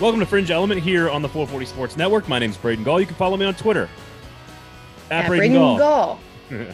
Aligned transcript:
Welcome 0.00 0.20
to 0.20 0.24
Fringe 0.24 0.50
Element 0.50 0.80
here 0.80 1.10
on 1.10 1.20
the 1.20 1.28
440 1.28 1.66
Sports 1.66 1.96
Network. 1.98 2.26
My 2.26 2.38
name 2.38 2.48
is 2.48 2.56
Braden 2.56 2.84
Gall. 2.84 3.00
You 3.00 3.06
can 3.06 3.16
follow 3.16 3.36
me 3.36 3.44
on 3.44 3.52
Twitter 3.52 3.86
at, 5.10 5.24
at 5.24 5.28
Braden, 5.28 5.52
Braden 5.52 5.76
Gall. 5.76 6.18
How 6.48 6.64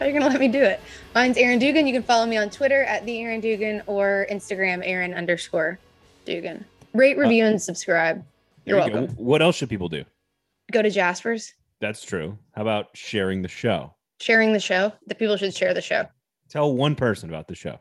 are 0.00 0.06
you 0.08 0.12
gonna 0.12 0.26
let 0.28 0.40
me 0.40 0.48
do 0.48 0.60
it? 0.60 0.80
Mine's 1.14 1.36
Aaron 1.36 1.60
Dugan. 1.60 1.86
You 1.86 1.92
can 1.92 2.02
follow 2.02 2.26
me 2.26 2.38
on 2.38 2.50
Twitter 2.50 2.82
at 2.82 3.06
the 3.06 3.20
Aaron 3.20 3.40
Dugan 3.40 3.84
or 3.86 4.26
Instagram 4.32 4.82
Aaron 4.84 5.14
underscore 5.14 5.78
Dugan. 6.24 6.64
Rate, 6.92 7.16
review, 7.16 7.44
uh, 7.44 7.50
and 7.50 7.62
subscribe. 7.62 8.24
You're 8.64 8.78
you 8.78 8.82
welcome. 8.82 9.14
Go. 9.14 9.22
What 9.22 9.42
else 9.42 9.54
should 9.54 9.68
people 9.68 9.88
do? 9.88 10.04
Go 10.72 10.82
to 10.82 10.90
Jasper's. 10.90 11.54
That's 11.80 12.04
true. 12.04 12.36
How 12.56 12.62
about 12.62 12.88
sharing 12.96 13.42
the 13.42 13.48
show? 13.48 13.94
Sharing 14.20 14.52
the 14.52 14.58
show. 14.58 14.92
The 15.06 15.14
people 15.14 15.36
should 15.36 15.54
share 15.54 15.72
the 15.72 15.82
show. 15.82 16.06
Tell 16.48 16.74
one 16.74 16.96
person 16.96 17.28
about 17.28 17.46
the 17.46 17.54
show. 17.54 17.78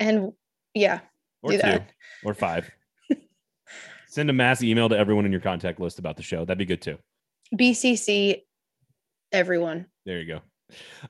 And 0.00 0.32
yeah, 0.74 0.98
or 1.40 1.52
two, 1.52 1.58
that. 1.58 1.90
or 2.24 2.34
five. 2.34 2.68
Send 4.10 4.28
a 4.28 4.32
mass 4.32 4.60
email 4.60 4.88
to 4.88 4.98
everyone 4.98 5.24
in 5.24 5.30
your 5.30 5.40
contact 5.40 5.78
list 5.78 6.00
about 6.00 6.16
the 6.16 6.22
show. 6.22 6.44
That'd 6.44 6.58
be 6.58 6.66
good 6.66 6.82
too. 6.82 6.98
BCC, 7.54 8.42
everyone. 9.30 9.86
There 10.04 10.20
you 10.20 10.26
go. 10.26 10.40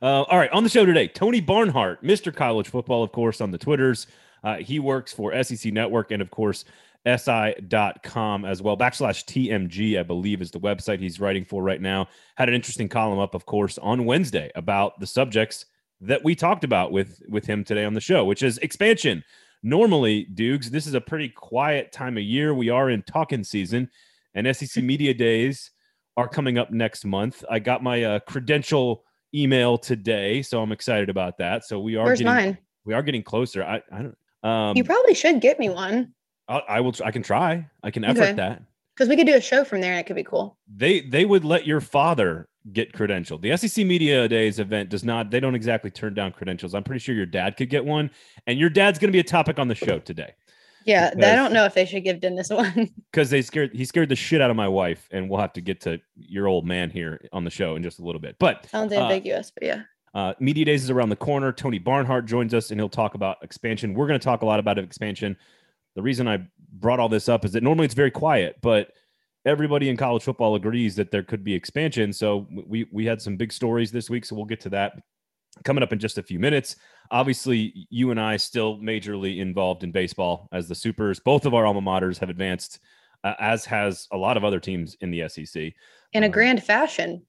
Uh, 0.03 0.23
all 0.23 0.37
right, 0.37 0.51
on 0.51 0.65
the 0.65 0.71
show 0.71 0.85
today, 0.85 1.09
Tony 1.09 1.41
Barnhart, 1.41 2.05
Mr. 2.05 2.35
College 2.35 2.69
Football, 2.69 3.03
of 3.03 3.11
course, 3.11 3.41
on 3.41 3.51
the 3.51 3.59
Twitters. 3.59 4.07
Uh, 4.45 4.57
he 4.57 4.79
works 4.79 5.15
for 5.15 5.43
SEC 5.43 5.73
Network 5.73 6.11
and, 6.11 6.21
of 6.21 6.31
course, 6.31 6.67
SI.com 7.07 8.45
as 8.45 8.61
well. 8.61 8.77
Backslash 8.77 9.25
TMG, 9.25 9.99
I 9.99 10.03
believe, 10.03 10.43
is 10.43 10.51
the 10.51 10.61
website 10.61 11.01
he's 11.01 11.21
writing 11.21 11.47
for 11.47 11.63
right 11.63 11.81
now. 11.81 12.07
Had 12.37 12.51
an 12.51 12.55
interesting 12.55 12.89
column 12.89 13.19
up, 13.19 13.35
of 13.35 13.47
course, 13.47 13.79
on 13.79 14.05
Wednesday 14.05 14.51
about 14.55 15.01
the 15.01 15.07
subjects 15.07 15.65
that 16.03 16.23
we 16.23 16.35
talked 16.35 16.65
about 16.65 16.93
with 16.93 17.23
with 17.29 17.47
him 17.47 17.65
today 17.65 17.85
on 17.85 17.95
the 17.95 18.01
show, 18.01 18.25
which 18.25 18.43
is 18.43 18.59
expansion, 18.59 19.25
normally, 19.63 20.25
Dukes, 20.25 20.71
this 20.71 20.87
is 20.87 20.95
a 20.95 21.01
pretty 21.01 21.29
quiet 21.29 21.93
time 21.93 22.17
of 22.17 22.23
year. 22.23 22.55
We 22.55 22.71
are 22.71 22.91
in 22.91 23.03
talking 23.03 23.45
season, 23.45 23.91
and 24.35 24.55
SEC 24.57 24.83
Media 24.85 25.15
Days 25.15 25.71
are 26.17 26.29
coming 26.29 26.59
up 26.59 26.71
next 26.71 27.05
month. 27.05 27.45
I 27.51 27.59
got 27.59 27.83
my 27.83 28.05
uh, 28.05 28.19
credential 28.21 29.05
email 29.35 29.79
today, 29.79 30.43
so 30.43 30.61
I'm 30.63 30.73
excited 30.73 31.09
about 31.09 31.39
that. 31.39 31.65
So 31.65 31.81
we 31.81 31.97
are. 31.97 32.05
Where's 32.05 32.19
getting, 32.19 32.35
mine? 32.35 32.59
We 32.85 32.95
are 32.95 33.03
getting 33.03 33.23
closer. 33.23 33.63
I, 33.63 33.83
I 33.93 34.03
don't. 34.03 34.17
Um, 34.43 34.77
you 34.77 34.85
probably 34.85 35.15
should 35.15 35.41
get 35.41 35.59
me 35.59 35.69
one. 35.69 36.15
I, 36.49 36.59
I 36.69 36.81
will. 36.81 36.95
I 37.05 37.11
can 37.11 37.23
try. 37.23 37.69
I 37.83 37.91
can 37.91 38.05
effort 38.05 38.23
okay. 38.23 38.33
that 38.35 38.63
because 39.01 39.09
we 39.09 39.17
could 39.17 39.27
do 39.27 39.35
a 39.35 39.41
show 39.41 39.65
from 39.65 39.81
there 39.81 39.93
and 39.93 40.01
it 40.01 40.07
could 40.07 40.17
be 40.17 40.25
cool. 40.25 40.59
They 40.69 41.01
they 41.01 41.25
would 41.25 41.43
let 41.43 41.67
your 41.67 41.81
father 41.81 42.50
get 42.73 42.93
credentialed. 42.93 43.41
The 43.41 43.57
SEC 43.57 43.87
Media 43.87 44.29
Days 44.29 44.59
event 44.59 44.91
does 44.91 45.05
not, 45.05 45.31
they 45.31 45.41
don't 45.41 45.55
exactly 45.55 45.91
turn 45.91 46.15
down 46.15 46.33
credentials. 46.33 46.75
I'm 46.75 46.85
pretty 46.85 47.01
sure 47.01 47.15
your 47.15 47.27
dad 47.27 47.57
could 47.57 47.71
get 47.71 47.85
one, 47.85 48.11
and 48.47 48.59
your 48.59 48.71
dad's 48.71 48.99
going 48.99 49.09
to 49.09 49.13
be 49.13 49.21
a 49.21 49.25
topic 49.25 49.59
on 49.59 49.69
the 49.69 49.75
show 49.75 49.99
today. 49.99 50.35
Yeah, 50.85 51.11
because, 51.15 51.31
I 51.31 51.37
don't 51.37 51.53
know 51.53 51.65
if 51.65 51.75
they 51.75 51.85
should 51.85 52.05
give 52.05 52.21
Dennis 52.21 52.51
one 52.51 52.91
because 53.11 53.31
they 53.31 53.43
scared 53.43 53.73
he 53.75 53.85
scared 53.85 54.09
the 54.09 54.17
shit 54.17 54.41
out 54.41 54.51
of 54.51 54.57
my 54.57 54.69
wife, 54.69 55.09
and 55.11 55.29
we'll 55.29 55.41
have 55.41 55.53
to 55.55 55.61
get 55.61 55.81
to 55.83 56.01
your 56.17 56.47
old 56.47 56.67
man 56.67 56.91
here 56.91 57.21
on 57.33 57.45
the 57.45 57.51
show 57.51 57.77
in 57.77 57.83
just 57.83 57.99
a 57.99 58.03
little 58.03 58.21
bit. 58.21 58.37
But 58.39 58.69
sounds 58.71 58.93
uh, 58.93 59.03
ambiguous, 59.03 59.51
but 59.51 59.63
yeah. 59.65 59.83
Uh, 60.13 60.35
Media 60.41 60.65
Days 60.65 60.83
is 60.83 60.91
around 60.91 61.11
the 61.11 61.17
corner. 61.17 61.53
Tony 61.53 61.79
Barnhart 61.79 62.27
joins 62.27 62.53
us, 62.55 62.71
and 62.71 62.81
he'll 62.81 62.89
talk 62.89 63.15
about 63.15 63.37
expansion. 63.43 63.95
We're 63.95 64.09
going 64.09 64.19
to 64.19 64.25
talk 64.25 64.43
a 64.43 64.47
lot 64.47 64.59
about 64.59 64.79
expansion. 64.79 65.37
The 65.95 66.03
reason 66.03 66.27
I 66.27 66.47
brought 66.73 66.99
all 66.99 67.09
this 67.09 67.29
up 67.29 67.45
is 67.45 67.53
that 67.53 67.63
normally 67.63 67.85
it's 67.85 67.95
very 67.95 68.11
quiet, 68.11 68.57
but 68.61 68.93
everybody 69.45 69.89
in 69.89 69.97
college 69.97 70.23
football 70.23 70.55
agrees 70.55 70.97
that 70.97 71.11
there 71.11 71.23
could 71.23 71.45
be 71.45 71.55
expansion. 71.55 72.13
So 72.13 72.47
we 72.67 72.87
we 72.93 73.07
had 73.07 73.21
some 73.21 73.37
big 73.37 73.53
stories 73.53 73.91
this 73.91 74.11
week, 74.11 74.25
so 74.25 74.37
we'll 74.37 74.45
get 74.45 74.61
to 74.61 74.71
that 74.71 74.95
coming 75.65 75.83
up 75.83 75.93
in 75.93 75.99
just 75.99 76.19
a 76.19 76.23
few 76.23 76.39
minutes. 76.39 76.77
Obviously, 77.11 77.87
you 77.91 78.11
and 78.11 78.21
I 78.21 78.37
still 78.37 78.79
majorly 78.79 79.39
involved 79.39 79.83
in 79.83 79.93
baseball 79.93 80.49
as 80.53 80.69
the 80.69 80.75
Supers. 80.75 81.21
Both 81.21 81.47
of 81.47 81.55
our 81.55 81.67
alma 81.67 81.81
maters 81.81 82.19
have 82.19 82.31
advanced, 82.31 82.81
uh, 83.25 83.35
as 83.41 83.65
has 83.65 84.07
a 84.13 84.17
lot 84.17 84.37
of 84.37 84.45
other 84.45 84.61
teams 84.61 84.97
in 85.01 85.11
the 85.11 85.29
SEC. 85.29 85.73
In 86.13 86.23
a 86.23 86.27
um, 86.27 86.33
grand 86.33 86.63
fashion. 86.63 87.23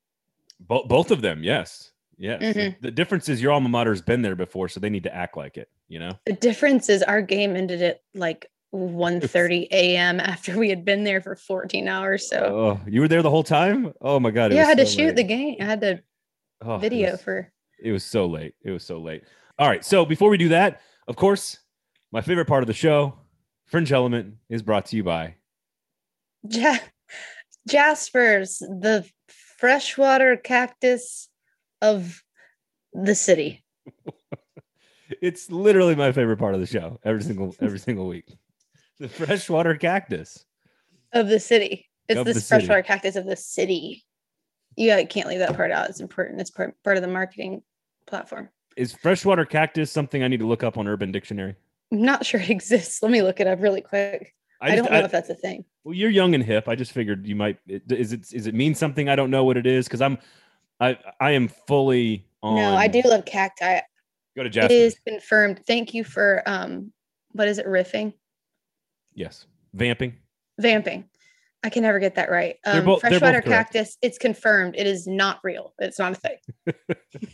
Both 0.59 0.87
both 0.87 1.11
of 1.11 1.21
them, 1.21 1.43
yes. 1.43 1.91
Yes. 2.17 2.43
Mm-hmm. 2.43 2.81
The 2.81 2.91
difference 2.91 3.29
is 3.29 3.41
your 3.41 3.51
alma 3.51 3.67
mater's 3.67 4.01
been 4.01 4.21
there 4.21 4.35
before, 4.35 4.69
so 4.69 4.79
they 4.79 4.91
need 4.91 5.03
to 5.03 5.15
act 5.15 5.35
like 5.35 5.57
it, 5.57 5.69
you 5.87 5.97
know? 5.97 6.19
The 6.27 6.33
difference 6.33 6.87
is 6.87 7.01
our 7.01 7.23
game 7.23 7.55
ended 7.55 7.81
at 7.81 8.03
like 8.13 8.51
1:30 8.73 9.67
a.m. 9.71 10.19
after 10.19 10.57
we 10.57 10.69
had 10.69 10.85
been 10.85 11.03
there 11.03 11.21
for 11.21 11.35
14 11.35 11.87
hours. 11.87 12.29
So 12.29 12.37
oh, 12.39 12.89
you 12.89 13.01
were 13.01 13.07
there 13.07 13.21
the 13.21 13.29
whole 13.29 13.43
time? 13.43 13.93
Oh 14.01 14.19
my 14.19 14.31
god! 14.31 14.53
Yeah, 14.53 14.63
I 14.63 14.65
had 14.65 14.77
so 14.77 14.83
to 14.83 14.89
shoot 14.89 15.07
late. 15.07 15.15
the 15.17 15.23
game. 15.23 15.55
I 15.59 15.65
had 15.65 15.81
to 15.81 16.01
oh, 16.61 16.77
video 16.77 17.09
it 17.09 17.11
was, 17.11 17.21
for. 17.21 17.51
It 17.83 17.91
was 17.91 18.03
so 18.03 18.25
late. 18.27 18.55
It 18.63 18.71
was 18.71 18.83
so 18.83 18.99
late. 18.99 19.23
All 19.59 19.67
right. 19.67 19.83
So 19.83 20.05
before 20.05 20.29
we 20.29 20.37
do 20.37 20.49
that, 20.49 20.81
of 21.07 21.15
course, 21.15 21.59
my 22.11 22.21
favorite 22.21 22.47
part 22.47 22.63
of 22.63 22.67
the 22.67 22.73
show, 22.73 23.15
Fringe 23.65 23.91
Element, 23.91 24.35
is 24.49 24.61
brought 24.61 24.85
to 24.87 24.95
you 24.95 25.03
by 25.03 25.35
ja- 26.49 26.79
Jasper's, 27.67 28.59
the 28.59 29.05
freshwater 29.57 30.37
cactus 30.37 31.29
of 31.81 32.23
the 32.93 33.15
city. 33.15 33.63
it's 35.21 35.51
literally 35.51 35.95
my 35.95 36.11
favorite 36.11 36.37
part 36.37 36.53
of 36.53 36.59
the 36.59 36.65
show 36.65 36.99
every 37.03 37.23
single 37.23 37.55
every 37.59 37.79
single 37.79 38.07
week. 38.07 38.37
The 39.01 39.09
freshwater 39.09 39.73
cactus 39.73 40.45
of 41.11 41.27
the 41.27 41.39
city. 41.39 41.89
It's 42.07 42.23
this 42.23 42.47
freshwater 42.47 42.83
cactus 42.83 43.15
of 43.15 43.25
the 43.25 43.35
city. 43.35 44.05
You 44.77 45.07
can't 45.09 45.27
leave 45.27 45.39
that 45.39 45.55
part 45.55 45.71
out. 45.71 45.89
It's 45.89 45.99
important. 45.99 46.39
It's 46.39 46.51
part, 46.51 46.75
part 46.83 46.97
of 46.97 47.01
the 47.01 47.09
marketing 47.09 47.63
platform. 48.05 48.49
Is 48.77 48.93
freshwater 48.93 49.43
cactus 49.43 49.91
something 49.91 50.21
I 50.21 50.27
need 50.27 50.39
to 50.41 50.45
look 50.45 50.61
up 50.61 50.77
on 50.77 50.87
Urban 50.87 51.11
Dictionary? 51.11 51.55
I'm 51.91 52.03
not 52.03 52.27
sure 52.27 52.39
it 52.39 52.49
exists. 52.51 53.01
Let 53.01 53.11
me 53.11 53.23
look 53.23 53.39
it 53.39 53.47
up 53.47 53.59
really 53.59 53.81
quick. 53.81 54.35
I, 54.61 54.69
just, 54.69 54.73
I 54.73 54.75
don't 54.75 54.91
know 54.91 54.99
I, 54.99 55.05
if 55.05 55.11
that's 55.11 55.31
a 55.31 55.35
thing. 55.35 55.65
Well, 55.83 55.95
you're 55.95 56.11
young 56.11 56.35
and 56.35 56.43
hip. 56.43 56.67
I 56.67 56.75
just 56.75 56.91
figured 56.91 57.25
you 57.25 57.35
might. 57.35 57.57
Is 57.67 58.13
it? 58.13 58.31
Is 58.31 58.45
it 58.45 58.53
mean 58.53 58.75
something? 58.75 59.09
I 59.09 59.15
don't 59.15 59.31
know 59.31 59.45
what 59.45 59.57
it 59.57 59.65
is 59.65 59.87
because 59.87 60.01
I'm. 60.01 60.19
I 60.79 60.95
I 61.19 61.31
am 61.31 61.47
fully 61.47 62.27
on. 62.43 62.57
No, 62.57 62.75
I 62.75 62.87
do 62.87 63.01
love 63.03 63.25
cacti. 63.25 63.79
Go 64.35 64.43
to 64.43 64.49
Jasper. 64.49 64.71
It 64.71 64.77
is 64.77 64.99
confirmed. 65.07 65.61
Thank 65.65 65.95
you 65.95 66.03
for 66.03 66.43
um. 66.45 66.93
What 67.31 67.47
is 67.47 67.57
it? 67.57 67.65
Riffing. 67.65 68.13
Yes. 69.13 69.45
Vamping. 69.73 70.15
Vamping. 70.59 71.05
I 71.63 71.69
can 71.69 71.83
never 71.83 71.99
get 71.99 72.15
that 72.15 72.31
right. 72.31 72.55
Um, 72.65 72.85
both, 72.85 73.01
freshwater 73.01 73.41
cactus. 73.41 73.97
It's 74.01 74.17
confirmed. 74.17 74.75
It 74.77 74.87
is 74.87 75.05
not 75.05 75.39
real. 75.43 75.73
It's 75.79 75.99
not 75.99 76.13
a 76.13 76.15
thing. 76.15 76.37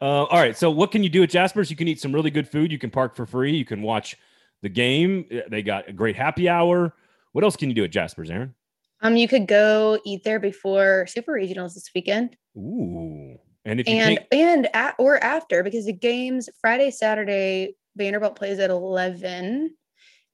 uh, 0.00 0.24
all 0.24 0.38
right. 0.38 0.56
So, 0.56 0.70
what 0.70 0.90
can 0.90 1.04
you 1.04 1.08
do 1.08 1.22
at 1.22 1.30
Jasper's? 1.30 1.70
You 1.70 1.76
can 1.76 1.86
eat 1.86 2.00
some 2.00 2.12
really 2.12 2.30
good 2.30 2.48
food. 2.48 2.72
You 2.72 2.78
can 2.78 2.90
park 2.90 3.14
for 3.14 3.26
free. 3.26 3.56
You 3.56 3.64
can 3.64 3.82
watch 3.82 4.16
the 4.62 4.68
game. 4.68 5.26
They 5.48 5.62
got 5.62 5.88
a 5.88 5.92
great 5.92 6.16
happy 6.16 6.48
hour. 6.48 6.94
What 7.32 7.44
else 7.44 7.54
can 7.54 7.68
you 7.68 7.76
do 7.76 7.84
at 7.84 7.90
Jasper's, 7.90 8.30
Aaron? 8.30 8.54
Um, 9.00 9.16
you 9.16 9.28
could 9.28 9.46
go 9.46 10.00
eat 10.04 10.24
there 10.24 10.40
before 10.40 11.06
Super 11.06 11.32
Regionals 11.32 11.74
this 11.74 11.90
weekend. 11.94 12.36
Ooh, 12.56 13.38
and 13.64 13.80
if 13.80 13.88
and 13.88 14.18
and 14.32 14.68
at, 14.74 14.96
or 14.98 15.22
after 15.22 15.62
because 15.62 15.86
the 15.86 15.92
games 15.92 16.48
Friday, 16.60 16.90
Saturday, 16.90 17.76
Vanderbilt 17.96 18.34
plays 18.34 18.58
at 18.58 18.70
eleven, 18.70 19.76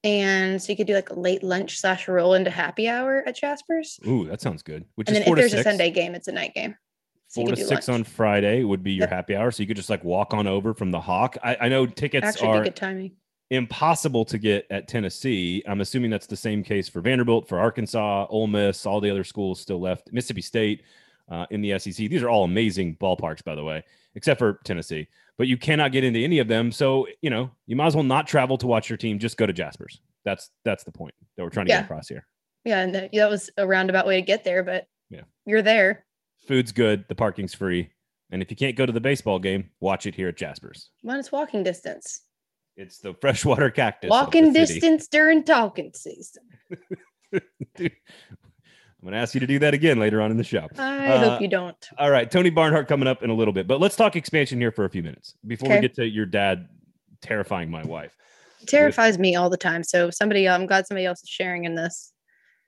and 0.05 0.61
so 0.61 0.71
you 0.71 0.77
could 0.77 0.85
do 0.85 0.93
like 0.93 1.09
a 1.09 1.19
late 1.19 1.41
lunch 1.41 1.79
slash 1.79 2.07
roll 2.07 2.35
into 2.35 2.51
happy 2.51 2.87
hour 2.87 3.23
at 3.25 3.35
Jasper's. 3.35 3.99
Ooh, 4.07 4.27
that 4.27 4.39
sounds 4.39 4.61
good. 4.61 4.85
Which 4.95 5.07
and 5.07 5.17
is 5.17 5.25
then 5.25 5.33
if 5.33 5.37
there's 5.37 5.53
a 5.53 5.63
Sunday 5.63 5.89
game, 5.89 6.13
it's 6.13 6.27
a 6.27 6.31
night 6.31 6.53
game. 6.53 6.75
So 7.27 7.41
four 7.41 7.49
to 7.49 7.57
six 7.57 7.87
lunch. 7.87 7.89
on 7.89 8.03
Friday 8.03 8.63
would 8.63 8.83
be 8.83 8.93
your 8.93 9.05
yep. 9.05 9.09
happy 9.09 9.35
hour. 9.35 9.49
So 9.49 9.63
you 9.63 9.67
could 9.67 9.77
just 9.77 9.89
like 9.89 10.03
walk 10.03 10.33
on 10.33 10.45
over 10.45 10.75
from 10.75 10.91
the 10.91 11.01
Hawk. 11.01 11.37
I, 11.43 11.57
I 11.61 11.69
know 11.69 11.87
tickets 11.87 12.25
Actually, 12.25 12.49
are 12.49 12.63
good 12.63 12.75
timing. 12.75 13.13
impossible 13.49 14.25
to 14.25 14.37
get 14.37 14.67
at 14.69 14.87
Tennessee. 14.87 15.63
I'm 15.67 15.81
assuming 15.81 16.11
that's 16.11 16.27
the 16.27 16.37
same 16.37 16.63
case 16.63 16.87
for 16.87 17.01
Vanderbilt, 17.01 17.49
for 17.49 17.59
Arkansas, 17.59 18.27
Ole 18.29 18.45
Miss, 18.45 18.85
all 18.85 19.01
the 19.01 19.09
other 19.09 19.23
schools 19.23 19.59
still 19.59 19.81
left, 19.81 20.13
Mississippi 20.13 20.43
State 20.43 20.83
uh, 21.29 21.47
in 21.49 21.61
the 21.61 21.79
SEC. 21.79 21.95
These 21.95 22.21
are 22.21 22.29
all 22.29 22.43
amazing 22.43 22.95
ballparks, 22.97 23.43
by 23.43 23.55
the 23.55 23.63
way, 23.63 23.83
except 24.13 24.37
for 24.37 24.59
Tennessee 24.63 25.07
but 25.37 25.47
you 25.47 25.57
cannot 25.57 25.91
get 25.91 26.03
into 26.03 26.19
any 26.19 26.39
of 26.39 26.47
them. 26.47 26.71
So, 26.71 27.07
you 27.21 27.29
know, 27.29 27.51
you 27.67 27.75
might 27.75 27.87
as 27.87 27.95
well 27.95 28.03
not 28.03 28.27
travel 28.27 28.57
to 28.59 28.67
watch 28.67 28.89
your 28.89 28.97
team. 28.97 29.19
Just 29.19 29.37
go 29.37 29.45
to 29.45 29.53
Jasper's. 29.53 29.99
That's 30.23 30.49
that's 30.63 30.83
the 30.83 30.91
point 30.91 31.13
that 31.35 31.43
we're 31.43 31.49
trying 31.49 31.67
to 31.67 31.71
yeah. 31.71 31.79
get 31.79 31.85
across 31.85 32.07
here. 32.07 32.25
Yeah, 32.63 32.81
and 32.81 32.95
that, 32.95 33.11
that 33.13 33.29
was 33.29 33.49
a 33.57 33.67
roundabout 33.67 34.07
way 34.07 34.19
to 34.19 34.25
get 34.25 34.43
there, 34.43 34.63
but 34.63 34.87
yeah, 35.09 35.21
you're 35.45 35.61
there. 35.61 36.05
Food's 36.47 36.71
good. 36.71 37.05
The 37.07 37.15
parking's 37.15 37.53
free. 37.53 37.89
And 38.31 38.41
if 38.41 38.49
you 38.49 38.57
can't 38.57 38.75
go 38.75 38.85
to 38.85 38.91
the 38.91 38.99
baseball 38.99 39.37
game, 39.37 39.69
watch 39.79 40.07
it 40.07 40.15
here 40.15 40.27
at 40.29 40.37
Jasper's. 40.37 40.89
When 41.01 41.19
it's 41.19 41.31
walking 41.31 41.63
distance. 41.63 42.21
It's 42.75 42.97
the 42.97 43.13
freshwater 43.21 43.69
cactus. 43.69 44.09
Walking 44.09 44.51
distance 44.51 45.07
during 45.07 45.43
talking 45.43 45.91
season. 45.93 46.43
Dude, 47.75 47.91
I'm 49.05 49.11
going 49.11 49.19
to 49.19 49.21
ask 49.21 49.35
you 49.35 49.39
to 49.39 49.45
do 49.45 49.59
that 49.59 49.75
again 49.75 49.99
later 49.99 50.19
on 50.19 50.31
in 50.31 50.37
the 50.37 50.43
show. 50.43 50.67
I 50.79 51.09
uh, 51.09 51.29
hope 51.29 51.39
you 51.39 51.47
don't. 51.47 51.77
All 51.99 52.09
right. 52.09 52.29
Tony 52.31 52.49
Barnhart 52.49 52.87
coming 52.87 53.07
up 53.07 53.21
in 53.21 53.29
a 53.29 53.35
little 53.35 53.53
bit, 53.53 53.67
but 53.67 53.79
let's 53.79 53.95
talk 53.95 54.15
expansion 54.15 54.59
here 54.59 54.71
for 54.71 54.85
a 54.85 54.89
few 54.89 55.03
minutes 55.03 55.35
before 55.45 55.67
okay. 55.67 55.75
we 55.75 55.81
get 55.81 55.93
to 55.97 56.07
your 56.07 56.25
dad 56.25 56.67
terrifying 57.21 57.69
my 57.69 57.83
wife. 57.83 58.17
terrifies 58.65 59.13
With, 59.13 59.19
me 59.19 59.35
all 59.35 59.51
the 59.51 59.57
time. 59.57 59.83
So 59.83 60.09
somebody, 60.09 60.49
I'm 60.49 60.65
glad 60.65 60.87
somebody 60.87 61.05
else 61.05 61.21
is 61.21 61.29
sharing 61.29 61.65
in 61.65 61.75
this. 61.75 62.13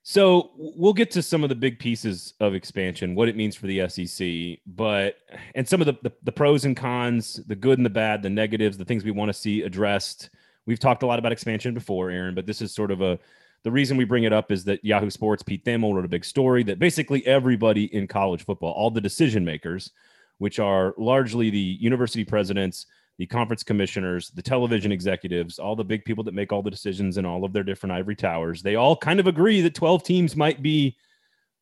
So 0.04 0.52
we'll 0.56 0.94
get 0.94 1.10
to 1.12 1.24
some 1.24 1.42
of 1.42 1.50
the 1.50 1.56
big 1.56 1.80
pieces 1.80 2.36
of 2.40 2.54
expansion, 2.54 3.16
what 3.16 3.30
it 3.30 3.36
means 3.36 3.56
for 3.56 3.66
the 3.66 3.90
SEC, 3.90 4.60
but 4.68 5.16
and 5.56 5.68
some 5.68 5.82
of 5.82 5.88
the, 5.88 5.98
the, 6.04 6.14
the 6.22 6.32
pros 6.32 6.66
and 6.66 6.78
cons, 6.78 7.42
the 7.48 7.56
good 7.56 7.80
and 7.80 7.86
the 7.86 7.90
bad, 7.90 8.22
the 8.22 8.30
negatives, 8.30 8.78
the 8.78 8.86
things 8.86 9.04
we 9.04 9.10
want 9.10 9.30
to 9.30 9.34
see 9.34 9.64
addressed. 9.64 10.30
We've 10.68 10.80
talked 10.80 11.02
a 11.02 11.08
lot 11.08 11.18
about 11.18 11.32
expansion 11.32 11.74
before, 11.74 12.12
Aaron, 12.12 12.36
but 12.36 12.46
this 12.46 12.62
is 12.62 12.76
sort 12.76 12.92
of 12.92 13.02
a 13.02 13.18
the 13.68 13.72
reason 13.72 13.98
we 13.98 14.06
bring 14.06 14.24
it 14.24 14.32
up 14.32 14.50
is 14.50 14.64
that 14.64 14.82
Yahoo 14.82 15.10
Sports, 15.10 15.44
Pete 15.44 15.66
Thamel 15.66 15.94
wrote 15.94 16.06
a 16.06 16.08
big 16.08 16.24
story 16.24 16.64
that 16.64 16.80
basically 16.80 17.28
everybody 17.28 17.94
in 17.94 18.08
college 18.08 18.46
football, 18.46 18.72
all 18.72 18.90
the 18.90 19.02
decision 19.02 19.44
makers, 19.44 19.92
which 20.38 20.58
are 20.58 20.94
largely 20.98 21.50
the 21.50 21.60
university 21.60 22.24
presidents, 22.24 22.86
the 23.18 23.26
conference 23.26 23.64
commissioners, 23.64 24.30
the 24.30 24.42
television 24.42 24.90
executives, 24.90 25.60
all 25.60 25.76
the 25.76 25.84
big 25.84 26.06
people 26.06 26.24
that 26.24 26.34
make 26.34 26.54
all 26.54 26.64
the 26.64 26.72
decisions 26.72 27.18
in 27.18 27.26
all 27.26 27.44
of 27.44 27.52
their 27.52 27.62
different 27.62 27.92
ivory 27.92 28.16
towers, 28.16 28.62
they 28.62 28.76
all 28.76 28.96
kind 28.96 29.20
of 29.20 29.28
agree 29.28 29.60
that 29.60 29.76
12 29.76 30.02
teams 30.02 30.38
might 30.38 30.64
be 30.64 30.96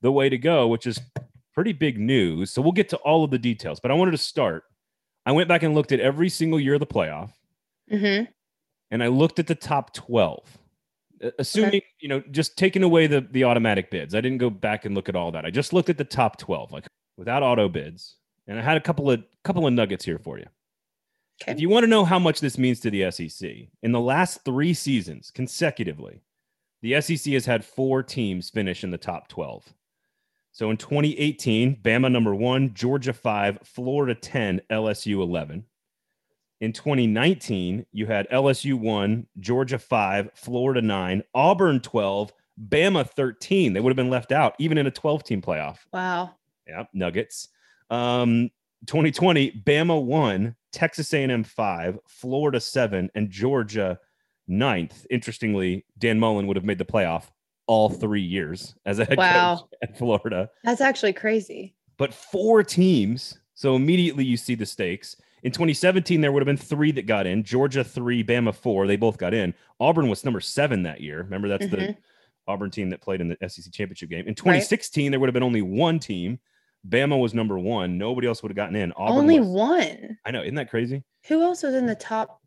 the 0.02 0.12
way 0.12 0.30
to 0.30 0.38
go, 0.38 0.68
which 0.68 0.86
is 0.86 1.02
pretty 1.56 1.74
big 1.74 2.00
news. 2.00 2.52
So 2.52 2.62
we'll 2.62 2.72
get 2.72 2.90
to 2.90 2.98
all 2.98 3.24
of 3.24 3.32
the 3.32 3.40
details, 3.40 3.80
but 3.80 3.90
I 3.90 3.96
wanted 3.96 4.12
to 4.12 4.20
start. 4.20 4.66
I 5.26 5.32
went 5.32 5.50
back 5.50 5.64
and 5.64 5.74
looked 5.74 5.92
at 5.92 6.00
every 6.00 6.30
single 6.30 6.60
year 6.60 6.76
of 6.76 6.82
the 6.82 6.86
playoff, 6.86 7.32
mm-hmm. 7.92 8.26
and 8.92 9.04
I 9.04 9.08
looked 9.08 9.40
at 9.40 9.48
the 9.48 9.56
top 9.56 9.92
12 9.96 10.60
assuming 11.40 11.70
okay. 11.70 11.86
you 12.00 12.08
know 12.08 12.22
just 12.32 12.58
taking 12.58 12.84
away 12.84 13.08
the 13.08 13.22
the 13.32 13.44
automatic 13.44 13.92
bids. 13.92 14.16
I 14.16 14.22
didn't 14.22 14.40
go 14.40 14.50
back 14.50 14.86
and 14.86 14.96
look 14.96 15.10
at 15.10 15.16
all 15.16 15.32
that. 15.32 15.46
I 15.46 15.50
just 15.50 15.74
looked 15.74 15.90
at 15.90 15.98
the 15.98 16.04
top 16.04 16.38
12 16.38 16.72
like 16.72 16.86
without 17.18 17.44
auto 17.44 17.70
bids. 17.70 18.16
And 18.48 18.60
i 18.60 18.62
had 18.62 18.78
a 18.78 18.82
couple 18.82 19.10
of 19.10 19.24
couple 19.44 19.66
of 19.66 19.74
nuggets 19.74 20.06
here 20.06 20.20
for 20.20 20.38
you. 20.38 20.46
Okay. 21.42 21.52
if 21.52 21.60
you 21.60 21.68
want 21.68 21.84
to 21.84 21.90
know 21.90 22.06
how 22.06 22.18
much 22.18 22.40
this 22.40 22.58
means 22.58 22.80
to 22.80 22.90
the 22.90 23.12
sec 23.12 23.50
in 23.84 23.92
the 23.92 24.00
last 24.00 24.46
three 24.46 24.74
seasons 24.74 25.32
consecutively 25.32 26.22
the 26.82 27.00
sec 27.02 27.34
has 27.34 27.46
had 27.46 27.66
four 27.66 28.02
teams 28.02 28.50
finish 28.50 28.86
in 28.86 28.92
the 28.92 28.98
top 28.98 29.28
12 29.28 29.74
so 30.54 30.72
in 30.72 30.78
2018 30.78 31.76
bama 31.84 32.10
number 32.10 32.34
one 32.34 32.74
georgia 32.74 33.12
5 33.12 33.60
florida 33.66 34.16
10 34.16 34.62
lsu 34.72 35.22
11 35.22 35.66
in 36.62 36.72
2019, 36.72 37.86
you 37.92 38.06
had 38.06 38.30
LSU 38.30 38.76
1, 38.76 39.28
Georgia 39.40 39.78
5, 39.78 40.30
Florida 40.36 40.82
9, 40.82 41.24
Auburn 41.34 41.80
12, 41.80 42.34
Bama 42.70 43.08
13. 43.08 43.74
They 43.74 43.80
would 43.80 43.90
have 43.90 43.98
been 43.98 44.10
left 44.10 44.32
out 44.32 44.56
even 44.60 44.78
in 44.78 44.88
a 44.88 44.92
12 44.92 45.24
team 45.24 45.42
playoff. 45.42 45.80
Wow. 45.92 46.32
Yeah, 46.68 46.86
Nuggets. 46.94 47.50
Um, 47.90 48.50
2020, 48.88 49.64
Bama 49.66 50.02
1, 50.02 50.56
Texas 50.72 51.14
A&M 51.14 51.44
5, 51.44 52.00
Florida 52.08 52.60
7, 52.60 53.10
and 53.16 53.30
Georgia 53.30 54.00
9th. 54.50 55.06
Interestingly, 55.10 55.86
Dan 55.98 56.20
Mullen 56.20 56.48
would 56.48 56.56
have 56.58 56.66
made 56.66 56.78
the 56.78 56.86
playoff 56.86 57.26
all 57.68 57.90
three 57.90 58.22
years 58.22 58.76
as 58.86 59.00
a 59.00 59.06
head 59.06 59.18
wow. 59.18 59.58
coach 59.58 59.70
at 59.82 59.98
Florida. 59.98 60.50
That's 60.64 60.82
actually 60.82 61.14
crazy. 61.14 61.76
But 61.98 62.14
four 62.14 62.64
teams. 62.64 63.40
So 63.56 63.76
immediately 63.76 64.24
you 64.24 64.38
see 64.38 64.56
the 64.56 64.66
stakes. 64.66 65.16
In 65.44 65.52
2017, 65.52 66.22
there 66.22 66.32
would 66.32 66.42
have 66.42 66.48
been 66.48 66.58
three 66.58 66.92
that 66.94 67.06
got 67.06 67.28
in 67.28 67.44
Georgia, 67.44 67.84
three, 67.84 68.24
Bama, 68.24 68.54
four. 68.54 68.88
They 68.88 68.96
both 68.96 69.18
got 69.18 69.34
in. 69.34 69.54
Auburn 69.80 70.10
was 70.10 70.26
number 70.26 70.40
seven 70.40 70.84
that 70.84 71.02
year. 71.02 71.20
Remember, 71.20 71.48
that's 71.48 71.66
mm-hmm. 71.66 71.76
the 71.76 71.98
Auburn 72.48 72.72
team 72.72 72.90
that 72.90 73.02
played 73.02 73.22
in 73.22 73.28
the 73.28 73.50
SEC 73.50 73.72
championship 73.72 74.10
game. 74.10 74.28
In 74.28 74.36
2016, 74.36 75.06
right. 75.06 75.12
there 75.12 75.20
would 75.20 75.28
have 75.28 75.34
been 75.34 75.44
only 75.44 75.62
one 75.62 76.00
team. 76.00 76.40
Bama 76.88 77.20
was 77.20 77.34
number 77.34 77.58
one. 77.58 77.98
Nobody 77.98 78.28
else 78.28 78.44
would 78.44 78.50
have 78.50 78.56
gotten 78.56 78.76
in. 78.76 78.92
Auburn 78.94 79.18
only 79.18 79.40
was, 79.40 79.48
one. 79.48 80.18
I 80.26 80.32
know. 80.32 80.42
Isn't 80.42 80.56
that 80.56 80.70
crazy? 80.70 81.04
Who 81.28 81.42
else 81.42 81.64
was 81.64 81.74
in 81.74 81.86
the 81.86 81.96
top? 81.96 82.42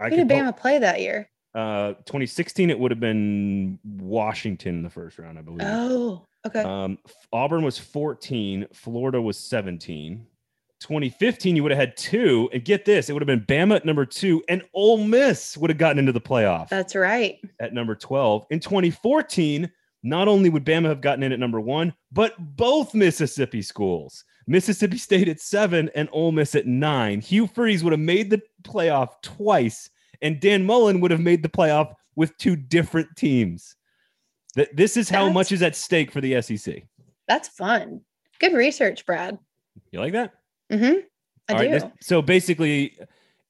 I 0.00 0.10
Who 0.10 0.16
did 0.16 0.28
Bama 0.28 0.56
play 0.56 0.78
that 0.78 1.00
year? 1.00 1.30
Uh, 1.54 1.92
2016, 2.06 2.68
it 2.68 2.78
would 2.78 2.90
have 2.90 3.00
been 3.00 3.78
Washington 3.84 4.76
in 4.76 4.82
the 4.82 4.90
first 4.90 5.18
round, 5.18 5.38
I 5.38 5.42
believe. 5.42 5.62
Oh, 5.62 6.26
okay. 6.44 6.62
Um, 6.62 6.98
Auburn 7.32 7.62
was 7.62 7.78
14. 7.78 8.66
Florida 8.72 9.20
was 9.20 9.38
17. 9.38 10.26
2015, 10.84 11.56
you 11.56 11.62
would 11.62 11.72
have 11.72 11.80
had 11.80 11.96
two. 11.96 12.48
And 12.52 12.64
get 12.64 12.84
this, 12.84 13.08
it 13.08 13.14
would 13.14 13.22
have 13.22 13.26
been 13.26 13.40
Bama 13.40 13.76
at 13.76 13.84
number 13.84 14.04
two, 14.04 14.42
and 14.48 14.62
Ole 14.74 15.02
Miss 15.04 15.56
would 15.56 15.70
have 15.70 15.78
gotten 15.78 15.98
into 15.98 16.12
the 16.12 16.20
playoff. 16.20 16.68
That's 16.68 16.94
right. 16.94 17.38
At 17.58 17.72
number 17.72 17.94
12. 17.94 18.46
In 18.50 18.60
2014, 18.60 19.70
not 20.02 20.28
only 20.28 20.50
would 20.50 20.66
Bama 20.66 20.86
have 20.86 21.00
gotten 21.00 21.22
in 21.22 21.32
at 21.32 21.40
number 21.40 21.60
one, 21.60 21.94
but 22.12 22.34
both 22.56 22.94
Mississippi 22.94 23.62
schools. 23.62 24.24
Mississippi 24.46 24.98
State 24.98 25.28
at 25.28 25.40
seven 25.40 25.90
and 25.94 26.08
Ole 26.12 26.32
Miss 26.32 26.54
at 26.54 26.66
nine. 26.66 27.22
Hugh 27.22 27.46
Freeze 27.46 27.82
would 27.82 27.94
have 27.94 28.00
made 28.00 28.28
the 28.28 28.42
playoff 28.62 29.22
twice, 29.22 29.88
and 30.20 30.38
Dan 30.38 30.66
Mullen 30.66 31.00
would 31.00 31.10
have 31.10 31.20
made 31.20 31.42
the 31.42 31.48
playoff 31.48 31.94
with 32.14 32.36
two 32.36 32.54
different 32.54 33.08
teams. 33.16 33.74
This 34.74 34.98
is 34.98 35.08
how 35.08 35.24
that's, 35.24 35.34
much 35.34 35.52
is 35.52 35.62
at 35.62 35.74
stake 35.74 36.12
for 36.12 36.20
the 36.20 36.40
SEC. 36.42 36.84
That's 37.26 37.48
fun. 37.48 38.02
Good 38.38 38.52
research, 38.52 39.06
Brad. 39.06 39.38
You 39.90 40.00
like 40.00 40.12
that? 40.12 40.34
Mm-hmm. 40.72 41.00
I 41.48 41.52
All 41.52 41.62
do. 41.62 41.70
Right, 41.70 41.92
so 42.00 42.22
basically, 42.22 42.98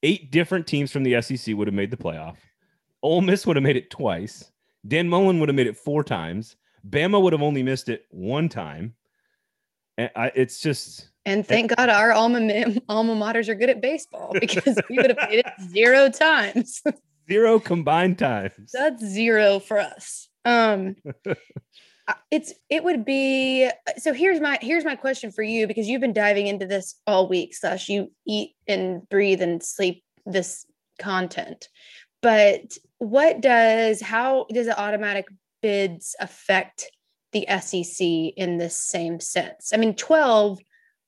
eight 0.03 0.31
different 0.31 0.67
teams 0.67 0.91
from 0.91 1.03
the 1.03 1.21
SEC 1.21 1.55
would 1.55 1.67
have 1.67 1.73
made 1.73 1.91
the 1.91 1.97
playoff. 1.97 2.37
Ole 3.01 3.21
Miss 3.21 3.45
would 3.45 3.55
have 3.55 3.63
made 3.63 3.77
it 3.77 3.89
twice. 3.89 4.51
Dan 4.87 5.07
Mullen 5.07 5.39
would 5.39 5.49
have 5.49 5.55
made 5.55 5.67
it 5.67 5.77
four 5.77 6.03
times. 6.03 6.57
Bama 6.89 7.21
would 7.21 7.33
have 7.33 7.41
only 7.41 7.63
missed 7.63 7.89
it 7.89 8.05
one 8.09 8.49
time. 8.49 8.95
And 9.97 10.11
I, 10.15 10.31
it's 10.35 10.59
just. 10.59 11.09
And 11.25 11.45
thank 11.45 11.75
God 11.75 11.89
our 11.89 12.11
alma 12.11 12.39
alma 12.89 13.15
maters 13.15 13.47
are 13.47 13.55
good 13.55 13.69
at 13.69 13.81
baseball 13.81 14.35
because 14.39 14.77
we 14.89 14.97
would 14.97 15.09
have 15.09 15.29
made 15.29 15.39
it 15.39 15.47
zero 15.69 16.09
times. 16.09 16.81
zero 17.27 17.59
combined 17.59 18.19
times. 18.19 18.71
That's 18.73 19.03
zero 19.03 19.59
for 19.59 19.79
us. 19.79 20.27
Um, 20.43 20.95
it's 22.29 22.53
it 22.69 22.83
would 22.83 23.03
be 23.03 23.69
so 23.97 24.13
here's 24.13 24.39
my 24.39 24.59
here's 24.61 24.85
my 24.85 24.95
question 24.95 25.31
for 25.31 25.41
you 25.41 25.67
because 25.67 25.87
you've 25.87 26.01
been 26.01 26.13
diving 26.13 26.47
into 26.47 26.65
this 26.65 26.95
all 27.07 27.27
week 27.27 27.55
slash 27.55 27.89
you 27.89 28.11
eat 28.27 28.51
and 28.67 29.07
breathe 29.09 29.41
and 29.41 29.63
sleep 29.63 30.03
this 30.25 30.65
content. 30.99 31.69
But 32.21 32.77
what 32.99 33.41
does 33.41 34.01
how 34.01 34.45
does 34.51 34.67
the 34.67 34.79
automatic 34.79 35.25
bids 35.61 36.15
affect 36.19 36.85
the 37.31 37.45
sec 37.61 38.33
in 38.37 38.57
this 38.57 38.77
same 38.77 39.19
sense? 39.19 39.71
I 39.73 39.77
mean 39.77 39.95
12 39.95 40.59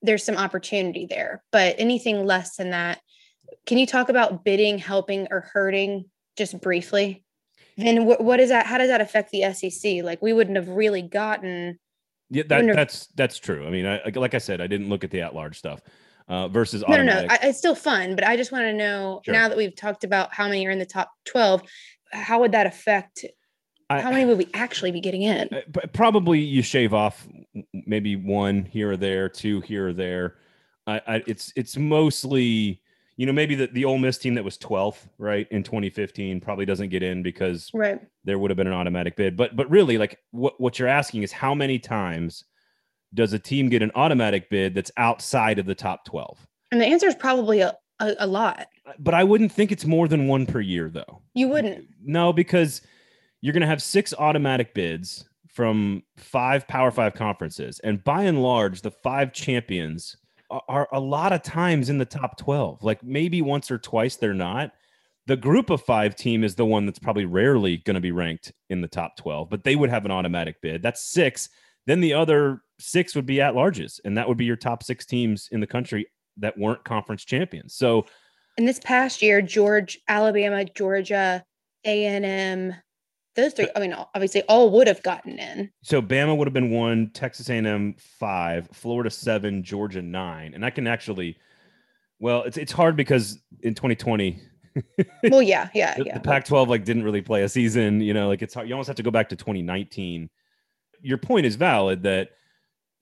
there's 0.04 0.24
some 0.24 0.38
opportunity 0.38 1.08
there 1.10 1.44
but 1.52 1.76
anything 1.80 2.24
less 2.26 2.56
than 2.58 2.70
that 2.70 3.00
can 3.66 3.80
you 3.80 3.88
talk 3.88 4.10
about 4.10 4.46
bidding 4.46 4.78
helping 4.78 5.28
or 5.32 5.42
hurting 5.54 6.06
just 6.38 6.62
briefly 6.62 7.26
then 7.78 8.06
what, 8.06 8.22
what 8.22 8.40
is 8.40 8.50
that? 8.50 8.66
How 8.66 8.78
does 8.78 8.90
that 8.90 9.02
affect 9.02 9.32
the 9.32 9.54
SEC? 9.54 10.04
Like 10.04 10.22
we 10.22 10.34
wouldn't 10.34 10.58
have 10.58 10.70
really 10.70 11.02
gotten. 11.02 11.80
Yeah, 12.30 12.44
that, 12.50 12.66
have, 12.66 12.76
that's 12.76 13.08
that's 13.16 13.38
true. 13.38 13.66
I 13.66 13.70
mean, 13.70 13.86
I, 13.86 14.02
like 14.16 14.34
I 14.34 14.40
said, 14.40 14.60
I 14.60 14.68
didn't 14.68 14.90
look 14.90 15.04
at 15.04 15.12
the 15.12 15.22
at-large 15.22 15.58
stuff 15.58 15.82
uh, 16.28 16.48
versus 16.48 16.84
no, 16.88 16.94
automatic. 16.94 17.30
no, 17.30 17.36
no. 17.36 17.40
I, 17.42 17.48
it's 17.48 17.58
still 17.58 17.76
fun, 17.76 18.16
but 18.16 18.26
I 18.26 18.36
just 18.36 18.52
want 18.52 18.64
to 18.64 18.74
know 18.74 19.22
sure. 19.24 19.34
now 19.34 19.48
that 19.48 19.58
we've 19.58 19.76
talked 19.76 20.04
about 20.04 20.34
how 20.34 20.48
many 20.48 20.66
are 20.68 20.72
in 20.72 20.80
the 20.80 20.86
top 20.86 21.12
twelve, 21.26 21.62
how 22.12 22.40
would 22.42 22.52
that 22.52 22.68
affect? 22.68 23.26
I, 23.90 24.02
how 24.02 24.12
many 24.12 24.26
would 24.26 24.38
we 24.38 24.50
actually 24.54 24.92
be 24.92 25.00
getting 25.00 25.22
in? 25.22 25.48
Uh, 25.54 25.88
probably 25.94 26.40
you 26.40 26.62
shave 26.62 26.94
off 26.94 27.26
maybe 27.74 28.18
one 28.18 28.66
here 28.66 28.92
or 28.92 28.98
there, 28.98 29.30
two 29.30 29.62
here 29.62 29.90
or 29.90 29.94
there. 29.94 30.36
I, 30.86 31.02
I 31.08 31.24
it's 31.28 31.54
it's 31.56 31.78
mostly 31.78 32.82
you 33.18 33.26
know, 33.26 33.34
maybe 33.34 33.56
the, 33.56 33.68
the 33.68 33.84
Ole 33.84 33.98
Miss 33.98 34.20
team 34.20 34.36
that 34.36 34.44
was 34.44 34.60
12th, 34.60 35.10
right, 35.18 35.48
in 35.50 35.64
2015 35.64 36.40
probably 36.40 36.66
doesn't 36.66 36.90
get 36.90 37.02
in 37.02 37.24
because 37.24 37.70
right. 37.74 38.00
there 38.24 38.38
would 38.38 38.52
have 38.52 38.58
been 38.58 38.68
an 38.68 38.74
automatic 38.74 39.16
bid. 39.16 39.36
But 39.36 39.56
but 39.56 39.70
really, 39.70 39.98
like 39.98 40.20
what, 40.32 40.62
what 40.62 40.78
you're 40.78 40.88
asking 40.88 41.24
is 41.24 41.32
how 41.32 41.56
many 41.56 41.80
times 41.80 42.46
does 43.14 43.34
a 43.34 43.40
team 43.40 43.70
get 43.70 43.82
an 43.82 43.92
automatic 43.96 44.50
bid 44.52 44.76
that's 44.76 44.92
outside 44.98 45.58
of 45.58 45.66
the 45.66 45.74
top 45.74 46.06
12? 46.06 46.48
And 46.72 46.80
the 46.80 46.86
answer 46.86 47.08
is 47.08 47.16
probably 47.16 47.62
a, 47.62 47.76
a, 48.00 48.16
a 48.20 48.28
lot. 48.28 48.68
But 49.00 49.16
I 49.16 49.24
wouldn't 49.24 49.52
think 49.52 49.72
it's 49.72 49.86
more 49.86 50.08
than 50.08 50.28
one 50.28 50.46
per 50.46 50.60
year, 50.60 50.90
though. 50.90 51.22
You 51.34 51.48
wouldn't? 51.48 51.86
No, 52.04 52.32
because 52.32 52.82
you're 53.42 53.54
going 53.54 53.62
to 53.62 53.68
have 53.68 53.82
six 53.82 54.14
automatic 54.14 54.76
bids 54.76 55.28
from 55.48 56.04
five 56.18 56.68
Power 56.68 56.92
Five 56.92 57.16
conferences. 57.16 57.80
And 57.84 58.04
by 58.04 58.24
and 58.24 58.44
large, 58.44 58.84
the 58.84 58.92
five 58.92 59.34
champions– 59.34 60.18
are 60.50 60.88
a 60.92 61.00
lot 61.00 61.34
of 61.34 61.42
times 61.44 61.90
in 61.90 61.98
the 61.98 62.06
top 62.06 62.38
12. 62.38 62.84
Like 62.84 63.04
maybe 63.04 63.42
once 63.42 63.70
or 63.70 63.78
twice 63.78 64.16
they're 64.16 64.34
not. 64.34 64.72
The 65.26 65.36
group 65.36 65.70
of 65.70 65.82
five 65.82 66.16
team 66.16 66.44
is 66.44 66.56
the 66.56 66.66
one 66.66 66.86
that's 66.86 67.00
probably 67.00 67.26
rarely 67.26 67.78
going 67.78 67.96
to 67.96 68.02
be 68.02 68.14
ranked 68.14 68.54
in 68.70 68.80
the 68.80 68.88
top 68.88 69.18
12, 69.18 69.50
but 69.50 69.64
they 69.64 69.76
would 69.76 69.90
have 69.90 70.06
an 70.06 70.12
automatic 70.12 70.62
bid. 70.62 70.82
That's 70.82 71.04
six. 71.04 71.50
Then 71.86 72.00
the 72.00 72.14
other 72.14 72.62
six 72.80 73.14
would 73.14 73.26
be 73.26 73.42
at 73.42 73.54
larges, 73.54 74.00
and 74.06 74.18
that 74.18 74.28
would 74.28 74.38
be 74.38 74.46
your 74.46 74.56
top 74.56 74.84
six 74.84 75.06
teams 75.06 75.50
in 75.52 75.60
the 75.60 75.68
country 75.68 76.08
that 76.38 76.58
weren't 76.58 76.84
conference 76.86 77.26
champions. 77.26 77.74
So, 77.76 78.06
in 78.58 78.66
this 78.66 78.80
past 78.80 79.22
year, 79.22 79.42
George, 79.42 80.00
Alabama, 80.08 80.66
Georgia, 80.66 81.44
A 81.86 82.06
and 82.06 82.26
M, 82.26 82.76
those 83.38 83.54
three, 83.54 83.70
I 83.76 83.80
mean, 83.80 83.94
obviously 83.94 84.42
all 84.44 84.72
would 84.72 84.88
have 84.88 85.02
gotten 85.04 85.40
in. 85.40 85.72
So 85.84 86.02
Bama 86.02 86.36
would 86.36 86.48
have 86.48 86.54
been 86.54 86.72
one, 86.72 87.12
Texas 87.14 87.50
A&M 87.50 87.96
five, 87.98 88.68
Florida 88.74 89.10
seven, 89.10 89.64
Georgia 89.64 90.02
nine, 90.02 90.54
and 90.54 90.66
I 90.66 90.72
can 90.72 90.88
actually, 90.88 91.38
well, 92.20 92.44
it's 92.44 92.58
it's 92.58 92.72
hard 92.72 92.98
because 92.98 93.40
in 93.62 93.76
2020. 93.76 94.42
well, 95.30 95.42
yeah, 95.42 95.70
yeah, 95.74 95.96
the, 95.96 96.06
yeah. 96.06 96.14
The 96.16 96.20
Pac-12 96.20 96.68
like 96.68 96.84
didn't 96.84 97.04
really 97.04 97.22
play 97.22 97.44
a 97.44 97.50
season. 97.50 98.02
You 98.02 98.14
know, 98.14 98.28
like 98.28 98.42
it's 98.42 98.54
hard. 98.54 98.68
You 98.68 98.74
almost 98.74 98.88
have 98.88 98.98
to 98.98 99.04
go 99.04 99.12
back 99.12 99.30
to 99.30 99.36
2019. 99.36 100.30
Your 101.02 101.18
point 101.20 101.46
is 101.46 101.56
valid 101.56 102.04
that 102.04 102.32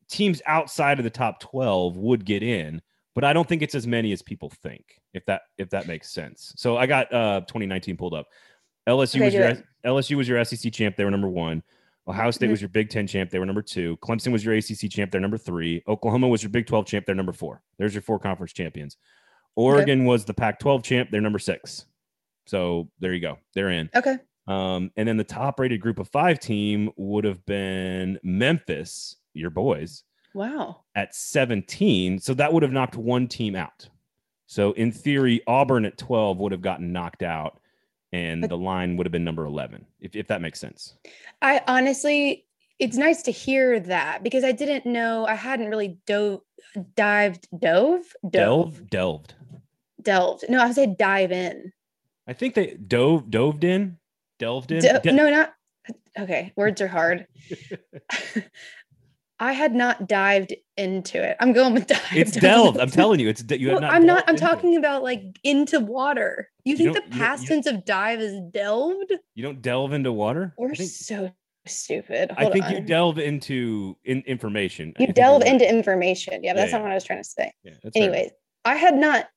teams 0.09 0.41
outside 0.45 0.99
of 0.99 1.03
the 1.03 1.09
top 1.09 1.39
12 1.39 1.97
would 1.97 2.25
get 2.25 2.43
in, 2.43 2.81
but 3.13 3.23
I 3.23 3.33
don't 3.33 3.47
think 3.47 3.61
it's 3.61 3.75
as 3.75 3.87
many 3.87 4.11
as 4.11 4.21
people 4.21 4.49
think. 4.49 5.01
If 5.13 5.25
that 5.27 5.43
if 5.57 5.69
that 5.69 5.87
makes 5.87 6.11
sense. 6.11 6.53
So 6.57 6.75
I 6.75 6.87
got 6.87 7.13
uh 7.13 7.39
2019 7.47 7.95
pulled 7.95 8.13
up. 8.13 8.27
LSU 8.87 9.15
okay, 9.15 9.25
was 9.25 9.33
your 9.33 9.63
LSU 9.85 10.17
was 10.17 10.27
your 10.27 10.43
SEC 10.45 10.71
champ. 10.71 10.95
They 10.95 11.05
were 11.05 11.11
number 11.11 11.29
one. 11.29 11.63
Ohio 12.07 12.29
State 12.31 12.45
mm-hmm. 12.45 12.51
was 12.51 12.61
your 12.61 12.69
Big 12.69 12.89
Ten 12.89 13.07
champ. 13.07 13.31
They 13.31 13.39
were 13.39 13.45
number 13.45 13.61
two. 13.61 13.97
Clemson 13.97 14.31
was 14.31 14.45
your 14.45 14.53
ACC 14.53 14.89
champ. 14.91 15.11
They're 15.11 15.21
number 15.21 15.37
three. 15.37 15.83
Oklahoma 15.87 16.27
was 16.27 16.43
your 16.43 16.51
Big 16.51 16.67
12 16.67 16.85
champ. 16.85 17.05
They're 17.05 17.15
number 17.15 17.33
four. 17.33 17.61
There's 17.77 17.95
your 17.95 18.03
four 18.03 18.19
conference 18.19 18.53
champions. 18.53 18.97
Oregon 19.55 20.01
okay. 20.01 20.07
was 20.07 20.25
the 20.25 20.33
Pac 20.33 20.59
12 20.59 20.83
champ. 20.83 21.09
They're 21.09 21.21
number 21.21 21.39
six. 21.39 21.85
So 22.45 22.89
there 22.99 23.13
you 23.13 23.21
go. 23.21 23.39
They're 23.55 23.71
in. 23.71 23.89
Okay. 23.95 24.17
Um, 24.47 24.91
and 24.95 25.07
then 25.07 25.17
the 25.17 25.23
top 25.23 25.59
rated 25.59 25.81
group 25.81 25.97
of 25.97 26.07
five 26.09 26.39
team 26.39 26.91
would 26.97 27.23
have 27.23 27.43
been 27.47 28.19
Memphis, 28.21 29.15
your 29.33 29.49
boys. 29.49 30.03
Wow. 30.35 30.83
At 30.93 31.15
17. 31.15 32.19
So 32.19 32.35
that 32.35 32.53
would 32.53 32.61
have 32.61 32.71
knocked 32.71 32.97
one 32.97 33.27
team 33.27 33.55
out. 33.55 33.89
So 34.45 34.73
in 34.73 34.91
theory, 34.91 35.41
Auburn 35.47 35.85
at 35.85 35.97
12 35.97 36.37
would 36.37 36.51
have 36.51 36.61
gotten 36.61 36.91
knocked 36.91 37.23
out 37.23 37.59
and 38.15 38.41
but, 38.41 38.49
the 38.49 38.57
line 38.57 38.95
would 38.95 39.05
have 39.05 39.11
been 39.11 39.23
number 39.23 39.45
11, 39.45 39.85
if, 39.99 40.15
if 40.15 40.27
that 40.27 40.41
makes 40.41 40.59
sense. 40.59 40.93
I 41.41 41.61
honestly, 41.67 42.45
it's 42.79 42.95
nice 42.95 43.21
to 43.23 43.31
hear 43.31 43.79
that 43.81 44.23
because 44.23 44.43
I 44.43 44.53
didn't 44.53 44.85
know, 44.85 45.25
I 45.25 45.35
hadn't 45.35 45.69
really 45.69 45.97
dove, 46.05 46.41
dived, 46.95 47.47
dove, 47.59 48.03
dove, 48.29 48.89
delved, 48.89 49.35
delved. 50.01 50.45
No, 50.49 50.61
I 50.61 50.71
said 50.71 50.97
dive 50.97 51.31
in. 51.31 51.73
I 52.27 52.33
think 52.33 52.55
they 52.55 52.75
dove, 52.75 53.29
doved 53.29 53.63
in, 53.63 53.97
delved 54.39 54.71
in. 54.71 54.81
Do- 54.81 55.11
no, 55.11 55.29
not 55.29 55.53
okay. 56.17 56.53
Words 56.55 56.81
are 56.81 56.87
hard. 56.87 57.27
I 59.39 59.51
had 59.51 59.75
not 59.75 60.07
dived 60.07 60.53
into 60.77 61.21
it. 61.21 61.35
I'm 61.39 61.53
going 61.53 61.73
with 61.73 61.87
dive. 61.87 61.99
It's 62.13 62.31
delved. 62.31 62.79
I'm 62.79 62.89
telling 62.89 63.19
you, 63.19 63.29
it's 63.29 63.43
you 63.49 63.69
well, 63.69 63.81
not 63.81 63.93
I'm 63.93 64.05
not. 64.05 64.23
I'm 64.27 64.35
talking 64.35 64.73
it. 64.73 64.77
about 64.77 65.03
like 65.03 65.39
into 65.43 65.79
water. 65.79 66.49
You, 66.63 66.75
you 66.75 66.93
think 66.93 66.95
the 66.95 67.17
past 67.17 67.47
tense 67.47 67.67
of 67.67 67.85
dive 67.85 68.19
is 68.19 68.39
delved? 68.51 69.13
You 69.35 69.43
don't 69.43 69.61
delve 69.61 69.93
into 69.93 70.11
water. 70.11 70.53
We're 70.57 70.73
think, 70.73 70.89
so 70.89 71.31
stupid. 71.65 72.31
Hold 72.31 72.49
I 72.49 72.53
think 72.53 72.65
on. 72.65 72.71
you 72.71 72.79
delve 72.81 73.19
into 73.19 73.97
in, 74.05 74.23
information. 74.25 74.93
You 74.99 75.07
delve 75.07 75.43
into 75.43 75.67
information. 75.67 76.43
Yeah, 76.43 76.53
that's 76.53 76.71
yeah, 76.71 76.77
not 76.77 76.79
yeah. 76.79 76.83
what 76.83 76.91
I 76.91 76.95
was 76.95 77.03
trying 77.03 77.23
to 77.23 77.29
say. 77.29 77.51
Yeah, 77.63 77.73
Anyways, 77.93 78.31
I 78.63 78.75
had 78.75 78.95
not 78.95 79.27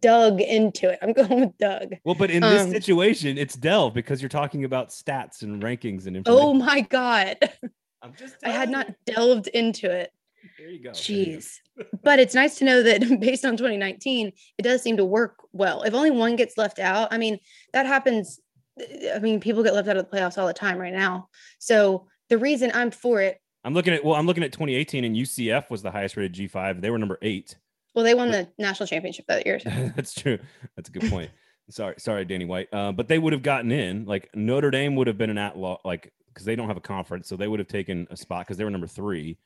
dug 0.00 0.40
into 0.40 0.90
it. 0.90 0.98
I'm 1.02 1.12
going 1.12 1.40
with 1.40 1.58
Doug. 1.58 1.94
Well, 2.04 2.14
but 2.14 2.30
in 2.30 2.42
this 2.42 2.62
um, 2.62 2.70
situation, 2.70 3.38
it's 3.38 3.54
delve 3.54 3.94
because 3.94 4.20
you're 4.20 4.28
talking 4.28 4.64
about 4.64 4.90
stats 4.90 5.42
and 5.42 5.62
rankings 5.62 6.06
and 6.06 6.16
information. 6.16 6.46
Oh 6.46 6.54
my 6.54 6.80
god. 6.80 7.36
I'm 8.02 8.14
just 8.14 8.36
I 8.44 8.50
had 8.50 8.70
not 8.70 8.88
delved 9.04 9.48
into 9.48 9.90
it. 9.90 10.12
There 10.58 10.70
you 10.70 10.82
go. 10.82 10.90
Jeez. 10.90 11.58
but 12.02 12.18
it's 12.18 12.34
nice 12.34 12.56
to 12.58 12.64
know 12.64 12.82
that 12.82 13.00
based 13.20 13.44
on 13.44 13.56
2019, 13.56 14.32
it 14.58 14.62
does 14.62 14.82
seem 14.82 14.96
to 14.96 15.04
work 15.04 15.36
well. 15.52 15.82
If 15.82 15.94
only 15.94 16.10
one 16.10 16.36
gets 16.36 16.56
left 16.56 16.78
out, 16.78 17.12
I 17.12 17.18
mean, 17.18 17.38
that 17.72 17.86
happens. 17.86 18.40
Uh, 18.80 19.14
I 19.14 19.18
mean, 19.18 19.40
people 19.40 19.62
get 19.62 19.74
left 19.74 19.88
out 19.88 19.96
of 19.96 20.08
the 20.08 20.16
playoffs 20.16 20.38
all 20.38 20.46
the 20.46 20.52
time 20.52 20.78
right 20.78 20.92
now. 20.92 21.28
So 21.58 22.06
the 22.28 22.38
reason 22.38 22.70
I'm 22.74 22.90
for 22.90 23.20
it. 23.20 23.40
I'm 23.64 23.74
looking 23.74 23.94
at, 23.94 24.04
well, 24.04 24.14
I'm 24.14 24.26
looking 24.26 24.44
at 24.44 24.52
2018 24.52 25.04
and 25.04 25.16
UCF 25.16 25.70
was 25.70 25.82
the 25.82 25.90
highest 25.90 26.16
rated 26.16 26.34
G5. 26.34 26.80
They 26.80 26.90
were 26.90 26.98
number 26.98 27.18
eight. 27.22 27.56
Well, 27.94 28.04
they 28.04 28.14
won 28.14 28.30
the 28.30 28.48
national 28.58 28.86
championship 28.86 29.26
that 29.28 29.46
year. 29.46 29.58
That's 29.96 30.14
true. 30.14 30.38
That's 30.76 30.88
a 30.88 30.92
good 30.92 31.10
point. 31.10 31.30
Sorry, 31.70 31.94
sorry, 31.98 32.24
Danny 32.24 32.44
White. 32.44 32.68
Uh, 32.72 32.92
but 32.92 33.08
they 33.08 33.18
would 33.18 33.32
have 33.32 33.42
gotten 33.42 33.72
in. 33.72 34.04
Like 34.04 34.30
Notre 34.34 34.70
Dame 34.70 34.96
would 34.96 35.06
have 35.06 35.18
been 35.18 35.30
an 35.30 35.38
at 35.38 35.56
law, 35.56 35.80
like 35.84 36.12
because 36.28 36.44
they 36.44 36.56
don't 36.56 36.68
have 36.68 36.76
a 36.76 36.82
conference, 36.82 37.28
so 37.28 37.36
they 37.36 37.48
would 37.48 37.60
have 37.60 37.68
taken 37.68 38.06
a 38.10 38.16
spot 38.16 38.46
because 38.46 38.56
they 38.56 38.64
were 38.64 38.70
number 38.70 38.86
3 38.86 39.38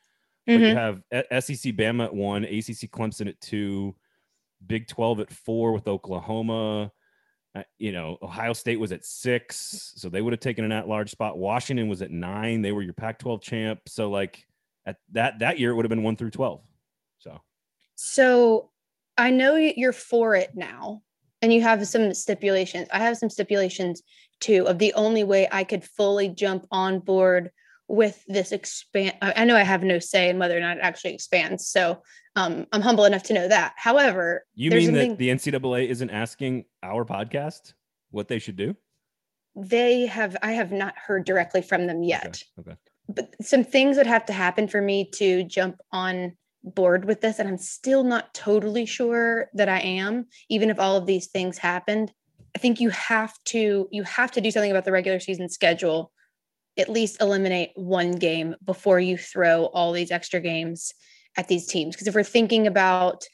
mm-hmm. 0.48 0.60
But 0.60 0.66
you 0.66 0.74
have 0.74 1.02
SEC 1.44 1.74
Bama 1.74 2.06
at 2.06 2.14
one, 2.14 2.44
ACC 2.44 2.90
Clemson 2.90 3.28
at 3.28 3.40
two, 3.40 3.94
Big 4.66 4.86
Twelve 4.88 5.20
at 5.20 5.30
four 5.30 5.72
with 5.72 5.88
Oklahoma. 5.88 6.92
Uh, 7.54 7.62
you 7.78 7.90
know, 7.90 8.16
Ohio 8.22 8.52
State 8.52 8.78
was 8.78 8.92
at 8.92 9.04
six, 9.04 9.92
so 9.96 10.08
they 10.08 10.22
would 10.22 10.32
have 10.32 10.40
taken 10.40 10.64
an 10.64 10.70
at-large 10.70 11.10
spot. 11.10 11.36
Washington 11.36 11.88
was 11.88 12.00
at 12.00 12.10
nine; 12.10 12.62
they 12.62 12.70
were 12.70 12.82
your 12.82 12.92
Pac-12 12.92 13.42
champ. 13.42 13.80
So, 13.88 14.08
like 14.08 14.46
at 14.86 14.96
that 15.12 15.40
that 15.40 15.58
year, 15.58 15.70
it 15.70 15.74
would 15.74 15.84
have 15.84 15.90
been 15.90 16.02
one 16.02 16.16
through 16.16 16.30
twelve. 16.30 16.62
So, 17.18 17.40
so 17.96 18.70
I 19.18 19.30
know 19.30 19.56
you're 19.56 19.92
for 19.92 20.36
it 20.36 20.54
now, 20.54 21.02
and 21.42 21.52
you 21.52 21.62
have 21.62 21.86
some 21.86 22.12
stipulations. 22.14 22.88
I 22.92 22.98
have 22.98 23.16
some 23.16 23.30
stipulations 23.30 24.02
too 24.40 24.66
of 24.66 24.78
the 24.78 24.92
only 24.94 25.24
way 25.24 25.48
I 25.50 25.64
could 25.64 25.84
fully 25.84 26.28
jump 26.28 26.66
on 26.70 27.00
board 27.00 27.50
with 27.88 28.22
this 28.28 28.52
expand. 28.52 29.14
I 29.20 29.44
know 29.44 29.56
I 29.56 29.62
have 29.62 29.82
no 29.82 29.98
say 29.98 30.28
in 30.28 30.38
whether 30.38 30.56
or 30.56 30.60
not 30.60 30.76
it 30.76 30.82
actually 30.82 31.14
expands. 31.14 31.66
So 31.66 32.02
um, 32.36 32.66
I'm 32.72 32.82
humble 32.82 33.04
enough 33.04 33.24
to 33.24 33.32
know 33.32 33.48
that. 33.48 33.74
However, 33.76 34.46
you 34.54 34.70
mean 34.70 34.92
that 34.94 35.18
the 35.18 35.28
NCAA 35.28 35.88
isn't 35.88 36.10
asking 36.10 36.66
our 36.82 37.04
podcast 37.04 37.74
what 38.10 38.28
they 38.28 38.38
should 38.38 38.56
do? 38.56 38.76
They 39.56 40.06
have, 40.06 40.36
I 40.42 40.52
have 40.52 40.70
not 40.70 40.94
heard 40.96 41.24
directly 41.24 41.62
from 41.62 41.86
them 41.88 42.04
yet. 42.04 42.42
Okay. 42.58 42.70
okay. 42.70 42.78
But 43.08 43.34
some 43.42 43.64
things 43.64 43.96
would 43.96 44.06
have 44.06 44.24
to 44.26 44.32
happen 44.32 44.68
for 44.68 44.80
me 44.80 45.10
to 45.14 45.42
jump 45.42 45.80
on 45.90 46.36
board 46.62 47.04
with 47.04 47.20
this. 47.20 47.38
And 47.38 47.48
I'm 47.48 47.58
still 47.58 48.04
not 48.04 48.34
totally 48.34 48.86
sure 48.86 49.48
that 49.54 49.68
I 49.68 49.80
am, 49.80 50.26
even 50.48 50.70
if 50.70 50.78
all 50.78 50.96
of 50.96 51.06
these 51.06 51.28
things 51.28 51.58
happened. 51.58 52.12
I 52.54 52.58
think 52.58 52.80
you 52.80 52.90
have 52.90 53.32
to 53.46 53.88
you 53.90 54.02
have 54.02 54.32
to 54.32 54.40
do 54.40 54.50
something 54.50 54.70
about 54.70 54.84
the 54.84 54.92
regular 54.92 55.20
season 55.20 55.48
schedule. 55.48 56.12
At 56.76 56.88
least 56.88 57.20
eliminate 57.20 57.70
one 57.74 58.12
game 58.12 58.54
before 58.64 59.00
you 59.00 59.16
throw 59.16 59.66
all 59.66 59.92
these 59.92 60.10
extra 60.10 60.40
games 60.40 60.92
at 61.36 61.48
these 61.48 61.66
teams. 61.66 61.94
Because 61.94 62.08
if 62.08 62.14
we're 62.14 62.22
thinking 62.22 62.66
about 62.66 63.24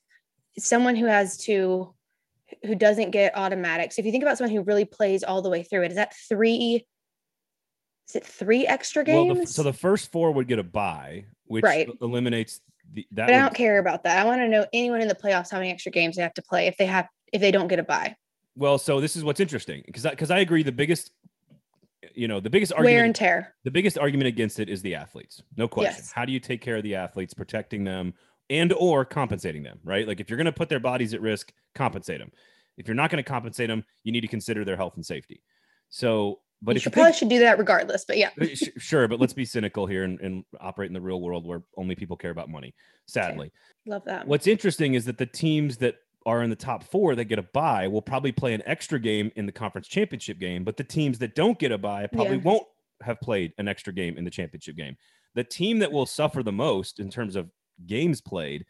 someone 0.58 0.96
who 0.96 1.06
has 1.06 1.36
to 1.44 1.94
who 2.64 2.74
doesn't 2.74 3.10
get 3.10 3.36
automatics, 3.36 3.96
So 3.96 4.00
if 4.00 4.06
you 4.06 4.12
think 4.12 4.22
about 4.22 4.38
someone 4.38 4.54
who 4.54 4.62
really 4.62 4.84
plays 4.84 5.24
all 5.24 5.42
the 5.42 5.50
way 5.50 5.62
through 5.62 5.82
it, 5.84 5.90
is 5.90 5.96
that 5.96 6.14
three? 6.28 6.86
Is 8.08 8.16
it 8.16 8.24
three 8.24 8.66
extra 8.66 9.02
games? 9.02 9.26
Well, 9.26 9.44
the, 9.44 9.46
so 9.46 9.62
the 9.64 9.72
first 9.72 10.12
four 10.12 10.30
would 10.32 10.46
get 10.46 10.60
a 10.60 10.62
bye, 10.62 11.24
which 11.46 11.64
right. 11.64 11.88
eliminates 12.00 12.60
the. 12.92 13.06
But 13.10 13.26
would, 13.26 13.34
I 13.34 13.38
don't 13.38 13.54
care 13.54 13.78
about 13.78 14.04
that. 14.04 14.18
I 14.18 14.24
want 14.24 14.40
to 14.40 14.48
know 14.48 14.66
anyone 14.72 15.00
in 15.00 15.08
the 15.08 15.14
playoffs 15.14 15.50
how 15.50 15.58
many 15.58 15.70
extra 15.70 15.92
games 15.92 16.16
they 16.16 16.22
have 16.22 16.34
to 16.34 16.42
play 16.42 16.66
if 16.66 16.76
they 16.76 16.86
have 16.86 17.08
if 17.32 17.40
they 17.40 17.50
don't 17.50 17.68
get 17.68 17.78
a 17.78 17.82
bye. 17.82 18.16
Well, 18.56 18.78
so 18.78 19.00
this 19.00 19.16
is 19.16 19.24
what's 19.24 19.40
interesting 19.40 19.82
because 19.86 20.02
because 20.04 20.30
I, 20.30 20.38
I, 20.38 20.40
agree 20.40 20.62
the 20.62 20.72
biggest 20.72 21.12
you 22.14 22.28
know 22.28 22.40
the 22.40 22.50
biggest 22.50 22.72
argument 22.72 22.94
wear 22.94 23.04
and 23.04 23.14
tear 23.14 23.54
the 23.64 23.70
biggest 23.70 23.98
argument 23.98 24.28
against 24.28 24.58
it 24.60 24.68
is 24.68 24.82
the 24.82 24.94
athletes 24.94 25.42
no 25.56 25.66
question 25.66 25.94
yes. 25.96 26.12
how 26.12 26.24
do 26.24 26.32
you 26.32 26.40
take 26.40 26.60
care 26.60 26.76
of 26.76 26.82
the 26.82 26.94
athletes 26.94 27.34
protecting 27.34 27.84
them 27.84 28.14
and 28.50 28.72
or 28.74 29.04
compensating 29.04 29.62
them 29.62 29.78
right 29.84 30.06
like 30.06 30.20
if 30.20 30.30
you're 30.30 30.36
going 30.36 30.44
to 30.44 30.52
put 30.52 30.68
their 30.68 30.80
bodies 30.80 31.14
at 31.14 31.20
risk 31.20 31.52
compensate 31.74 32.18
them 32.18 32.30
if 32.76 32.86
you're 32.86 32.94
not 32.94 33.10
going 33.10 33.22
to 33.22 33.28
compensate 33.28 33.68
them 33.68 33.84
you 34.04 34.12
need 34.12 34.20
to 34.20 34.28
consider 34.28 34.64
their 34.64 34.76
health 34.76 34.94
and 34.96 35.04
safety 35.04 35.42
so 35.88 36.40
but 36.62 36.74
you 36.74 36.78
if 36.78 36.84
you 36.86 36.90
probably 36.90 37.12
think, 37.12 37.18
should 37.18 37.28
do 37.28 37.38
that 37.40 37.58
regardless 37.58 38.04
but 38.04 38.16
yeah 38.16 38.30
uh, 38.40 38.46
sure 38.78 39.08
but 39.08 39.20
let's 39.20 39.32
be 39.32 39.44
cynical 39.44 39.86
here 39.86 40.04
and, 40.04 40.20
and, 40.20 40.44
operate 40.60 40.88
in 40.88 40.94
the 40.94 41.00
real 41.00 41.20
world 41.20 41.46
where 41.46 41.62
only 41.76 41.94
people 41.94 42.16
care 42.16 42.30
about 42.30 42.48
money 42.48 42.74
sadly 43.06 43.46
okay. 43.46 43.52
love 43.86 44.04
that 44.04 44.26
what's 44.26 44.46
interesting 44.46 44.94
is 44.94 45.04
that 45.04 45.18
the 45.18 45.26
teams 45.26 45.76
that 45.76 45.96
are 46.26 46.42
in 46.42 46.50
the 46.50 46.56
top 46.56 46.82
four 46.82 47.14
that 47.14 47.26
get 47.26 47.38
a 47.38 47.42
bye 47.42 47.86
will 47.86 48.02
probably 48.02 48.32
play 48.32 48.52
an 48.52 48.62
extra 48.66 48.98
game 48.98 49.30
in 49.36 49.46
the 49.46 49.52
conference 49.52 49.86
championship 49.86 50.40
game. 50.40 50.64
But 50.64 50.76
the 50.76 50.84
teams 50.84 51.18
that 51.20 51.36
don't 51.36 51.58
get 51.58 51.70
a 51.70 51.78
bye 51.78 52.08
probably 52.12 52.36
yeah. 52.36 52.42
won't 52.42 52.66
have 53.02 53.20
played 53.20 53.52
an 53.58 53.68
extra 53.68 53.92
game 53.92 54.18
in 54.18 54.24
the 54.24 54.30
championship 54.30 54.76
game. 54.76 54.96
The 55.36 55.44
team 55.44 55.78
that 55.78 55.92
will 55.92 56.04
suffer 56.04 56.42
the 56.42 56.52
most 56.52 56.98
in 56.98 57.10
terms 57.10 57.36
of 57.36 57.48
games 57.86 58.20
played 58.20 58.64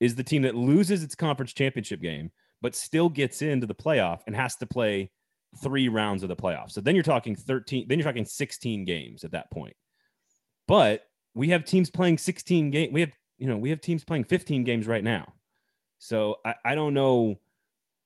is 0.00 0.14
the 0.14 0.22
team 0.22 0.42
that 0.42 0.54
loses 0.54 1.02
its 1.02 1.14
conference 1.14 1.54
championship 1.54 2.02
game, 2.02 2.30
but 2.60 2.76
still 2.76 3.08
gets 3.08 3.40
into 3.40 3.66
the 3.66 3.74
playoff 3.74 4.20
and 4.26 4.36
has 4.36 4.56
to 4.56 4.66
play 4.66 5.10
three 5.62 5.88
rounds 5.88 6.22
of 6.22 6.28
the 6.28 6.36
playoffs. 6.36 6.72
So 6.72 6.80
then 6.80 6.94
you're 6.94 7.04
talking 7.04 7.34
13, 7.34 7.86
then 7.88 7.98
you're 7.98 8.06
talking 8.06 8.24
16 8.24 8.84
games 8.84 9.24
at 9.24 9.32
that 9.32 9.50
point. 9.50 9.74
But 10.66 11.04
we 11.34 11.48
have 11.50 11.64
teams 11.64 11.90
playing 11.90 12.18
16 12.18 12.70
games. 12.70 12.92
We 12.92 13.00
have, 13.00 13.12
you 13.38 13.46
know, 13.46 13.56
we 13.56 13.70
have 13.70 13.80
teams 13.80 14.04
playing 14.04 14.24
15 14.24 14.64
games 14.64 14.86
right 14.86 15.04
now. 15.04 15.32
So 15.98 16.36
I, 16.44 16.54
I 16.64 16.74
don't 16.74 16.94
know. 16.94 17.38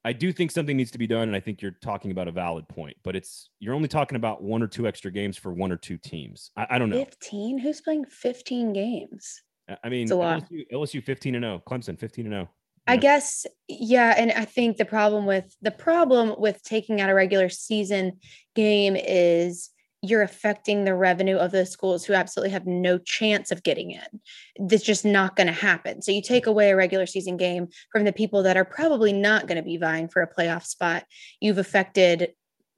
I 0.04 0.12
do 0.12 0.32
think 0.32 0.50
something 0.50 0.76
needs 0.76 0.90
to 0.92 0.98
be 0.98 1.06
done, 1.06 1.28
and 1.28 1.36
I 1.36 1.40
think 1.40 1.62
you're 1.62 1.76
talking 1.80 2.10
about 2.10 2.26
a 2.26 2.32
valid 2.32 2.68
point. 2.68 2.96
But 3.04 3.14
it's 3.14 3.50
you're 3.60 3.74
only 3.74 3.86
talking 3.86 4.16
about 4.16 4.42
one 4.42 4.60
or 4.60 4.66
two 4.66 4.86
extra 4.88 5.12
games 5.12 5.36
for 5.36 5.52
one 5.52 5.70
or 5.70 5.76
two 5.76 5.96
teams. 5.96 6.50
I, 6.56 6.66
I 6.70 6.78
don't 6.78 6.90
know. 6.90 7.04
Fifteen? 7.04 7.56
Who's 7.56 7.80
playing 7.80 8.06
fifteen 8.06 8.72
games? 8.72 9.42
I 9.84 9.88
mean, 9.88 10.08
LSU, 10.08 10.64
LSU 10.72 11.04
fifteen 11.04 11.36
and 11.36 11.44
zero, 11.44 11.62
Clemson 11.68 11.96
fifteen 11.96 12.26
and 12.26 12.32
zero. 12.32 12.50
I 12.86 12.96
guess 12.96 13.46
yeah, 13.68 14.14
and 14.16 14.32
I 14.32 14.44
think 14.44 14.76
the 14.76 14.84
problem 14.84 15.24
with 15.24 15.56
the 15.62 15.70
problem 15.70 16.34
with 16.38 16.62
taking 16.62 17.00
out 17.00 17.10
a 17.10 17.14
regular 17.14 17.48
season 17.48 18.18
game 18.54 18.96
is 18.96 19.70
you're 20.04 20.22
affecting 20.22 20.84
the 20.84 20.94
revenue 20.94 21.36
of 21.36 21.52
those 21.52 21.70
schools 21.70 22.04
who 22.04 22.12
absolutely 22.12 22.50
have 22.50 22.66
no 22.66 22.98
chance 22.98 23.52
of 23.52 23.62
getting 23.62 23.92
in. 23.92 24.20
That's 24.58 24.82
just 24.82 25.04
not 25.04 25.36
going 25.36 25.46
to 25.46 25.52
happen. 25.52 26.02
So 26.02 26.10
you 26.10 26.20
take 26.20 26.46
away 26.46 26.70
a 26.70 26.76
regular 26.76 27.06
season 27.06 27.36
game 27.36 27.68
from 27.92 28.04
the 28.04 28.12
people 28.12 28.42
that 28.42 28.56
are 28.56 28.64
probably 28.64 29.12
not 29.12 29.46
going 29.46 29.58
to 29.58 29.62
be 29.62 29.76
vying 29.76 30.08
for 30.08 30.20
a 30.20 30.34
playoff 30.34 30.64
spot. 30.64 31.04
You've 31.40 31.58
affected 31.58 32.32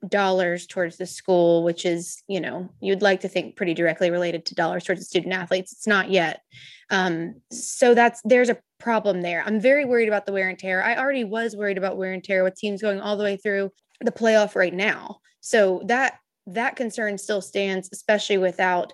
dollars 0.07 0.67
towards 0.67 0.97
the 0.97 1.05
school, 1.05 1.63
which 1.63 1.85
is, 1.85 2.21
you 2.27 2.39
know, 2.39 2.69
you'd 2.81 3.01
like 3.01 3.21
to 3.21 3.27
think 3.27 3.55
pretty 3.55 3.73
directly 3.73 4.11
related 4.11 4.45
to 4.45 4.55
dollars 4.55 4.83
towards 4.83 5.01
the 5.01 5.05
student 5.05 5.33
athletes. 5.33 5.71
It's 5.71 5.87
not 5.87 6.11
yet. 6.11 6.41
Um, 6.89 7.41
so 7.51 7.93
that's 7.93 8.21
there's 8.23 8.49
a 8.49 8.59
problem 8.79 9.21
there. 9.21 9.43
I'm 9.45 9.59
very 9.59 9.85
worried 9.85 10.07
about 10.07 10.25
the 10.25 10.31
wear 10.31 10.49
and 10.49 10.59
tear. 10.59 10.83
I 10.83 10.97
already 10.97 11.23
was 11.23 11.55
worried 11.55 11.77
about 11.77 11.97
wear 11.97 12.13
and 12.13 12.23
tear 12.23 12.43
with 12.43 12.55
teams 12.55 12.81
going 12.81 12.99
all 12.99 13.17
the 13.17 13.23
way 13.23 13.37
through 13.37 13.71
the 14.01 14.11
playoff 14.11 14.55
right 14.55 14.73
now. 14.73 15.17
So 15.41 15.81
that 15.85 16.19
that 16.47 16.75
concern 16.75 17.17
still 17.17 17.41
stands, 17.41 17.89
especially 17.91 18.37
without 18.37 18.93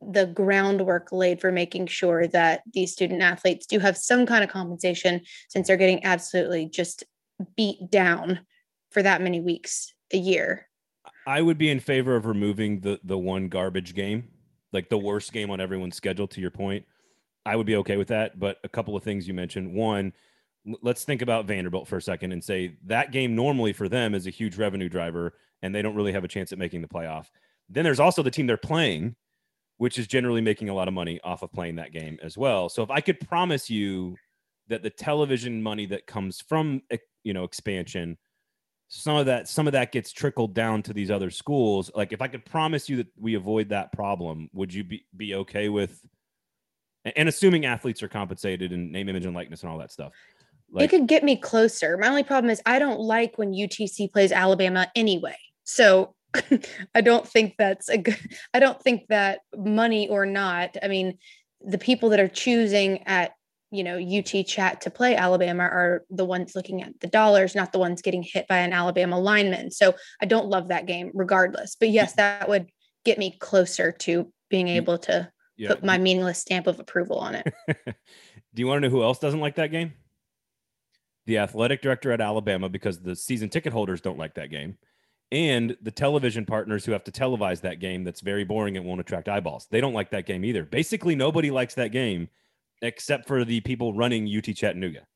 the 0.00 0.26
groundwork 0.26 1.10
laid 1.12 1.40
for 1.40 1.52
making 1.52 1.86
sure 1.86 2.26
that 2.28 2.62
these 2.72 2.92
student 2.92 3.22
athletes 3.22 3.66
do 3.66 3.78
have 3.78 3.96
some 3.96 4.26
kind 4.26 4.44
of 4.44 4.50
compensation 4.50 5.20
since 5.48 5.66
they're 5.66 5.76
getting 5.76 6.04
absolutely 6.04 6.66
just 6.66 7.04
beat 7.56 7.90
down 7.90 8.40
for 8.90 9.02
that 9.02 9.22
many 9.22 9.40
weeks 9.40 9.94
a 10.12 10.18
year. 10.18 10.68
I 11.26 11.42
would 11.42 11.58
be 11.58 11.70
in 11.70 11.80
favor 11.80 12.16
of 12.16 12.26
removing 12.26 12.80
the 12.80 13.00
the 13.04 13.18
one 13.18 13.48
garbage 13.48 13.94
game, 13.94 14.28
like 14.72 14.88
the 14.88 14.98
worst 14.98 15.32
game 15.32 15.50
on 15.50 15.60
everyone's 15.60 15.96
schedule 15.96 16.26
to 16.28 16.40
your 16.40 16.50
point. 16.50 16.84
I 17.44 17.56
would 17.56 17.66
be 17.66 17.76
okay 17.76 17.96
with 17.96 18.08
that, 18.08 18.38
but 18.40 18.58
a 18.64 18.68
couple 18.68 18.96
of 18.96 19.04
things 19.04 19.28
you 19.28 19.34
mentioned. 19.34 19.72
One, 19.72 20.12
let's 20.82 21.04
think 21.04 21.22
about 21.22 21.46
Vanderbilt 21.46 21.86
for 21.86 21.96
a 21.96 22.02
second 22.02 22.32
and 22.32 22.42
say 22.42 22.76
that 22.86 23.12
game 23.12 23.36
normally 23.36 23.72
for 23.72 23.88
them 23.88 24.14
is 24.14 24.26
a 24.26 24.30
huge 24.30 24.56
revenue 24.56 24.88
driver 24.88 25.34
and 25.62 25.72
they 25.72 25.80
don't 25.80 25.94
really 25.94 26.12
have 26.12 26.24
a 26.24 26.28
chance 26.28 26.52
at 26.52 26.58
making 26.58 26.82
the 26.82 26.88
playoff. 26.88 27.26
Then 27.68 27.84
there's 27.84 28.00
also 28.00 28.22
the 28.22 28.30
team 28.30 28.46
they're 28.46 28.56
playing 28.56 29.14
which 29.78 29.98
is 29.98 30.06
generally 30.06 30.40
making 30.40 30.68
a 30.68 30.74
lot 30.74 30.88
of 30.88 30.94
money 30.94 31.20
off 31.22 31.42
of 31.42 31.52
playing 31.52 31.76
that 31.76 31.92
game 31.92 32.18
as 32.22 32.38
well. 32.38 32.68
So 32.68 32.82
if 32.82 32.90
I 32.90 33.00
could 33.00 33.20
promise 33.20 33.68
you 33.68 34.16
that 34.68 34.82
the 34.82 34.90
television 34.90 35.62
money 35.62 35.86
that 35.86 36.06
comes 36.06 36.40
from 36.40 36.82
you 37.22 37.34
know 37.34 37.44
expansion 37.44 38.16
some 38.88 39.16
of 39.16 39.26
that 39.26 39.48
some 39.48 39.66
of 39.66 39.72
that 39.72 39.92
gets 39.92 40.12
trickled 40.12 40.54
down 40.54 40.82
to 40.82 40.92
these 40.92 41.10
other 41.10 41.30
schools. 41.30 41.90
Like 41.94 42.12
if 42.12 42.22
i 42.22 42.28
could 42.28 42.44
promise 42.44 42.88
you 42.88 42.96
that 42.98 43.08
we 43.18 43.34
avoid 43.34 43.68
that 43.70 43.92
problem 43.92 44.48
would 44.52 44.72
you 44.72 44.84
be, 44.84 45.04
be 45.16 45.34
okay 45.34 45.68
with 45.68 46.00
and 47.16 47.28
assuming 47.28 47.66
athletes 47.66 48.02
are 48.02 48.08
compensated 48.08 48.72
and 48.72 48.90
name 48.90 49.08
image 49.08 49.26
and 49.26 49.34
likeness 49.34 49.62
and 49.62 49.70
all 49.70 49.78
that 49.78 49.92
stuff 49.92 50.12
like, 50.70 50.84
it 50.84 50.88
could 50.90 51.06
get 51.06 51.22
me 51.22 51.36
closer. 51.36 51.96
My 51.96 52.08
only 52.08 52.24
problem 52.24 52.50
is 52.50 52.60
i 52.66 52.78
don't 52.78 53.00
like 53.00 53.38
when 53.38 53.52
utc 53.52 54.12
plays 54.12 54.32
alabama 54.32 54.90
anyway. 54.94 55.36
So 55.64 56.14
I 56.94 57.00
don't 57.00 57.26
think 57.26 57.54
that's 57.58 57.88
a 57.88 57.98
good, 57.98 58.18
I 58.52 58.58
don't 58.58 58.80
think 58.80 59.06
that 59.08 59.40
money 59.56 60.08
or 60.08 60.26
not, 60.26 60.76
I 60.82 60.88
mean, 60.88 61.18
the 61.60 61.78
people 61.78 62.10
that 62.10 62.20
are 62.20 62.28
choosing 62.28 63.02
at, 63.06 63.32
you 63.70 63.82
know, 63.82 63.98
UT 63.98 64.46
chat 64.46 64.80
to 64.82 64.90
play 64.90 65.16
Alabama 65.16 65.64
are 65.64 66.04
the 66.10 66.24
ones 66.24 66.54
looking 66.54 66.82
at 66.82 66.98
the 67.00 67.08
dollars, 67.08 67.54
not 67.54 67.72
the 67.72 67.78
ones 67.78 68.02
getting 68.02 68.22
hit 68.22 68.46
by 68.48 68.58
an 68.58 68.72
Alabama 68.72 69.18
lineman. 69.18 69.70
So 69.70 69.94
I 70.20 70.26
don't 70.26 70.48
love 70.48 70.68
that 70.68 70.86
game 70.86 71.10
regardless. 71.14 71.76
But 71.78 71.90
yes, 71.90 72.12
mm-hmm. 72.12 72.16
that 72.16 72.48
would 72.48 72.70
get 73.04 73.18
me 73.18 73.36
closer 73.38 73.92
to 73.92 74.32
being 74.50 74.66
mm-hmm. 74.66 74.76
able 74.76 74.98
to 74.98 75.30
yeah. 75.56 75.68
put 75.68 75.84
my 75.84 75.98
meaningless 75.98 76.38
stamp 76.38 76.66
of 76.66 76.78
approval 76.78 77.18
on 77.18 77.34
it. 77.34 77.52
Do 78.54 78.62
you 78.62 78.66
want 78.66 78.82
to 78.82 78.88
know 78.88 78.94
who 78.94 79.02
else 79.02 79.18
doesn't 79.18 79.40
like 79.40 79.56
that 79.56 79.70
game? 79.70 79.94
The 81.26 81.38
athletic 81.38 81.82
director 81.82 82.12
at 82.12 82.20
Alabama, 82.20 82.68
because 82.68 83.00
the 83.00 83.16
season 83.16 83.48
ticket 83.48 83.72
holders 83.72 84.00
don't 84.00 84.18
like 84.18 84.34
that 84.34 84.50
game 84.50 84.78
and 85.32 85.76
the 85.82 85.90
television 85.90 86.46
partners 86.46 86.84
who 86.84 86.92
have 86.92 87.04
to 87.04 87.10
televise 87.10 87.60
that 87.62 87.80
game 87.80 88.04
that's 88.04 88.20
very 88.20 88.44
boring 88.44 88.76
and 88.76 88.86
won't 88.86 89.00
attract 89.00 89.28
eyeballs. 89.28 89.66
They 89.70 89.80
don't 89.80 89.92
like 89.92 90.10
that 90.10 90.26
game 90.26 90.44
either. 90.44 90.64
Basically, 90.64 91.16
nobody 91.16 91.50
likes 91.50 91.74
that 91.74 91.90
game 91.90 92.28
except 92.82 93.26
for 93.26 93.44
the 93.44 93.60
people 93.60 93.94
running 93.94 94.26
UT 94.28 94.54
Chattanooga 94.54 95.06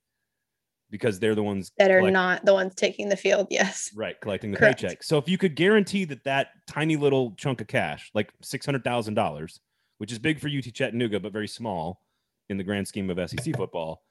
because 0.91 1.21
they're 1.21 1.35
the 1.35 1.43
ones 1.43 1.71
that 1.79 1.91
are 1.91 1.99
collect- 1.99 2.13
not 2.13 2.45
the 2.45 2.53
ones 2.53 2.75
taking 2.75 3.09
the 3.09 3.17
field. 3.17 3.47
Yes. 3.51 3.91
Right. 3.95 4.21
Collecting 4.21 4.51
the 4.51 4.57
Correct. 4.57 4.81
paycheck. 4.83 5.03
So 5.03 5.19
if 5.19 5.29
you 5.29 5.39
could 5.39 5.55
guarantee 5.55 6.05
that 6.07 6.25
that 6.25 6.49
tiny 6.67 6.97
little 6.97 7.33
chunk 7.37 7.61
of 7.61 7.69
cash, 7.69 8.11
like 8.13 8.33
$600,000, 8.43 9.61
which 9.99 10.11
is 10.11 10.19
big 10.19 10.41
for 10.41 10.49
UT 10.49 10.73
Chattanooga, 10.75 11.21
but 11.21 11.33
very 11.33 11.47
small 11.49 12.03
in 12.49 12.57
the 12.57 12.65
grand 12.65 12.89
scheme 12.89 13.09
of 13.11 13.31
SEC 13.31 13.55
football, 13.57 14.03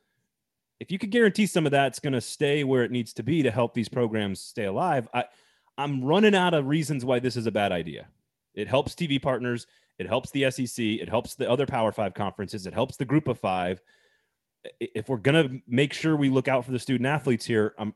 if 0.80 0.90
you 0.92 0.98
could 0.98 1.12
guarantee 1.12 1.46
some 1.46 1.66
of 1.66 1.72
that's 1.74 2.00
going 2.00 2.14
to 2.14 2.22
stay 2.22 2.64
where 2.64 2.84
it 2.84 2.92
needs 2.92 3.12
to 3.14 3.24
be 3.24 3.44
to 3.44 3.52
help 3.52 3.74
these 3.74 3.90
programs 3.90 4.40
stay 4.40 4.64
alive, 4.66 5.10
I, 5.14 5.26
I'm 5.78 6.02
running 6.04 6.36
out 6.36 6.54
of 6.54 6.68
reasons 6.68 7.04
why 7.04 7.20
this 7.20 7.36
is 7.36 7.48
a 7.48 7.52
bad 7.52 7.74
idea. 7.74 8.08
It 8.54 8.70
helps 8.70 8.96
TV 8.96 9.22
partners. 9.22 9.68
It 10.00 10.08
helps 10.08 10.32
the 10.32 10.50
SEC. 10.50 10.84
It 10.84 11.10
helps 11.10 11.36
the 11.36 11.50
other 11.50 11.66
Power 11.66 11.92
Five 11.92 12.14
conferences. 12.14 12.66
It 12.66 12.74
helps 12.74 12.98
the 12.98 13.06
Group 13.06 13.28
of 13.28 13.38
Five. 13.38 13.82
If 14.80 15.10
we're 15.10 15.18
gonna 15.18 15.50
make 15.68 15.94
sure 15.94 16.16
we 16.16 16.30
look 16.30 16.48
out 16.48 16.66
for 16.66 16.72
the 16.72 16.80
student 16.80 17.06
athletes 17.06 17.46
here, 17.46 17.76
I'm 17.78 17.94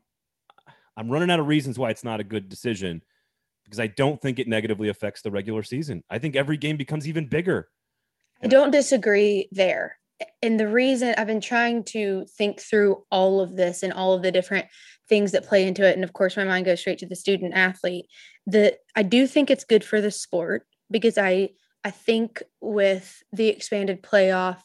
I'm 0.96 1.10
running 1.10 1.30
out 1.30 1.40
of 1.40 1.46
reasons 1.46 1.78
why 1.78 1.90
it's 1.90 2.04
not 2.04 2.20
a 2.20 2.24
good 2.24 2.48
decision 2.48 3.02
because 3.64 3.80
I 3.80 3.86
don't 3.88 4.20
think 4.20 4.38
it 4.38 4.46
negatively 4.46 4.90
affects 4.90 5.22
the 5.22 5.30
regular 5.30 5.62
season. 5.62 6.04
I 6.10 6.18
think 6.18 6.36
every 6.36 6.58
game 6.58 6.76
becomes 6.76 7.08
even 7.08 7.26
bigger. 7.26 7.68
I 8.42 8.46
don't 8.46 8.70
disagree 8.70 9.48
there. 9.50 9.98
And 10.42 10.60
the 10.60 10.68
reason 10.68 11.14
I've 11.16 11.26
been 11.26 11.40
trying 11.40 11.84
to 11.84 12.26
think 12.36 12.60
through 12.60 13.02
all 13.10 13.40
of 13.40 13.56
this 13.56 13.82
and 13.82 13.92
all 13.92 14.12
of 14.12 14.22
the 14.22 14.30
different 14.30 14.66
things 15.08 15.32
that 15.32 15.46
play 15.46 15.66
into 15.66 15.86
it 15.86 15.94
and 15.94 16.04
of 16.04 16.12
course 16.12 16.36
my 16.36 16.44
mind 16.44 16.64
goes 16.64 16.80
straight 16.80 16.98
to 16.98 17.06
the 17.06 17.16
student 17.16 17.54
athlete 17.54 18.06
that 18.46 18.78
i 18.96 19.02
do 19.02 19.26
think 19.26 19.50
it's 19.50 19.64
good 19.64 19.84
for 19.84 20.00
the 20.00 20.10
sport 20.10 20.66
because 20.90 21.18
i 21.18 21.48
i 21.84 21.90
think 21.90 22.42
with 22.60 23.22
the 23.32 23.48
expanded 23.48 24.02
playoff 24.02 24.58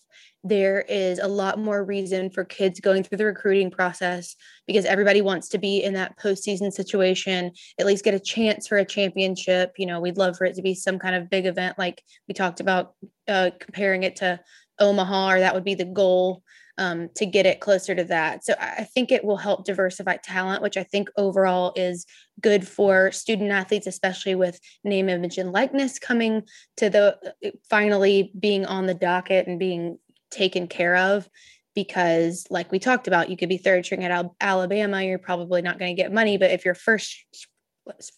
there 0.44 0.82
is 0.88 1.20
a 1.20 1.28
lot 1.28 1.60
more 1.60 1.84
reason 1.84 2.30
for 2.30 2.46
kids 2.46 2.80
going 2.80 3.04
through 3.04 3.18
the 3.18 3.26
recruiting 3.26 3.70
process 3.70 4.36
because 4.68 4.86
everybody 4.86 5.22
wants 5.22 5.50
to 5.50 5.58
be 5.58 5.84
in 5.84 5.94
that 5.94 6.18
postseason 6.18 6.72
situation, 6.72 7.52
at 7.78 7.86
least 7.86 8.06
get 8.06 8.14
a 8.14 8.20
chance 8.20 8.68
for 8.68 8.78
a 8.78 8.86
championship. 8.86 9.74
You 9.78 9.86
know, 9.86 10.00
we'd 10.00 10.18
love 10.18 10.38
for 10.38 10.46
it 10.46 10.56
to 10.56 10.62
be 10.62 10.76
some 10.76 10.98
kind 10.98 11.16
of 11.16 11.30
big 11.30 11.46
event 11.46 11.78
like 11.78 12.02
we 12.28 12.34
talked 12.34 12.62
about 12.62 12.94
uh, 13.28 13.52
comparing 13.60 14.04
it 14.04 14.18
to 14.18 14.40
Omaha, 14.80 15.34
or 15.34 15.40
that 15.42 15.54
would 15.54 15.66
be 15.66 15.76
the 15.76 15.86
goal 15.86 16.42
um, 16.80 17.10
to 17.16 17.26
get 17.26 17.46
it 17.46 17.60
closer 17.60 17.94
to 17.94 18.06
that. 18.06 18.46
So 18.46 18.56
I 18.60 18.86
think 18.86 19.12
it 19.12 19.26
will 19.26 19.38
help 19.38 19.66
diversify 19.66 20.18
talent, 20.18 20.64
which 20.64 20.78
I 20.78 20.84
think 20.84 21.10
overall 21.18 21.74
is 21.76 22.06
good 22.42 22.66
for 22.66 23.12
student 23.12 23.52
athletes, 23.52 23.86
especially 23.86 24.34
with 24.34 24.60
name, 24.86 25.10
image, 25.10 25.38
and 25.38 25.52
likeness 25.52 26.00
coming 26.00 26.44
to 26.78 26.90
the 26.90 27.18
uh, 27.46 27.50
finally 27.70 28.32
being 28.40 28.66
on 28.66 28.88
the 28.88 28.94
docket 28.94 29.46
and 29.46 29.60
being 29.60 30.00
taken 30.32 30.68
care 30.68 30.96
of. 30.96 31.30
Because, 31.76 32.48
like 32.50 32.72
we 32.72 32.80
talked 32.80 33.08
about, 33.08 33.30
you 33.30 33.38
could 33.38 33.48
be 33.48 33.58
third 33.58 33.86
string 33.86 34.04
at 34.04 34.26
Alabama, 34.42 35.04
you're 35.04 35.20
probably 35.20 35.62
not 35.62 35.80
going 35.80 35.96
to 35.96 36.02
get 36.02 36.12
money. 36.12 36.38
But 36.38 36.52
if 36.52 36.66
you're 36.66 36.76
first 36.76 37.26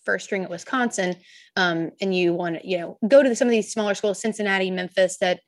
first 0.05 0.25
string 0.25 0.43
at 0.43 0.49
Wisconsin, 0.49 1.15
um, 1.55 1.91
and 2.01 2.15
you 2.15 2.33
want 2.33 2.61
to, 2.61 2.67
you 2.67 2.77
know, 2.77 2.97
go 3.07 3.23
to 3.23 3.35
some 3.35 3.47
of 3.47 3.51
these 3.51 3.71
smaller 3.71 3.93
schools, 3.93 4.21
Cincinnati, 4.21 4.71
Memphis, 4.71 5.17
that, 5.19 5.41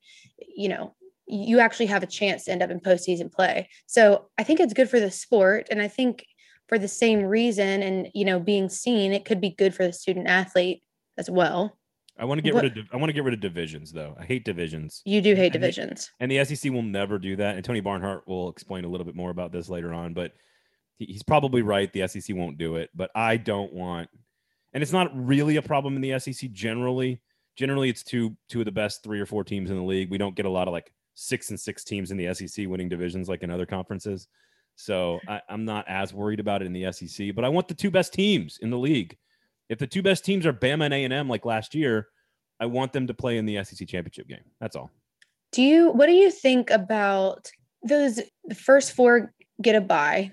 you 0.56 0.70
know, 0.70 0.96
you 1.34 1.60
actually 1.60 1.88
have 1.88 2.04
a 2.04 2.08
chance 2.08 2.46
to 2.46 2.52
end 2.52 2.62
up 2.62 2.70
in 2.70 2.80
postseason 2.80 3.32
play. 3.32 3.68
So 3.88 4.30
I 4.38 4.44
think 4.44 4.60
it's 4.60 4.74
good 4.74 4.90
for 4.90 5.00
the 5.00 5.10
sport. 5.10 5.68
And 5.72 5.82
I 5.82 5.88
think 5.88 6.26
for 6.68 6.78
the 6.78 6.88
same 6.88 7.24
reason 7.24 7.82
and, 7.82 8.08
you 8.14 8.24
know, 8.24 8.40
being 8.40 8.70
seen, 8.70 9.12
it 9.12 9.26
could 9.26 9.42
be 9.42 9.50
good 9.50 9.74
for 9.74 9.86
the 9.86 9.94
student 9.94 10.28
athlete 10.28 10.84
as 11.18 11.30
well. 11.30 11.78
I 12.20 12.26
want 12.26 12.38
to 12.38 12.44
get 12.44 12.54
what, 12.54 12.64
rid 12.64 12.78
of 12.78 12.86
I 12.94 12.98
want 12.98 13.10
to 13.10 13.14
get 13.14 13.24
rid 13.24 13.34
of 13.34 13.40
divisions 13.40 13.92
though. 13.92 14.16
I 14.20 14.24
hate 14.24 14.46
divisions. 14.46 15.02
You 15.06 15.20
do 15.22 15.34
hate 15.34 15.46
and 15.46 15.54
divisions. 15.54 16.12
And 16.20 16.30
the 16.30 16.46
SEC 16.46 16.72
will 16.72 16.84
never 16.84 17.18
do 17.18 17.36
that. 17.38 17.56
And 17.56 17.66
Tony 17.66 17.80
Barnhart 17.80 18.28
will 18.28 18.50
explain 18.50 18.86
a 18.86 18.88
little 18.88 19.06
bit 19.06 19.16
more 19.16 19.32
about 19.32 19.52
this 19.52 19.68
later 19.68 19.92
on, 19.92 20.14
but 20.14 20.34
he's 21.00 21.24
probably 21.24 21.64
right. 21.64 21.92
The 21.92 22.08
SEC 22.08 22.36
won't 22.36 22.60
do 22.60 22.76
it, 22.76 22.92
but 22.94 23.10
I 23.16 23.38
don't 23.38 23.74
want 23.74 24.10
and 24.74 24.84
it's 24.84 24.92
not 24.92 25.12
really 25.14 25.56
a 25.56 25.62
problem 25.62 25.96
in 25.96 26.02
the 26.02 26.20
SEC 26.20 26.52
generally. 26.52 27.20
Generally 27.56 27.90
it's 27.90 28.04
two 28.04 28.36
two 28.48 28.60
of 28.60 28.66
the 28.66 28.72
best 28.72 29.04
3 29.04 29.20
or 29.20 29.26
4 29.26 29.44
teams 29.44 29.72
in 29.72 29.78
the 29.78 29.84
league. 29.84 30.12
We 30.12 30.20
don't 30.20 30.36
get 30.36 30.46
a 30.46 30.50
lot 30.50 30.68
of 30.68 30.72
like 30.72 30.92
six 31.16 31.50
and 31.50 31.60
six 31.60 31.84
teams 31.84 32.12
in 32.12 32.18
the 32.18 32.34
SEC 32.34 32.68
winning 32.68 32.90
divisions 32.90 33.30
like 33.30 33.44
in 33.44 33.52
other 33.52 33.66
conferences. 33.66 34.28
So 34.76 35.20
I, 35.28 35.42
am 35.50 35.66
not 35.66 35.86
as 35.88 36.14
worried 36.14 36.40
about 36.40 36.62
it 36.62 36.66
in 36.66 36.74
the 36.74 36.92
SEC, 36.92 37.36
but 37.36 37.46
I 37.46 37.50
want 37.50 37.68
the 37.68 37.74
two 37.74 37.92
best 37.92 38.14
teams 38.14 38.60
in 38.62 38.70
the 38.70 38.78
league. 38.78 39.18
If 39.70 39.80
the 39.80 39.88
two 39.88 40.02
best 40.02 40.26
teams 40.26 40.46
are 40.46 40.54
Bama 40.54 40.86
and 40.86 41.14
A&M 41.14 41.30
like 41.30 41.46
last 41.46 41.76
year, 41.76 42.08
I 42.60 42.66
want 42.66 42.94
them 42.94 43.08
to 43.08 43.14
play 43.14 43.38
in 43.38 43.46
the 43.46 43.64
SEC 43.64 43.88
championship 43.88 44.28
game. 44.28 44.44
That's 44.60 44.76
all. 44.76 44.92
Do 45.52 45.62
you, 45.62 45.92
what 45.92 46.08
do 46.08 46.14
you 46.14 46.32
think 46.32 46.70
about 46.70 47.52
those 47.84 48.20
the 48.46 48.56
first 48.56 48.94
four 48.94 49.34
get 49.62 49.76
a 49.76 49.82
bye? 49.82 50.32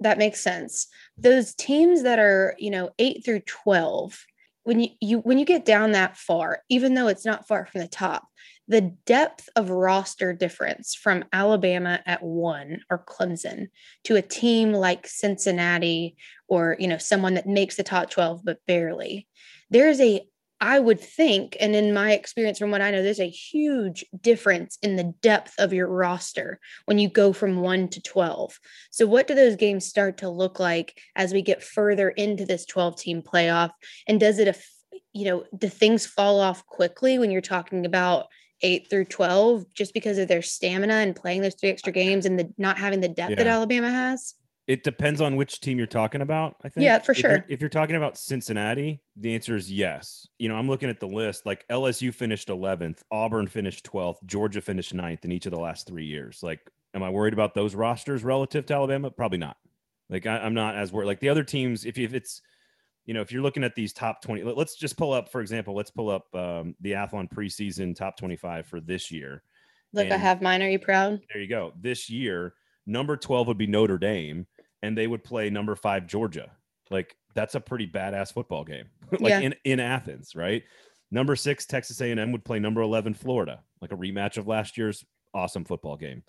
That 0.00 0.18
makes 0.18 0.40
sense. 0.40 0.86
Those 1.18 1.54
teams 1.54 2.04
that 2.04 2.18
are, 2.18 2.54
you 2.58 2.70
know, 2.70 2.90
eight 2.98 3.24
through 3.24 3.40
12, 3.40 4.24
when 4.62 4.80
you, 4.80 4.88
you 5.00 5.18
when 5.20 5.38
you 5.38 5.44
get 5.44 5.64
down 5.64 5.92
that 5.92 6.16
far, 6.16 6.62
even 6.68 6.94
though 6.94 7.08
it's 7.08 7.24
not 7.24 7.48
far 7.48 7.66
from 7.66 7.80
the 7.80 7.88
top, 7.88 8.28
the 8.68 8.94
depth 9.06 9.48
of 9.56 9.70
roster 9.70 10.32
difference 10.34 10.94
from 10.94 11.24
Alabama 11.32 12.00
at 12.04 12.22
one 12.22 12.82
or 12.90 13.04
Clemson 13.04 13.68
to 14.04 14.16
a 14.16 14.22
team 14.22 14.72
like 14.72 15.06
Cincinnati 15.06 16.16
or 16.48 16.76
you 16.78 16.86
know 16.86 16.98
someone 16.98 17.34
that 17.34 17.46
makes 17.46 17.76
the 17.76 17.82
top 17.82 18.10
12 18.10 18.42
but 18.44 18.58
barely. 18.66 19.26
There's 19.70 20.00
a 20.00 20.22
I 20.60 20.80
would 20.80 21.00
think 21.00 21.56
and 21.60 21.76
in 21.76 21.94
my 21.94 22.12
experience 22.12 22.58
from 22.58 22.72
what 22.72 22.82
I 22.82 22.90
know 22.90 23.02
there's 23.02 23.20
a 23.20 23.28
huge 23.28 24.04
difference 24.20 24.76
in 24.82 24.96
the 24.96 25.14
depth 25.22 25.54
of 25.58 25.72
your 25.72 25.86
roster 25.86 26.58
when 26.86 26.98
you 26.98 27.08
go 27.08 27.32
from 27.32 27.60
1 27.60 27.88
to 27.90 28.02
12 28.02 28.58
so 28.90 29.06
what 29.06 29.28
do 29.28 29.36
those 29.36 29.54
games 29.54 29.86
start 29.86 30.18
to 30.18 30.28
look 30.28 30.58
like 30.58 30.98
as 31.14 31.32
we 31.32 31.42
get 31.42 31.62
further 31.62 32.08
into 32.10 32.44
this 32.44 32.66
12 32.66 32.96
team 32.96 33.22
playoff? 33.22 33.70
And 34.06 34.18
does 34.20 34.38
it 34.38 34.54
you 35.12 35.24
know 35.24 35.44
do 35.56 35.68
things 35.68 36.06
fall 36.06 36.40
off 36.40 36.66
quickly 36.66 37.18
when 37.18 37.30
you're 37.30 37.40
talking 37.40 37.86
about 37.86 38.26
eight 38.62 38.88
through 38.90 39.04
12 39.06 39.64
just 39.74 39.94
because 39.94 40.18
of 40.18 40.28
their 40.28 40.42
stamina 40.42 40.94
and 40.94 41.14
playing 41.14 41.42
those 41.42 41.54
three 41.54 41.68
extra 41.70 41.92
games 41.92 42.26
and 42.26 42.38
the 42.38 42.52
not 42.58 42.78
having 42.78 43.00
the 43.00 43.08
depth 43.08 43.30
yeah. 43.30 43.36
that 43.36 43.46
Alabama 43.46 43.90
has? 43.90 44.34
It 44.66 44.84
depends 44.84 45.22
on 45.22 45.36
which 45.36 45.60
team 45.60 45.78
you're 45.78 45.86
talking 45.86 46.20
about. 46.20 46.56
I 46.62 46.68
think. 46.68 46.84
Yeah, 46.84 46.98
for 46.98 47.12
if 47.12 47.18
sure. 47.18 47.30
You're, 47.30 47.44
if 47.48 47.60
you're 47.60 47.70
talking 47.70 47.96
about 47.96 48.18
Cincinnati, 48.18 49.00
the 49.16 49.34
answer 49.34 49.56
is 49.56 49.72
yes. 49.72 50.28
You 50.38 50.50
know, 50.50 50.56
I'm 50.56 50.68
looking 50.68 50.90
at 50.90 51.00
the 51.00 51.08
list. 51.08 51.46
Like 51.46 51.66
LSU 51.68 52.12
finished 52.12 52.48
11th, 52.48 53.00
Auburn 53.10 53.46
finished 53.46 53.90
12th, 53.90 54.24
Georgia 54.26 54.60
finished 54.60 54.94
9th 54.94 55.24
in 55.24 55.32
each 55.32 55.46
of 55.46 55.52
the 55.52 55.58
last 55.58 55.86
three 55.86 56.04
years. 56.04 56.40
Like, 56.42 56.60
am 56.92 57.02
I 57.02 57.08
worried 57.08 57.32
about 57.32 57.54
those 57.54 57.74
rosters 57.74 58.22
relative 58.22 58.66
to 58.66 58.74
Alabama? 58.74 59.10
Probably 59.10 59.38
not. 59.38 59.56
Like, 60.10 60.26
I, 60.26 60.44
am 60.46 60.54
not 60.54 60.74
as 60.74 60.92
worried. 60.92 61.06
Like 61.06 61.20
the 61.20 61.30
other 61.30 61.44
teams, 61.44 61.86
if, 61.86 61.96
if 61.96 62.12
it's, 62.12 62.42
you 63.08 63.14
know, 63.14 63.22
if 63.22 63.32
you're 63.32 63.40
looking 63.40 63.64
at 63.64 63.74
these 63.74 63.94
top 63.94 64.20
20, 64.20 64.42
let's 64.42 64.76
just 64.76 64.98
pull 64.98 65.14
up, 65.14 65.32
for 65.32 65.40
example, 65.40 65.74
let's 65.74 65.90
pull 65.90 66.10
up 66.10 66.26
um, 66.34 66.74
the 66.82 66.92
Athlon 66.92 67.26
preseason 67.26 67.96
top 67.96 68.18
25 68.18 68.66
for 68.66 68.80
this 68.80 69.10
year. 69.10 69.42
Look, 69.94 70.04
and 70.04 70.12
I 70.12 70.18
have 70.18 70.42
mine. 70.42 70.60
Are 70.60 70.68
you 70.68 70.78
proud? 70.78 71.22
There 71.32 71.40
you 71.40 71.48
go. 71.48 71.72
This 71.80 72.10
year, 72.10 72.52
number 72.86 73.16
12 73.16 73.48
would 73.48 73.56
be 73.56 73.66
Notre 73.66 73.96
Dame 73.96 74.46
and 74.82 74.96
they 74.96 75.06
would 75.06 75.24
play 75.24 75.48
number 75.48 75.74
five 75.74 76.06
Georgia. 76.06 76.50
Like 76.90 77.16
that's 77.34 77.54
a 77.54 77.60
pretty 77.60 77.86
badass 77.86 78.30
football 78.30 78.62
game. 78.62 78.84
like 79.12 79.30
yeah. 79.30 79.40
in, 79.40 79.54
in 79.64 79.80
Athens, 79.80 80.36
right? 80.36 80.62
Number 81.10 81.34
six, 81.34 81.64
Texas 81.64 82.02
A&M 82.02 82.30
would 82.32 82.44
play 82.44 82.58
number 82.58 82.82
11 82.82 83.14
Florida, 83.14 83.62
like 83.80 83.90
a 83.90 83.96
rematch 83.96 84.36
of 84.36 84.46
last 84.46 84.76
year's 84.76 85.02
awesome 85.32 85.64
football 85.64 85.96
game. 85.96 86.22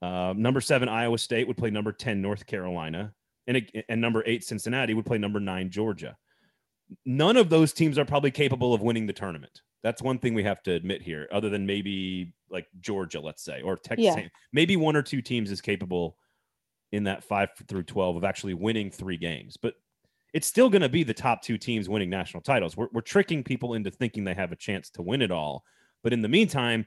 Uh, 0.00 0.34
number 0.36 0.60
seven, 0.60 0.88
Iowa 0.88 1.18
State 1.18 1.48
would 1.48 1.56
play 1.56 1.70
number 1.70 1.90
10 1.90 2.22
North 2.22 2.46
Carolina. 2.46 3.12
And, 3.46 3.70
and 3.88 4.00
number 4.00 4.22
eight, 4.26 4.44
Cincinnati 4.44 4.94
would 4.94 5.06
play 5.06 5.18
number 5.18 5.40
nine 5.40 5.70
Georgia. 5.70 6.16
None 7.04 7.36
of 7.36 7.48
those 7.48 7.72
teams 7.72 7.98
are 7.98 8.04
probably 8.04 8.30
capable 8.30 8.74
of 8.74 8.82
winning 8.82 9.06
the 9.06 9.12
tournament. 9.12 9.62
That's 9.82 10.00
one 10.00 10.18
thing 10.18 10.34
we 10.34 10.44
have 10.44 10.62
to 10.64 10.72
admit 10.72 11.02
here, 11.02 11.28
other 11.32 11.48
than 11.48 11.66
maybe 11.66 12.34
like 12.50 12.66
Georgia, 12.80 13.20
let's 13.20 13.42
say, 13.42 13.62
or 13.62 13.76
Texas. 13.76 14.04
Yeah. 14.04 14.28
Maybe 14.52 14.76
one 14.76 14.94
or 14.94 15.02
two 15.02 15.22
teams 15.22 15.50
is 15.50 15.60
capable 15.60 16.16
in 16.92 17.04
that 17.04 17.24
five 17.24 17.48
through 17.66 17.82
12 17.84 18.16
of 18.16 18.24
actually 18.24 18.54
winning 18.54 18.90
three 18.90 19.16
games. 19.16 19.56
But 19.56 19.74
it's 20.32 20.46
still 20.46 20.70
going 20.70 20.82
to 20.82 20.88
be 20.88 21.02
the 21.02 21.14
top 21.14 21.42
two 21.42 21.58
teams 21.58 21.88
winning 21.88 22.10
national 22.10 22.42
titles. 22.42 22.76
We're, 22.76 22.88
we're 22.92 23.00
tricking 23.00 23.42
people 23.42 23.74
into 23.74 23.90
thinking 23.90 24.24
they 24.24 24.34
have 24.34 24.52
a 24.52 24.56
chance 24.56 24.90
to 24.90 25.02
win 25.02 25.22
it 25.22 25.30
all. 25.30 25.64
But 26.02 26.12
in 26.12 26.22
the 26.22 26.28
meantime, 26.28 26.86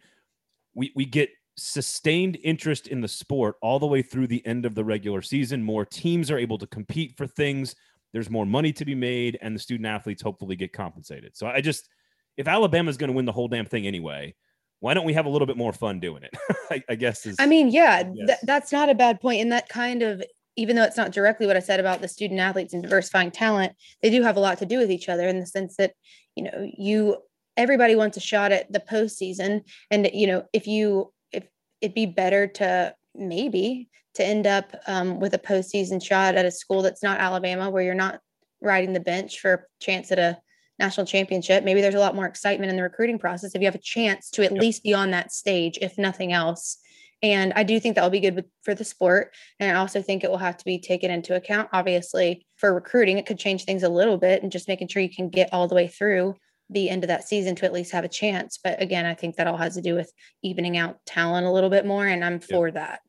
we, 0.74 0.92
we 0.96 1.06
get 1.06 1.30
sustained 1.58 2.38
interest 2.44 2.88
in 2.88 3.02
the 3.02 3.08
sport 3.08 3.56
all 3.62 3.80
the 3.80 3.86
way 3.86 4.02
through 4.02 4.28
the 4.28 4.46
end 4.46 4.66
of 4.66 4.76
the 4.76 4.84
regular 4.84 5.22
season. 5.22 5.64
More 5.64 5.86
teams 5.86 6.30
are 6.30 6.38
able 6.38 6.58
to 6.58 6.68
compete 6.68 7.16
for 7.18 7.28
things. 7.28 7.76
There's 8.14 8.30
more 8.30 8.46
money 8.46 8.72
to 8.74 8.86
be 8.86 8.96
made, 8.96 9.38
and 9.42 9.56
the 9.56 9.60
student 9.60 9.88
athletes 9.88 10.22
hopefully 10.22 10.56
get 10.56 10.74
compensated. 10.74 11.36
So 11.36 11.48
I 11.48 11.62
just, 11.62 11.90
if 12.38 12.48
Alabama's 12.48 12.98
going 12.98 13.10
to 13.10 13.16
win 13.16 13.26
the 13.26 13.32
whole 13.32 13.48
damn 13.48 13.66
thing 13.66 13.88
anyway, 13.88 14.36
why 14.80 14.94
don't 14.94 15.06
we 15.06 15.14
have 15.14 15.26
a 15.26 15.30
little 15.30 15.48
bit 15.48 15.58
more 15.58 15.74
fun 15.74 16.00
doing 16.00 16.24
it? 16.24 16.36
I, 16.72 16.84
I, 16.90 16.96
guess 16.96 17.26
is. 17.26 17.38
I 17.40 17.46
mean, 17.46 17.70
yeah, 17.70 18.04
yes. 18.14 18.28
th- 18.28 18.40
that's 18.44 18.72
not 18.72 18.90
a 18.90 18.96
bad 18.96 19.20
point, 19.20 19.42
and 19.42 19.52
that 19.52 19.70
kind 19.70 20.04
of, 20.04 20.24
even 20.56 20.76
though 20.76 20.84
it's 20.84 20.98
not 20.98 21.12
directly 21.12 21.48
what 21.48 21.58
I 21.58 21.62
said 21.62 21.80
about 21.80 22.02
the 22.02 22.08
student 22.08 22.40
athletes 22.40 22.74
and 22.74 22.84
diversifying 22.84 23.32
talent, 23.32 23.74
they 24.02 24.10
do 24.10 24.22
have 24.22 24.38
a 24.38 24.42
lot 24.42 24.60
to 24.60 24.66
do 24.66 24.78
with 24.78 24.92
each 24.92 25.10
other 25.10 25.28
in 25.28 25.40
the 25.40 25.46
sense 25.46 25.76
that 25.78 25.94
you 26.36 26.44
know 26.44 26.70
you 26.78 27.18
everybody 27.58 27.96
wants 27.96 28.18
a 28.18 28.22
shot 28.22 28.52
at 28.52 28.72
the 28.72 28.80
postseason, 28.80 29.62
and 29.92 30.10
you 30.14 30.28
know 30.28 30.44
if 30.54 30.68
you 30.68 31.12
it'd 31.86 31.94
be 31.94 32.08
better 32.08 32.48
to 32.48 32.96
maybe 33.14 33.88
to 34.16 34.26
end 34.26 34.48
up 34.48 34.76
um, 34.88 35.20
with 35.20 35.36
a 35.36 35.40
postseason 35.40 36.04
shot 36.04 36.36
at 36.36 36.46
a 36.46 36.52
school 36.52 36.82
that's 36.82 37.04
not 37.04 37.20
Alabama, 37.20 37.70
where 37.70 37.84
you're 37.84 37.94
not 37.94 38.20
riding 38.60 38.94
the 38.94 39.00
bench 39.00 39.40
for 39.40 39.54
a 39.54 39.60
chance 39.80 40.12
at 40.12 40.18
a 40.18 40.38
national 40.80 41.06
championship, 41.06 41.64
maybe 41.64 41.82
there's 41.82 41.96
a 41.96 42.00
lot 42.00 42.16
more 42.16 42.26
excitement 42.26 42.70
in 42.70 42.76
the 42.76 42.84
recruiting 42.84 43.20
process 43.20 43.54
if 43.54 43.62
you 43.62 43.68
have 43.68 43.76
a 43.76 43.80
chance 43.80 44.30
to 44.32 44.44
at 44.44 44.52
yep. 44.52 44.62
least 44.62 44.84
be 44.84 44.94
on 44.94 45.12
that 45.12 45.32
stage, 45.32 45.78
if 45.82 45.98
nothing 45.98 46.34
else. 46.34 46.78
And 47.22 47.54
I 47.56 47.64
do 47.64 47.80
think 47.80 47.96
that 47.96 48.04
will 48.04 48.10
be 48.10 48.20
good 48.20 48.36
with, 48.36 48.46
for 48.64 48.74
the 48.74 48.84
sport. 48.84 49.34
And 49.60 49.72
I 49.72 49.80
also 49.80 50.02
think 50.02 50.24
it 50.24 50.30
will 50.30 50.38
have 50.38 50.58
to 50.58 50.66
be 50.66 50.80
taken 50.80 51.12
into 51.12 51.36
account. 51.36 51.70
Obviously, 51.72 52.46
for 52.58 52.74
recruiting, 52.74 53.18
it 53.18 53.26
could 53.26 53.40
change 53.40 53.64
things 53.64 53.84
a 53.84 53.90
little 53.90 54.18
bit 54.18 54.44
and 54.44 54.52
just 54.52 54.68
making 54.68 54.88
sure 54.88 55.02
you 55.02 55.14
can 55.14 55.30
get 55.30 55.50
all 55.54 55.68
the 55.68 55.76
way 55.76 55.88
through 55.88 56.36
the 56.70 56.90
end 56.90 57.04
of 57.04 57.10
that 57.10 57.28
season 57.28 57.56
to 57.56 57.66
at 57.66 57.74
least 57.74 57.92
have 57.92 58.04
a 58.04 58.10
chance. 58.10 58.60
But 58.62 58.82
again, 58.82 59.06
I 59.06 59.14
think 59.14 59.36
that 59.36 59.48
all 59.48 59.58
has 59.58 59.76
to 59.76 59.82
do 59.82 59.96
with 59.96 60.12
evening 60.42 60.78
out 60.78 61.06
talent 61.06 61.46
a 61.46 61.52
little 61.52 61.70
bit 61.70 61.86
more. 61.86 62.08
And 62.08 62.24
I'm 62.24 62.40
for 62.40 62.72
that. 62.72 63.02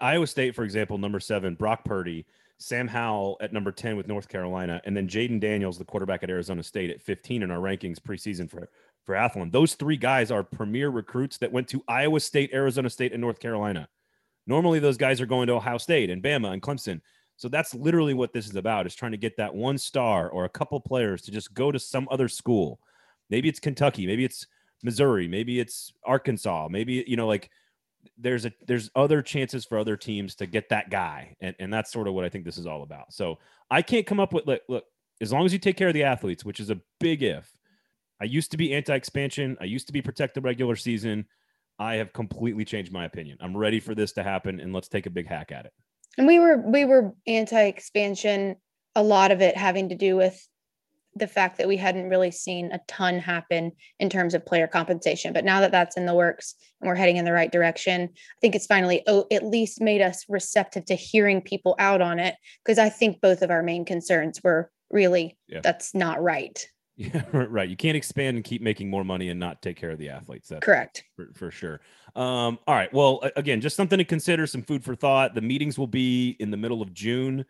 Iowa 0.00 0.26
State, 0.26 0.54
for 0.54 0.64
example, 0.64 0.98
number 0.98 1.20
seven, 1.20 1.54
Brock 1.54 1.84
Purdy 1.84 2.26
Sam 2.58 2.88
Howell 2.88 3.36
at 3.40 3.52
number 3.52 3.70
10 3.70 3.96
with 3.96 4.08
North 4.08 4.28
Carolina, 4.28 4.80
and 4.84 4.96
then 4.96 5.08
Jayden 5.08 5.40
Daniels, 5.40 5.78
the 5.78 5.84
quarterback 5.84 6.22
at 6.22 6.30
Arizona 6.30 6.62
State, 6.62 6.90
at 6.90 7.02
15 7.02 7.42
in 7.42 7.50
our 7.50 7.58
rankings 7.58 7.98
preseason 7.98 8.48
for, 8.48 8.70
for 9.04 9.14
Athlon. 9.14 9.52
Those 9.52 9.74
three 9.74 9.96
guys 9.96 10.30
are 10.30 10.42
premier 10.42 10.88
recruits 10.88 11.36
that 11.38 11.52
went 11.52 11.68
to 11.68 11.84
Iowa 11.86 12.20
State, 12.20 12.50
Arizona 12.54 12.88
State, 12.88 13.12
and 13.12 13.20
North 13.20 13.40
Carolina. 13.40 13.88
Normally, 14.46 14.78
those 14.78 14.96
guys 14.96 15.20
are 15.20 15.26
going 15.26 15.48
to 15.48 15.54
Ohio 15.54 15.78
State 15.78 16.08
and 16.08 16.22
Bama 16.22 16.52
and 16.52 16.62
Clemson. 16.62 17.00
So 17.36 17.48
that's 17.48 17.74
literally 17.74 18.14
what 18.14 18.32
this 18.32 18.46
is 18.46 18.56
about 18.56 18.86
is 18.86 18.94
trying 18.94 19.12
to 19.12 19.18
get 19.18 19.36
that 19.36 19.54
one 19.54 19.76
star 19.76 20.30
or 20.30 20.46
a 20.46 20.48
couple 20.48 20.80
players 20.80 21.20
to 21.22 21.30
just 21.30 21.52
go 21.52 21.70
to 21.70 21.78
some 21.78 22.08
other 22.10 22.28
school. 22.28 22.80
Maybe 23.30 23.48
it's 23.48 23.60
Kentucky, 23.60 24.06
maybe 24.06 24.24
it's 24.24 24.46
Missouri, 24.82 25.28
maybe 25.28 25.60
it's 25.60 25.92
Arkansas, 26.04 26.68
maybe, 26.70 27.04
you 27.06 27.16
know, 27.16 27.26
like– 27.26 27.50
there's 28.18 28.46
a 28.46 28.52
there's 28.66 28.90
other 28.94 29.22
chances 29.22 29.64
for 29.64 29.78
other 29.78 29.96
teams 29.96 30.34
to 30.36 30.46
get 30.46 30.68
that 30.68 30.90
guy 30.90 31.36
and, 31.40 31.54
and 31.58 31.72
that's 31.72 31.92
sort 31.92 32.08
of 32.08 32.14
what 32.14 32.24
i 32.24 32.28
think 32.28 32.44
this 32.44 32.58
is 32.58 32.66
all 32.66 32.82
about. 32.82 33.12
So 33.12 33.38
i 33.70 33.82
can't 33.82 34.06
come 34.06 34.20
up 34.20 34.32
with 34.32 34.46
look, 34.46 34.62
look 34.68 34.84
as 35.20 35.32
long 35.32 35.44
as 35.44 35.52
you 35.52 35.58
take 35.58 35.76
care 35.76 35.88
of 35.88 35.94
the 35.94 36.04
athletes 36.04 36.44
which 36.44 36.60
is 36.60 36.70
a 36.70 36.80
big 37.00 37.22
if 37.22 37.50
i 38.20 38.24
used 38.24 38.50
to 38.50 38.56
be 38.56 38.74
anti-expansion 38.74 39.56
i 39.60 39.64
used 39.64 39.86
to 39.86 39.92
be 39.92 40.02
protect 40.02 40.34
the 40.34 40.40
regular 40.40 40.76
season 40.76 41.26
i 41.78 41.94
have 41.96 42.12
completely 42.12 42.64
changed 42.64 42.92
my 42.92 43.04
opinion. 43.04 43.38
I'm 43.40 43.56
ready 43.56 43.80
for 43.80 43.94
this 43.94 44.12
to 44.12 44.22
happen 44.22 44.60
and 44.60 44.72
let's 44.72 44.88
take 44.88 45.06
a 45.06 45.10
big 45.10 45.26
hack 45.26 45.52
at 45.52 45.66
it. 45.66 45.72
And 46.18 46.26
we 46.26 46.38
were 46.38 46.56
we 46.58 46.84
were 46.84 47.14
anti-expansion 47.26 48.56
a 48.94 49.02
lot 49.02 49.30
of 49.30 49.42
it 49.42 49.56
having 49.56 49.90
to 49.90 49.94
do 49.94 50.16
with 50.16 50.48
the 51.16 51.26
fact 51.26 51.58
that 51.58 51.66
we 51.66 51.76
hadn't 51.76 52.08
really 52.08 52.30
seen 52.30 52.70
a 52.72 52.80
ton 52.86 53.18
happen 53.18 53.72
in 53.98 54.10
terms 54.10 54.34
of 54.34 54.44
player 54.44 54.66
compensation. 54.66 55.32
But 55.32 55.44
now 55.44 55.60
that 55.60 55.72
that's 55.72 55.96
in 55.96 56.06
the 56.06 56.14
works 56.14 56.54
and 56.80 56.88
we're 56.88 56.94
heading 56.94 57.16
in 57.16 57.24
the 57.24 57.32
right 57.32 57.50
direction, 57.50 58.10
I 58.12 58.40
think 58.40 58.54
it's 58.54 58.66
finally 58.66 59.02
oh, 59.06 59.26
at 59.32 59.44
least 59.44 59.80
made 59.80 60.02
us 60.02 60.24
receptive 60.28 60.84
to 60.86 60.94
hearing 60.94 61.40
people 61.40 61.74
out 61.78 62.02
on 62.02 62.18
it. 62.18 62.34
Because 62.64 62.78
I 62.78 62.90
think 62.90 63.20
both 63.20 63.42
of 63.42 63.50
our 63.50 63.62
main 63.62 63.84
concerns 63.84 64.42
were 64.44 64.70
really 64.90 65.36
yeah. 65.48 65.60
that's 65.62 65.94
not 65.94 66.22
right. 66.22 66.64
Yeah, 66.98 67.24
right. 67.30 67.68
You 67.68 67.76
can't 67.76 67.94
expand 67.94 68.38
and 68.38 68.44
keep 68.44 68.62
making 68.62 68.88
more 68.88 69.04
money 69.04 69.28
and 69.28 69.38
not 69.38 69.60
take 69.60 69.76
care 69.76 69.90
of 69.90 69.98
the 69.98 70.08
athletes. 70.08 70.48
That's 70.48 70.64
correct 70.64 71.04
for, 71.14 71.28
for 71.34 71.50
sure. 71.50 71.82
Um, 72.14 72.58
all 72.66 72.74
right. 72.74 72.90
Well, 72.90 73.22
again, 73.36 73.60
just 73.60 73.76
something 73.76 73.98
to 73.98 74.04
consider, 74.04 74.46
some 74.46 74.62
food 74.62 74.82
for 74.82 74.94
thought. 74.94 75.34
The 75.34 75.42
meetings 75.42 75.78
will 75.78 75.86
be 75.86 76.36
in 76.40 76.50
the 76.50 76.56
middle 76.56 76.80
of 76.80 76.94
June 76.94 77.44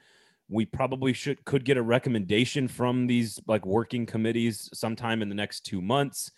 we 0.48 0.64
probably 0.64 1.12
should 1.12 1.44
could 1.44 1.64
get 1.64 1.76
a 1.76 1.82
recommendation 1.82 2.68
from 2.68 3.06
these 3.06 3.40
like 3.46 3.66
working 3.66 4.06
committees 4.06 4.68
sometime 4.72 5.22
in 5.22 5.28
the 5.28 5.34
next 5.34 5.60
two 5.60 5.82
months. 5.82 6.30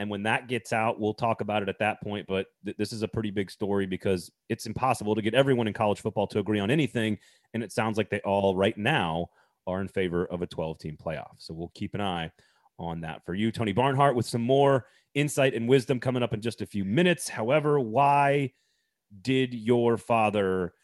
And 0.00 0.08
when 0.08 0.22
that 0.22 0.46
gets 0.46 0.72
out 0.72 1.00
we'll 1.00 1.14
talk 1.14 1.40
about 1.40 1.62
it 1.62 1.68
at 1.68 1.80
that 1.80 2.00
point. 2.02 2.26
But 2.28 2.46
th- 2.64 2.76
this 2.76 2.92
is 2.92 3.02
a 3.02 3.08
pretty 3.08 3.30
big 3.30 3.50
story 3.50 3.86
because 3.86 4.30
it's 4.48 4.66
impossible 4.66 5.14
to 5.14 5.22
get 5.22 5.34
everyone 5.34 5.66
in 5.66 5.74
college 5.74 6.00
football 6.00 6.28
to 6.28 6.38
agree 6.38 6.60
on 6.60 6.70
anything. 6.70 7.18
And 7.52 7.62
it 7.62 7.72
sounds 7.72 7.98
like 7.98 8.10
they 8.10 8.20
all 8.20 8.54
right 8.54 8.78
now 8.78 9.26
are 9.66 9.80
in 9.80 9.88
favor 9.88 10.24
of 10.26 10.40
a 10.40 10.46
12 10.46 10.78
team 10.78 10.96
playoff. 10.96 11.34
So 11.38 11.52
we'll 11.52 11.72
keep 11.74 11.94
an 11.94 12.00
eye 12.00 12.30
on 12.78 13.00
that 13.00 13.24
for 13.26 13.34
you. 13.34 13.50
Tony 13.50 13.72
barnhart 13.72 14.14
with 14.14 14.26
some 14.26 14.42
more 14.42 14.86
insight 15.14 15.54
and 15.54 15.68
wisdom 15.68 15.98
coming 15.98 16.22
up 16.22 16.32
in 16.32 16.40
just 16.40 16.62
a 16.62 16.66
few 16.66 16.84
minutes. 16.84 17.28
However 17.28 17.80
why 17.80 18.52
did 19.22 19.52
your 19.52 19.96
father 19.96 20.74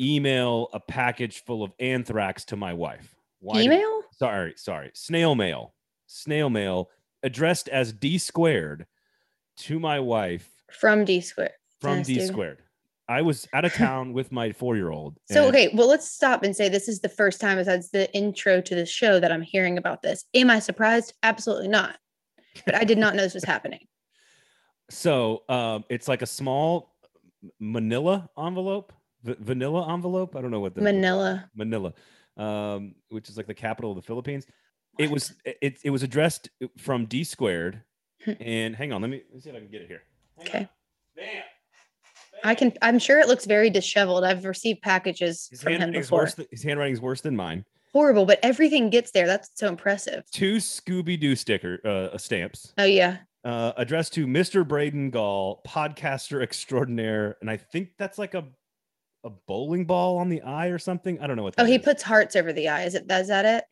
email 0.00 0.68
a 0.72 0.80
package 0.80 1.44
full 1.44 1.62
of 1.62 1.72
anthrax 1.78 2.44
to 2.46 2.56
my 2.56 2.72
wife. 2.72 3.14
Why 3.40 3.62
email? 3.62 4.00
Did, 4.02 4.18
sorry, 4.18 4.54
sorry. 4.56 4.90
Snail 4.94 5.34
mail. 5.34 5.74
Snail 6.06 6.50
mail 6.50 6.90
addressed 7.22 7.68
as 7.68 7.92
D 7.92 8.18
squared 8.18 8.86
to 9.58 9.78
my 9.78 10.00
wife 10.00 10.48
from 10.70 11.04
D 11.04 11.20
squared. 11.20 11.52
From 11.80 12.02
D 12.02 12.24
squared. 12.26 12.58
I 13.08 13.22
was 13.22 13.46
out 13.52 13.64
of 13.64 13.72
town 13.72 14.12
with 14.12 14.32
my 14.32 14.52
four 14.52 14.74
year 14.74 14.90
old. 14.90 15.16
So, 15.30 15.46
okay, 15.48 15.70
well, 15.72 15.88
let's 15.88 16.10
stop 16.10 16.42
and 16.42 16.56
say 16.56 16.68
this 16.68 16.88
is 16.88 17.00
the 17.00 17.08
first 17.08 17.40
time 17.40 17.56
besides 17.56 17.90
the 17.90 18.12
intro 18.12 18.60
to 18.60 18.74
the 18.74 18.84
show 18.84 19.20
that 19.20 19.30
I'm 19.30 19.42
hearing 19.42 19.78
about 19.78 20.02
this. 20.02 20.24
Am 20.34 20.50
I 20.50 20.58
surprised? 20.58 21.14
Absolutely 21.22 21.68
not. 21.68 21.98
But 22.64 22.74
I 22.74 22.82
did 22.84 22.98
not 22.98 23.14
know 23.14 23.22
this 23.22 23.34
was 23.34 23.44
happening. 23.44 23.80
So, 24.88 25.42
um, 25.48 25.84
it's 25.88 26.06
like 26.06 26.22
a 26.22 26.26
small 26.26 26.94
manila 27.58 28.30
envelope 28.38 28.92
v- 29.26 29.36
vanilla 29.40 29.92
envelope. 29.92 30.36
I 30.36 30.40
don't 30.40 30.50
know 30.50 30.60
what 30.60 30.74
the 30.74 30.80
Manila. 30.80 31.50
Manila, 31.54 31.92
um, 32.36 32.94
which 33.10 33.28
is 33.28 33.36
like 33.36 33.46
the 33.46 33.54
capital 33.54 33.90
of 33.90 33.96
the 33.96 34.02
Philippines. 34.02 34.46
It 34.98 35.10
was 35.10 35.34
it, 35.44 35.78
it 35.84 35.90
was 35.90 36.02
addressed 36.02 36.48
from 36.78 37.06
D 37.06 37.24
squared. 37.24 37.82
Hmm. 38.24 38.32
and 38.40 38.74
hang 38.74 38.92
on, 38.92 39.02
let 39.02 39.10
me, 39.10 39.22
let 39.28 39.34
me 39.34 39.40
see 39.40 39.50
if 39.50 39.56
I 39.56 39.58
can 39.58 39.68
get 39.68 39.82
it 39.82 39.88
here. 39.88 40.02
Hang 40.38 40.46
okay. 40.48 40.68
Bam. 41.16 41.42
I 42.44 42.54
can. 42.54 42.72
I'm 42.82 42.98
sure 42.98 43.18
it 43.18 43.28
looks 43.28 43.44
very 43.44 43.70
disheveled. 43.70 44.24
I've 44.24 44.44
received 44.44 44.82
packages 44.82 45.48
his 45.50 45.62
from 45.62 45.74
him 45.74 45.90
before. 45.92 46.26
Than, 46.26 46.46
his 46.50 46.62
handwriting 46.62 46.94
is 46.94 47.00
worse 47.00 47.20
than 47.20 47.34
mine. 47.36 47.64
Horrible, 47.92 48.26
but 48.26 48.38
everything 48.42 48.90
gets 48.90 49.10
there. 49.10 49.26
That's 49.26 49.50
so 49.54 49.68
impressive. 49.68 50.24
Two 50.30 50.56
Scooby 50.56 51.18
Doo 51.18 51.34
sticker 51.34 51.80
uh, 51.84 52.18
stamps. 52.18 52.72
Oh 52.78 52.84
yeah. 52.84 53.18
Uh, 53.44 53.72
addressed 53.76 54.12
to 54.14 54.26
Mr. 54.26 54.66
Braden 54.66 55.10
Gall, 55.10 55.62
podcaster 55.66 56.42
extraordinaire, 56.42 57.36
and 57.40 57.48
I 57.48 57.56
think 57.56 57.90
that's 57.96 58.18
like 58.18 58.34
a 58.34 58.44
a 59.26 59.30
bowling 59.46 59.84
ball 59.84 60.18
on 60.18 60.28
the 60.28 60.40
eye 60.42 60.68
or 60.68 60.78
something. 60.78 61.20
I 61.20 61.26
don't 61.26 61.36
know 61.36 61.42
what. 61.42 61.54
oh, 61.58 61.64
he 61.64 61.74
is. 61.74 61.82
puts 61.82 62.02
hearts 62.02 62.36
over 62.36 62.52
the 62.52 62.68
eye. 62.68 62.84
Is 62.84 62.94
it? 62.94 63.10
Is 63.10 63.28
that 63.28 63.44
it? 63.44 63.64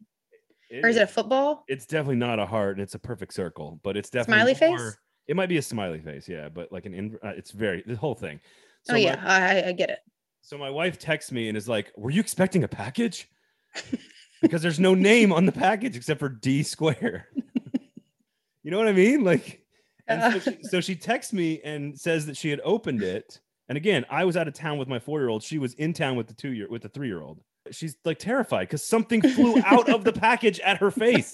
it 0.69 0.85
or 0.85 0.89
is, 0.89 0.97
it 0.97 1.03
a 1.03 1.07
football? 1.07 1.65
It's 1.69 1.87
definitely 1.87 2.17
not 2.17 2.39
a 2.41 2.45
heart, 2.45 2.77
and 2.77 2.83
it's 2.83 2.95
a 2.95 2.99
perfect 2.99 3.33
circle. 3.33 3.81
But 3.83 3.97
it's 3.97 4.11
definitely 4.11 4.55
smiley 4.55 4.71
more, 4.71 4.91
face. 4.91 4.97
It 5.29 5.37
might 5.37 5.49
be 5.49 5.57
a 5.59 5.63
smiley 5.63 6.01
face, 6.01 6.29
yeah. 6.29 6.49
But 6.49 6.73
like 6.73 6.87
an, 6.87 6.95
in, 6.95 7.19
uh, 7.23 7.29
it's 7.29 7.53
very 7.53 7.85
the 7.87 7.97
whole 7.97 8.17
thing. 8.17 8.41
So 8.83 8.95
oh 8.95 8.97
yeah, 8.97 9.17
my, 9.17 9.63
I, 9.63 9.69
I 9.69 9.73
get 9.73 9.91
it. 9.91 10.01
So 10.43 10.59
my 10.59 10.69
wife 10.69 10.99
texts 10.99 11.31
me 11.31 11.49
and 11.49 11.57
is 11.57 11.69
like, 11.69 11.93
"Were 11.97 12.11
you 12.11 12.21
expecting 12.21 12.65
a 12.65 12.69
package?" 12.69 13.31
because 14.43 14.61
there's 14.61 14.81
no 14.81 14.95
name 14.95 15.33
on 15.33 15.47
the 15.47 15.53
package 15.53 15.97
except 15.97 16.19
for 16.19 16.29
D 16.29 16.65
square. 16.65 17.29
you 18.63 18.71
know 18.71 18.79
what 18.79 18.89
I 18.89 18.93
mean? 18.93 19.23
Like, 19.23 19.65
and 20.09 20.43
so 20.43 20.51
she, 20.51 20.59
so 20.63 20.81
she 20.81 20.97
texts 20.97 21.33
me 21.33 21.61
and 21.65 21.99
says 21.99 22.27
that 22.27 22.37
she 22.37 22.51
had 22.51 22.61
opened 22.65 23.03
it. 23.03 23.41
And 23.69 23.77
again, 23.77 24.05
I 24.11 24.25
was 24.25 24.37
out 24.37 24.49
of 24.49 24.55
town 24.55 24.79
with 24.79 24.89
my 24.89 24.99
four 24.99 25.21
year 25.21 25.29
old. 25.29 25.43
She 25.43 25.59
was 25.59 25.75
in 25.75 25.93
town 25.93 26.17
with 26.17 26.27
the 26.27 26.35
two 26.35 26.53
year 26.53 26.69
with 26.69 26.83
the 26.83 26.89
three 26.89 27.09
year 27.09 27.23
old. 27.23 27.41
She's 27.71 27.97
like 28.05 28.19
terrified 28.19 28.69
because 28.69 28.85
something 28.87 29.23
flew 29.23 29.61
out 29.65 29.89
of 29.89 30.05
the 30.05 30.13
package 30.29 30.61
at 30.61 30.79
her 30.79 30.91
face. 30.91 31.33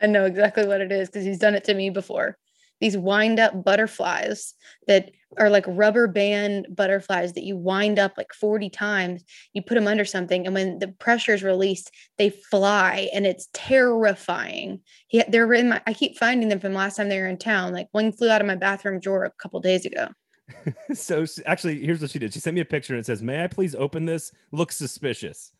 I 0.00 0.06
know 0.06 0.24
exactly 0.24 0.66
what 0.66 0.80
it 0.80 0.92
is 0.92 1.08
because 1.08 1.24
he's 1.24 1.38
done 1.38 1.54
it 1.54 1.64
to 1.64 1.74
me 1.74 1.90
before 1.90 2.38
these 2.80 2.96
wind 2.96 3.40
up 3.40 3.64
butterflies 3.64 4.54
that 4.86 5.10
are 5.36 5.50
like 5.50 5.64
rubber 5.66 6.06
band 6.06 6.66
butterflies 6.70 7.34
that 7.34 7.44
you 7.44 7.56
wind 7.56 7.98
up 7.98 8.12
like 8.16 8.32
40 8.32 8.70
times. 8.70 9.24
You 9.52 9.62
put 9.62 9.74
them 9.74 9.86
under 9.86 10.04
something, 10.04 10.46
and 10.46 10.54
when 10.54 10.78
the 10.78 10.88
pressure 10.88 11.34
is 11.34 11.42
released, 11.42 11.90
they 12.16 12.30
fly, 12.30 13.08
and 13.12 13.26
it's 13.26 13.48
terrifying. 13.52 14.80
He, 15.08 15.22
they're 15.28 15.52
in 15.52 15.70
my. 15.70 15.82
I 15.86 15.92
keep 15.92 16.16
finding 16.16 16.48
them 16.48 16.60
from 16.60 16.74
last 16.74 16.96
time 16.96 17.08
they 17.08 17.20
were 17.20 17.26
in 17.26 17.38
town. 17.38 17.72
Like 17.72 17.88
one 17.92 18.12
flew 18.12 18.30
out 18.30 18.40
of 18.40 18.46
my 18.46 18.56
bathroom 18.56 19.00
drawer 19.00 19.24
a 19.24 19.32
couple 19.32 19.60
days 19.60 19.84
ago. 19.84 20.08
so 20.94 21.24
actually, 21.46 21.84
here's 21.84 22.00
what 22.00 22.10
she 22.10 22.18
did. 22.18 22.32
She 22.32 22.40
sent 22.40 22.54
me 22.54 22.60
a 22.60 22.64
picture 22.64 22.94
and 22.94 23.00
it 23.00 23.06
says, 23.06 23.22
"May 23.22 23.44
I 23.44 23.46
please 23.46 23.74
open 23.74 24.04
this? 24.04 24.32
Looks 24.52 24.76
suspicious." 24.76 25.52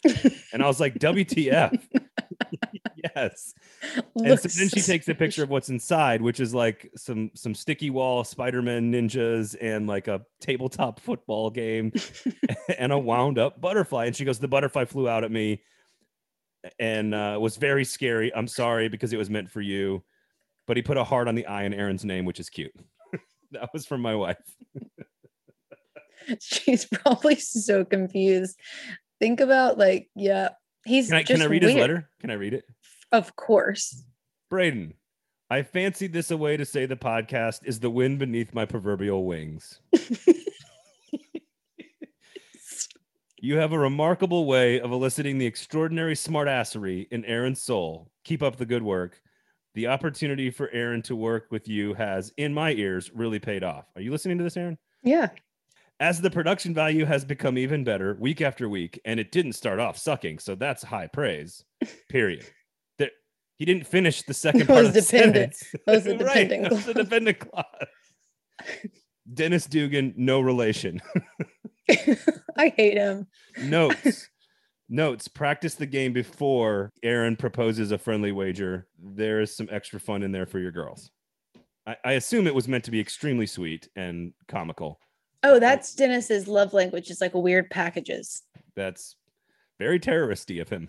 and 0.52 0.62
I 0.62 0.66
was 0.66 0.80
like, 0.80 0.94
"WTF?" 0.94 1.80
yes. 3.14 3.54
and 4.16 4.38
so 4.38 4.48
then 4.48 4.68
she 4.68 4.80
takes 4.80 5.08
a 5.08 5.14
picture 5.14 5.42
of 5.42 5.50
what's 5.50 5.68
inside, 5.68 6.22
which 6.22 6.40
is 6.40 6.54
like 6.54 6.90
some 6.96 7.30
some 7.34 7.54
sticky 7.54 7.90
wall 7.90 8.24
Spider-Man 8.24 8.92
ninjas 8.92 9.56
and 9.60 9.86
like 9.86 10.08
a 10.08 10.22
tabletop 10.40 11.00
football 11.00 11.50
game 11.50 11.92
and 12.78 12.92
a 12.92 12.98
wound 12.98 13.38
up 13.38 13.60
butterfly. 13.60 14.06
And 14.06 14.16
she 14.16 14.24
goes, 14.24 14.38
"The 14.38 14.48
butterfly 14.48 14.84
flew 14.86 15.08
out 15.08 15.24
at 15.24 15.30
me." 15.30 15.62
And 16.80 17.14
uh, 17.14 17.38
was 17.40 17.56
very 17.56 17.84
scary. 17.84 18.34
I'm 18.34 18.48
sorry 18.48 18.88
because 18.88 19.12
it 19.12 19.16
was 19.16 19.30
meant 19.30 19.48
for 19.48 19.60
you, 19.60 20.02
but 20.66 20.76
he 20.76 20.82
put 20.82 20.96
a 20.96 21.04
heart 21.04 21.28
on 21.28 21.36
the 21.36 21.46
eye 21.46 21.62
in 21.62 21.72
Aaron's 21.72 22.04
name, 22.04 22.24
which 22.24 22.40
is 22.40 22.50
cute. 22.50 22.74
that 23.52 23.70
was 23.72 23.86
from 23.86 24.00
my 24.00 24.14
wife. 24.14 24.36
She's 26.40 26.84
probably 26.84 27.36
so 27.36 27.84
confused. 27.84 28.58
Think 29.18 29.40
about 29.40 29.78
like, 29.78 30.10
yeah, 30.14 30.50
he's. 30.84 31.08
Can 31.08 31.16
I, 31.16 31.22
can 31.22 31.40
I 31.40 31.46
read 31.46 31.62
weird. 31.62 31.74
his 31.74 31.80
letter? 31.80 32.10
Can 32.20 32.30
I 32.30 32.34
read 32.34 32.54
it? 32.54 32.64
Of 33.12 33.34
course. 33.36 34.04
Braden, 34.50 34.94
I 35.50 35.62
fancied 35.62 36.12
this 36.12 36.30
a 36.30 36.36
way 36.36 36.58
to 36.58 36.66
say 36.66 36.84
the 36.86 36.96
podcast 36.96 37.60
is 37.64 37.80
the 37.80 37.90
wind 37.90 38.18
beneath 38.18 38.52
my 38.52 38.66
proverbial 38.66 39.24
wings. 39.24 39.80
you 43.40 43.56
have 43.56 43.72
a 43.72 43.78
remarkable 43.78 44.44
way 44.44 44.80
of 44.80 44.92
eliciting 44.92 45.38
the 45.38 45.46
extraordinary 45.46 46.14
smartassery 46.14 47.08
in 47.10 47.24
Aaron's 47.24 47.62
soul. 47.62 48.10
Keep 48.24 48.42
up 48.42 48.56
the 48.56 48.66
good 48.66 48.82
work 48.82 49.22
the 49.78 49.86
opportunity 49.86 50.50
for 50.50 50.68
Aaron 50.72 51.02
to 51.02 51.14
work 51.14 51.46
with 51.52 51.68
you 51.68 51.94
has, 51.94 52.32
in 52.36 52.52
my 52.52 52.72
ears, 52.72 53.12
really 53.14 53.38
paid 53.38 53.62
off. 53.62 53.84
Are 53.94 54.02
you 54.02 54.10
listening 54.10 54.36
to 54.38 54.42
this, 54.42 54.56
Aaron? 54.56 54.76
Yeah. 55.04 55.28
As 56.00 56.20
the 56.20 56.32
production 56.32 56.74
value 56.74 57.04
has 57.04 57.24
become 57.24 57.56
even 57.56 57.84
better 57.84 58.16
week 58.18 58.40
after 58.40 58.68
week, 58.68 59.00
and 59.04 59.20
it 59.20 59.30
didn't 59.30 59.52
start 59.52 59.78
off 59.78 59.96
sucking, 59.96 60.40
so 60.40 60.56
that's 60.56 60.82
high 60.82 61.06
praise. 61.06 61.62
Period. 62.08 62.44
That 62.98 63.12
he 63.56 63.64
didn't 63.66 63.86
finish 63.86 64.22
the 64.22 64.34
second 64.34 64.66
part 64.66 64.84
of 64.84 64.94
the 64.94 65.00
dependent. 65.00 65.54
sentence. 65.54 65.84
Was 65.86 66.02
dependent 66.18 66.28
right, 66.28 66.68
clause. 66.70 66.84
the 66.84 66.94
dependent 66.94 67.38
clause. 67.38 67.64
Dennis 69.32 69.66
Dugan, 69.66 70.12
no 70.16 70.40
relation. 70.40 71.00
I 72.56 72.70
hate 72.76 72.96
him. 72.96 73.28
Notes 73.62 74.28
notes 74.88 75.28
practice 75.28 75.74
the 75.74 75.86
game 75.86 76.12
before 76.12 76.90
Aaron 77.02 77.36
proposes 77.36 77.92
a 77.92 77.98
friendly 77.98 78.32
wager. 78.32 78.86
There 78.98 79.40
is 79.40 79.54
some 79.54 79.68
extra 79.70 80.00
fun 80.00 80.22
in 80.22 80.32
there 80.32 80.46
for 80.46 80.58
your 80.58 80.72
girls. 80.72 81.10
I, 81.86 81.96
I 82.04 82.12
assume 82.12 82.46
it 82.46 82.54
was 82.54 82.68
meant 82.68 82.84
to 82.84 82.90
be 82.90 83.00
extremely 83.00 83.46
sweet 83.46 83.88
and 83.96 84.32
comical. 84.46 85.00
Oh, 85.42 85.58
that's 85.60 85.94
Dennis's 85.94 86.48
love 86.48 86.72
language 86.72 87.10
It's 87.10 87.20
like 87.20 87.34
weird 87.34 87.70
packages. 87.70 88.42
That's 88.74 89.16
very 89.78 90.00
terroristy 90.00 90.60
of 90.60 90.68
him. 90.68 90.88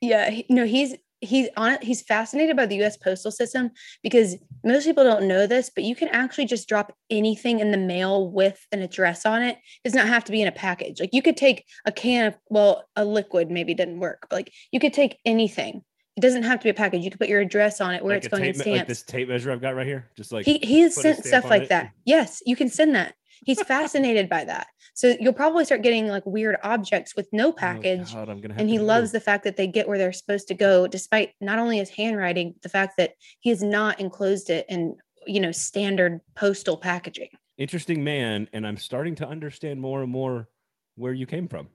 yeah, 0.00 0.30
he, 0.30 0.46
no, 0.48 0.64
he's 0.64 0.94
he's 1.20 1.48
on 1.56 1.72
it. 1.72 1.82
He's 1.82 2.02
fascinated 2.02 2.56
by 2.56 2.66
the 2.66 2.82
US 2.82 2.96
postal 2.96 3.30
system 3.30 3.70
because 4.02 4.36
most 4.64 4.84
people 4.84 5.04
don't 5.04 5.26
know 5.26 5.46
this, 5.46 5.70
but 5.74 5.84
you 5.84 5.94
can 5.94 6.08
actually 6.08 6.46
just 6.46 6.68
drop 6.68 6.94
anything 7.10 7.60
in 7.60 7.70
the 7.70 7.78
mail 7.78 8.30
with 8.30 8.64
an 8.72 8.82
address 8.82 9.26
on 9.26 9.42
it. 9.42 9.56
it 9.56 9.88
does 9.88 9.94
not 9.94 10.06
have 10.06 10.24
to 10.24 10.32
be 10.32 10.42
in 10.42 10.48
a 10.48 10.52
package. 10.52 11.00
Like 11.00 11.10
you 11.12 11.22
could 11.22 11.36
take 11.36 11.64
a 11.84 11.92
can 11.92 12.26
of, 12.26 12.36
well, 12.48 12.84
a 12.96 13.04
liquid 13.04 13.50
maybe 13.50 13.74
didn't 13.74 14.00
work, 14.00 14.26
but 14.28 14.36
like 14.36 14.52
you 14.70 14.80
could 14.80 14.92
take 14.92 15.18
anything. 15.24 15.82
It 16.16 16.20
doesn't 16.20 16.42
have 16.42 16.58
to 16.60 16.64
be 16.64 16.70
a 16.70 16.74
package. 16.74 17.04
You 17.04 17.10
could 17.10 17.20
put 17.20 17.28
your 17.28 17.40
address 17.40 17.80
on 17.80 17.94
it 17.94 18.02
where 18.02 18.16
like 18.16 18.24
it's 18.24 18.28
going 18.28 18.42
tape, 18.42 18.54
in 18.54 18.60
stamps. 18.60 18.78
Like 18.78 18.88
this 18.88 19.02
tape 19.02 19.28
measure 19.28 19.52
I've 19.52 19.60
got 19.60 19.76
right 19.76 19.86
here, 19.86 20.08
just 20.16 20.32
like 20.32 20.44
he 20.44 20.58
he 20.58 20.80
has 20.80 20.96
sent 20.96 21.24
stuff 21.24 21.44
like 21.44 21.64
it. 21.64 21.68
that. 21.68 21.92
Yes, 22.04 22.42
you 22.44 22.56
can 22.56 22.68
send 22.68 22.96
that 22.96 23.14
he's 23.44 23.62
fascinated 23.62 24.28
by 24.28 24.44
that. 24.44 24.68
So 24.94 25.16
you'll 25.20 25.32
probably 25.32 25.64
start 25.64 25.82
getting 25.82 26.08
like 26.08 26.24
weird 26.26 26.56
objects 26.62 27.14
with 27.14 27.28
no 27.32 27.52
package. 27.52 28.12
Oh 28.14 28.24
God, 28.26 28.52
and 28.56 28.68
he 28.68 28.78
loves 28.78 29.12
the 29.12 29.20
fact 29.20 29.44
that 29.44 29.56
they 29.56 29.66
get 29.66 29.88
where 29.88 29.98
they're 29.98 30.12
supposed 30.12 30.48
to 30.48 30.54
go, 30.54 30.86
despite 30.86 31.32
not 31.40 31.58
only 31.58 31.78
his 31.78 31.90
handwriting, 31.90 32.54
the 32.62 32.68
fact 32.68 32.96
that 32.98 33.12
he 33.40 33.50
has 33.50 33.62
not 33.62 34.00
enclosed 34.00 34.50
it 34.50 34.66
in 34.68 34.96
you 35.26 35.40
know 35.40 35.52
standard 35.52 36.20
postal 36.34 36.76
packaging. 36.76 37.28
Interesting 37.58 38.04
man, 38.04 38.48
and 38.52 38.66
I'm 38.66 38.76
starting 38.76 39.14
to 39.16 39.28
understand 39.28 39.80
more 39.80 40.02
and 40.02 40.10
more 40.10 40.48
where 40.96 41.12
you 41.12 41.26
came 41.26 41.48
from. 41.48 41.68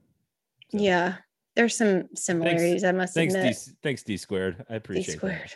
So. 0.71 0.79
Yeah, 0.79 1.15
there's 1.55 1.77
some 1.77 2.09
similarities. 2.15 2.81
Thanks, 2.81 2.83
I 2.83 2.91
must 2.91 3.13
thanks 3.13 3.33
admit. 3.35 3.55
D, 3.65 3.71
thanks 3.83 4.03
D 4.03 4.17
squared. 4.17 4.65
I 4.69 4.75
appreciate 4.75 5.07
it. 5.07 5.11
D 5.11 5.17
squared. 5.17 5.53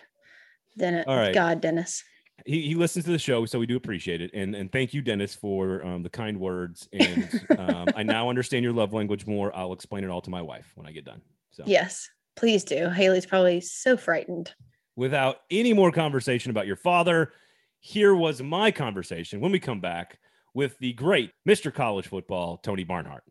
Dennis, 0.77 1.05
All 1.07 1.17
right. 1.17 1.33
God, 1.33 1.59
Dennis 1.59 2.03
he, 2.45 2.61
he 2.61 2.75
listens 2.75 3.05
to 3.05 3.11
the 3.11 3.19
show, 3.19 3.45
so 3.45 3.59
we 3.59 3.65
do 3.65 3.75
appreciate 3.75 4.21
it. 4.21 4.31
And 4.33 4.55
and 4.55 4.71
thank 4.71 4.93
you, 4.93 5.01
Dennis, 5.01 5.35
for 5.35 5.85
um, 5.85 6.03
the 6.03 6.09
kind 6.09 6.39
words. 6.39 6.87
And 6.93 7.41
um, 7.57 7.87
I 7.95 8.03
now 8.03 8.29
understand 8.29 8.63
your 8.63 8.73
love 8.73 8.93
language 8.93 9.25
more. 9.25 9.55
I'll 9.55 9.73
explain 9.73 10.03
it 10.03 10.09
all 10.09 10.21
to 10.21 10.29
my 10.29 10.41
wife 10.41 10.71
when 10.75 10.87
I 10.87 10.91
get 10.91 11.05
done. 11.05 11.21
So 11.51 11.63
yes, 11.65 12.09
please 12.35 12.63
do. 12.63 12.89
Haley's 12.89 13.25
probably 13.25 13.61
so 13.61 13.97
frightened. 13.97 14.53
Without 14.95 15.37
any 15.51 15.73
more 15.73 15.91
conversation 15.91 16.49
about 16.49 16.67
your 16.67 16.75
father, 16.75 17.31
here 17.79 18.15
was 18.15 18.41
my 18.41 18.71
conversation 18.71 19.39
when 19.39 19.51
we 19.51 19.59
come 19.59 19.79
back 19.79 20.19
with 20.53 20.77
the 20.79 20.93
great 20.93 21.31
Mr. 21.47 21.73
College 21.73 22.07
Football, 22.07 22.57
Tony 22.57 22.83
Barnhart. 22.83 23.23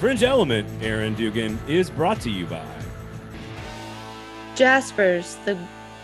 Fringe 0.00 0.22
Element, 0.22 0.66
Aaron 0.82 1.12
Dugan, 1.12 1.58
is 1.68 1.90
brought 1.90 2.22
to 2.22 2.30
you 2.30 2.46
by 2.46 2.64
Jaspers, 4.56 5.36
the 5.44 5.58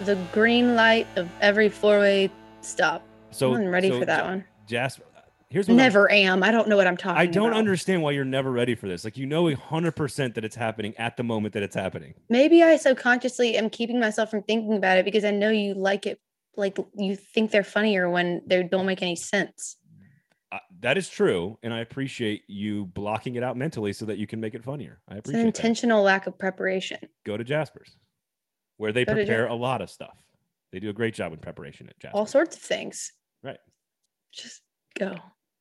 the 0.05 0.17
green 0.35 0.77
light 0.77 1.07
of 1.17 1.31
every 1.41 1.71
four 1.71 2.01
way 2.01 2.31
stop. 2.61 3.03
So 3.31 3.55
I'm 3.55 3.69
ready 3.69 3.89
so 3.89 4.01
for 4.01 4.05
that 4.05 4.27
one. 4.27 4.45
Jasper, 4.69 5.03
here's 5.49 5.67
what 5.67 5.77
never 5.77 6.13
I'm, 6.13 6.19
am. 6.19 6.43
I 6.43 6.51
don't 6.51 6.69
know 6.69 6.77
what 6.77 6.87
I'm 6.87 6.99
talking. 6.99 7.13
About. 7.13 7.23
I 7.23 7.25
don't 7.25 7.49
about. 7.49 7.59
understand 7.59 8.03
why 8.03 8.11
you're 8.11 8.27
never 8.27 8.53
ready 8.53 8.75
for 8.75 8.87
this. 8.87 9.03
Like 9.03 9.17
you 9.17 9.25
know, 9.25 9.49
hundred 9.55 9.97
percent 9.97 10.35
that 10.35 10.45
it's 10.45 10.57
happening 10.57 10.93
at 10.99 11.17
the 11.17 11.23
moment 11.23 11.55
that 11.55 11.63
it's 11.63 11.75
happening. 11.75 12.13
Maybe 12.29 12.63
I 12.63 12.77
subconsciously 12.77 13.57
am 13.57 13.71
keeping 13.71 13.99
myself 13.99 14.31
from 14.31 14.43
thinking 14.43 14.77
about 14.77 14.99
it 14.99 15.07
because 15.07 15.25
I 15.25 15.31
know 15.31 15.49
you 15.49 15.73
like 15.73 16.05
it. 16.05 16.21
Like 16.55 16.77
you 16.99 17.17
think 17.17 17.51
they're 17.51 17.65
funnier 17.65 18.11
when 18.11 18.43
they 18.47 18.63
don't 18.63 18.85
make 18.85 19.01
any 19.01 19.17
sense 19.17 19.79
that 20.81 20.97
is 20.97 21.09
true, 21.09 21.59
and 21.63 21.73
I 21.73 21.81
appreciate 21.81 22.45
you 22.47 22.87
blocking 22.87 23.35
it 23.35 23.43
out 23.43 23.57
mentally 23.57 23.93
so 23.93 24.05
that 24.07 24.19
you 24.19 24.27
can 24.27 24.41
make 24.41 24.55
it 24.55 24.63
funnier. 24.63 25.01
I 25.09 25.17
appreciate 25.17 25.41
it's 25.41 25.43
an 25.43 25.47
intentional 25.47 25.99
that. 25.99 26.07
lack 26.07 26.27
of 26.27 26.39
preparation. 26.39 26.99
Go 27.25 27.37
to 27.37 27.45
Jasper's, 27.45 27.97
where 28.77 28.93
they 28.93 29.05
Go 29.05 29.15
prepare 29.15 29.47
a 29.47 29.55
lot 29.55 29.83
of 29.83 29.91
stuff. 29.91 30.17
They 30.73 30.81
do 30.81 30.91
a 30.91 30.93
great 30.93 31.15
job 31.15 31.33
in 31.33 31.39
preparation 31.39 31.89
at 31.89 31.99
Jasper's. 31.99 32.19
All 32.19 32.27
sorts 32.27 32.57
of 32.57 32.63
things. 32.63 33.13
Right. 33.43 33.59
Just 34.33 34.63
go. 34.99 35.17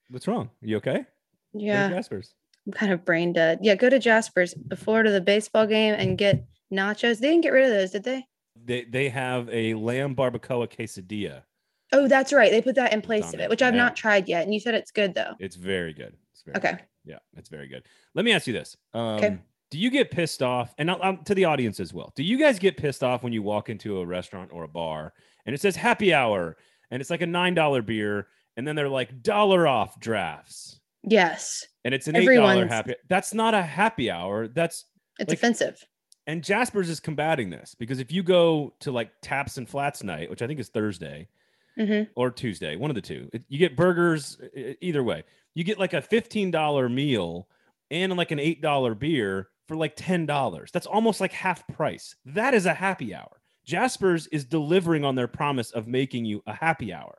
What's 0.10 0.28
wrong? 0.28 0.50
You 0.62 0.78
okay? 0.78 1.06
Yeah. 1.54 1.90
Jasper's. 1.90 2.34
I'm 2.66 2.74
kind 2.74 2.92
of 2.92 3.06
brain 3.06 3.34
dead. 3.34 3.60
Yeah, 3.62 3.76
go 3.76 3.90
to 3.90 4.00
Jasper's 4.00 4.54
before 4.54 5.04
to 5.04 5.12
the 5.12 5.22
baseball 5.22 5.68
game 5.68 5.94
and 5.94 6.18
get 6.18 6.46
nachos. 6.74 7.20
They 7.20 7.30
didn't 7.30 7.44
get 7.44 7.54
rid 7.54 7.66
of 7.66 7.72
those, 7.72 7.92
did 7.92 8.04
they? 8.04 8.26
They 8.64 8.86
they 8.86 9.10
have 9.10 9.48
a 9.50 9.76
lamb 9.76 10.16
barbacoa 10.16 10.68
quesadilla 10.68 11.44
Oh, 11.92 12.08
that's 12.08 12.34
right. 12.34 12.52
They 12.52 12.62
put 12.62 12.76
that 12.76 12.94
in 12.94 13.02
place 13.02 13.34
of 13.34 13.40
it, 13.40 13.50
which 13.50 13.62
I've 13.62 13.76
yeah. 13.76 13.84
not 13.84 13.96
tried 13.96 14.28
yet. 14.28 14.44
And 14.44 14.54
you 14.54 14.60
said 14.60 14.74
it's 14.76 14.92
good 14.92 15.14
though. 15.14 15.34
It's 15.40 15.56
very 15.56 15.94
good. 15.94 16.16
It's 16.32 16.42
very 16.42 16.58
okay. 16.58 16.72
Good. 16.72 16.82
Yeah, 17.06 17.20
it's 17.38 17.50
very 17.50 17.68
good. 17.68 17.84
Let 18.16 18.26
me 18.26 18.32
ask 18.32 18.48
you 18.48 18.54
this. 18.54 18.76
Um, 18.94 19.02
okay. 19.02 19.38
Do 19.72 19.78
you 19.78 19.90
get 19.90 20.12
pissed 20.12 20.42
off? 20.42 20.74
And 20.78 20.90
I'll, 20.90 21.18
to 21.26 21.36
the 21.36 21.46
audience 21.46 21.80
as 21.80 21.94
well. 21.94 22.12
Do 22.16 22.24
you 22.24 22.38
guys 22.38 22.60
get 22.60 22.78
pissed 22.78 23.04
off 23.04 23.24
when 23.24 23.34
you 23.34 23.44
walk 23.44 23.70
into 23.70 24.00
a 24.00 24.06
restaurant 24.06 24.52
or 24.52 24.64
a 24.64 24.68
bar 24.68 25.14
and 25.46 25.54
it 25.54 25.62
says 25.62 25.76
happy 25.76 26.14
hour 26.14 26.58
and 26.92 27.02
it's 27.02 27.10
like 27.10 27.22
a 27.22 27.28
nine 27.28 27.54
dollar 27.54 27.82
beer, 27.82 28.28
and 28.58 28.68
then 28.68 28.76
they're 28.76 28.90
like 28.90 29.22
dollar 29.22 29.68
off 29.68 30.00
drafts. 30.00 30.80
Yes. 31.04 31.66
And 31.84 31.94
it's 31.94 32.08
an 32.08 32.16
eight 32.16 32.26
dollar 32.26 32.68
happy. 32.68 32.96
That's 33.10 33.34
not 33.34 33.54
a 33.54 33.62
happy 33.62 34.10
hour. 34.10 34.48
That's 34.48 34.86
it's 35.20 35.30
like, 35.30 35.38
offensive. 35.38 35.84
And 36.28 36.44
Jasper's 36.44 36.90
is 36.90 37.00
combating 37.00 37.50
this 37.50 37.76
because 37.78 38.00
if 38.00 38.12
you 38.12 38.24
go 38.24 38.74
to 38.80 38.92
like 38.92 39.12
Taps 39.22 39.58
and 39.58 39.70
Flats 39.70 40.04
night, 40.04 40.30
which 40.30 40.42
I 40.42 40.48
think 40.48 40.60
is 40.60 40.70
Thursday 40.70 41.28
mm-hmm. 41.78 42.04
or 42.16 42.32
Tuesday, 42.32 42.76
one 42.76 42.92
of 42.92 42.96
the 42.96 43.02
two, 43.02 43.30
you 43.48 43.58
get 43.58 43.76
burgers 43.76 44.38
either 44.82 45.04
way. 45.04 45.24
You 45.54 45.64
get 45.64 45.80
like 45.80 45.94
a 45.94 46.02
$15 46.02 46.94
meal 46.94 47.48
and 47.92 48.16
like 48.16 48.32
an 48.32 48.40
$8 48.40 49.00
beer 49.00 49.50
for 49.68 49.76
like 49.76 49.96
$10. 49.96 50.72
That's 50.72 50.86
almost 50.86 51.22
like 51.22 51.32
half 51.32 51.66
price. 51.68 52.16
That 52.26 52.54
is 52.54 52.66
a 52.66 52.74
happy 52.74 53.16
hour. 53.16 53.42
Jasper's 53.66 54.28
is 54.28 54.46
delivering 54.46 55.04
on 55.04 55.16
their 55.16 55.28
promise 55.28 55.72
of 55.72 55.88
making 55.88 56.26
you 56.26 56.44
a 56.46 56.54
happy 56.54 56.94
hour. 56.94 57.18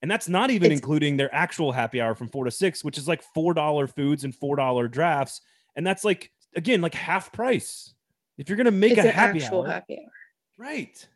And 0.00 0.10
that's 0.10 0.28
not 0.28 0.50
even 0.50 0.72
it's, 0.72 0.80
including 0.80 1.16
their 1.16 1.32
actual 1.32 1.70
happy 1.70 2.00
hour 2.00 2.16
from 2.16 2.28
four 2.28 2.44
to 2.44 2.50
six, 2.50 2.82
which 2.82 2.98
is 2.98 3.06
like 3.06 3.22
$4 3.36 3.94
foods 3.94 4.24
and 4.24 4.34
$4 4.34 4.90
drafts. 4.90 5.40
And 5.76 5.86
that's 5.86 6.04
like, 6.04 6.32
again, 6.56 6.80
like 6.80 6.94
half 6.94 7.32
price. 7.32 7.94
If 8.38 8.48
you're 8.48 8.56
gonna 8.56 8.72
make 8.72 8.92
it's 8.92 9.04
a 9.04 9.10
happy 9.10 9.44
hour, 9.44 9.66
happy 9.66 9.98
hour, 9.98 10.10
right? 10.58 11.08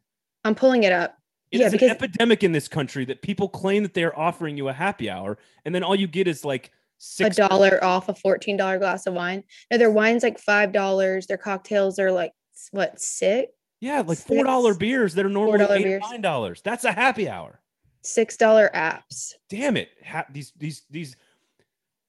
I'm 0.45 0.55
pulling 0.55 0.85
it 0.85 0.93
up. 0.93 1.17
It 1.57 1.63
yeah, 1.65 1.69
because 1.71 1.91
an 1.91 1.97
epidemic 1.97 2.43
in 2.45 2.53
this 2.53 2.69
country 2.69 3.05
that 3.07 3.23
people 3.23 3.49
claim 3.49 3.83
that 3.83 3.95
they 3.95 4.05
are 4.05 4.17
offering 4.17 4.57
you 4.57 4.69
a 4.69 4.73
happy 4.73 5.11
hour, 5.11 5.39
and 5.65 5.75
then 5.75 5.83
all 5.83 5.95
you 5.95 6.07
get 6.07 6.29
is 6.29 6.45
like 6.45 6.71
six 6.99 7.39
a 7.39 7.49
dollar 7.49 7.83
off 7.83 8.09
a 8.09 8.15
fourteen 8.15 8.57
dollar 8.57 8.79
glass 8.79 9.07
of 9.07 9.15
wine. 9.15 9.45
No, 9.71 9.79
their 9.79 9.91
wine's 9.91 10.23
like 10.23 10.39
five 10.39 10.73
dollars. 10.73 11.27
Their 11.27 11.39
cocktails 11.39 11.99
are 11.99 12.13
like 12.13 12.33
what 12.71 13.01
six? 13.01 13.53
Yeah, 13.81 14.03
like 14.07 14.19
four 14.19 14.45
dollar 14.45 14.75
beers 14.75 15.15
that 15.15 15.27
are 15.27 15.31
normally 15.31 15.85
$8 15.85 15.97
eight 15.97 16.01
nine 16.01 16.21
dollars. 16.23 16.63
That's 16.63 16.85
a 16.85 16.93
happy 16.93 17.29
hour. 17.29 17.61
Six 18.03 18.37
dollar 18.37 18.71
apps. 18.75 19.33
Damn 19.49 19.77
it! 19.77 19.91
Ha- 20.05 20.27
these 20.31 20.53
these 20.57 20.83
these 20.91 21.17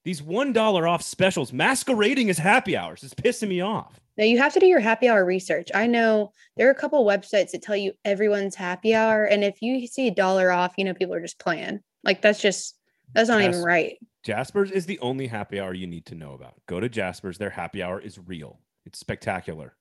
these 0.06 0.22
one 0.22 0.54
dollar 0.54 0.88
off 0.88 1.02
specials 1.02 1.52
masquerading 1.52 2.30
as 2.30 2.38
happy 2.38 2.78
hours 2.78 3.04
is 3.04 3.14
pissing 3.14 3.50
me 3.50 3.62
off. 3.62 4.00
Now 4.18 4.26
you 4.26 4.38
have 4.40 4.54
to 4.54 4.60
do 4.60 4.66
your 4.66 4.80
happy 4.80 5.08
hour 5.08 5.24
research. 5.24 5.70
I 5.74 5.88
know 5.88 6.32
there 6.56 6.68
are 6.68 6.72
a 6.72 6.76
couple 6.76 7.06
websites 7.06 7.52
that 7.52 7.62
tell 7.62 7.76
you 7.76 7.94
everyone's 8.04 8.56
happy 8.56 8.96
hour, 8.96 9.26
and 9.26 9.44
if 9.44 9.62
you 9.62 9.86
see 9.88 10.08
a 10.08 10.14
dollar 10.14 10.52
off, 10.52 10.74
you 10.78 10.84
know 10.84 10.94
people 10.94 11.14
are 11.14 11.22
just 11.22 11.40
playing. 11.40 11.80
Like 12.04 12.22
that's 12.22 12.42
just 12.42 12.76
that's 13.14 13.30
not 13.30 13.42
Jas- 13.42 13.56
even 13.56 13.64
right. 13.64 13.98
Jasper's 14.24 14.72
is 14.72 14.86
the 14.86 15.00
only 15.00 15.28
happy 15.28 15.60
hour 15.60 15.74
you 15.74 15.88
need 15.88 16.06
to 16.08 16.16
know 16.16 16.34
about. 16.34 16.56
Go 16.68 16.80
to 16.80 16.90
Jasper's. 16.90 17.38
Their 17.38 17.50
happy 17.50 17.82
hour 17.82 18.00
is 18.00 18.20
real. 18.26 18.60
It's 18.86 19.00
spectacular. 19.00 19.76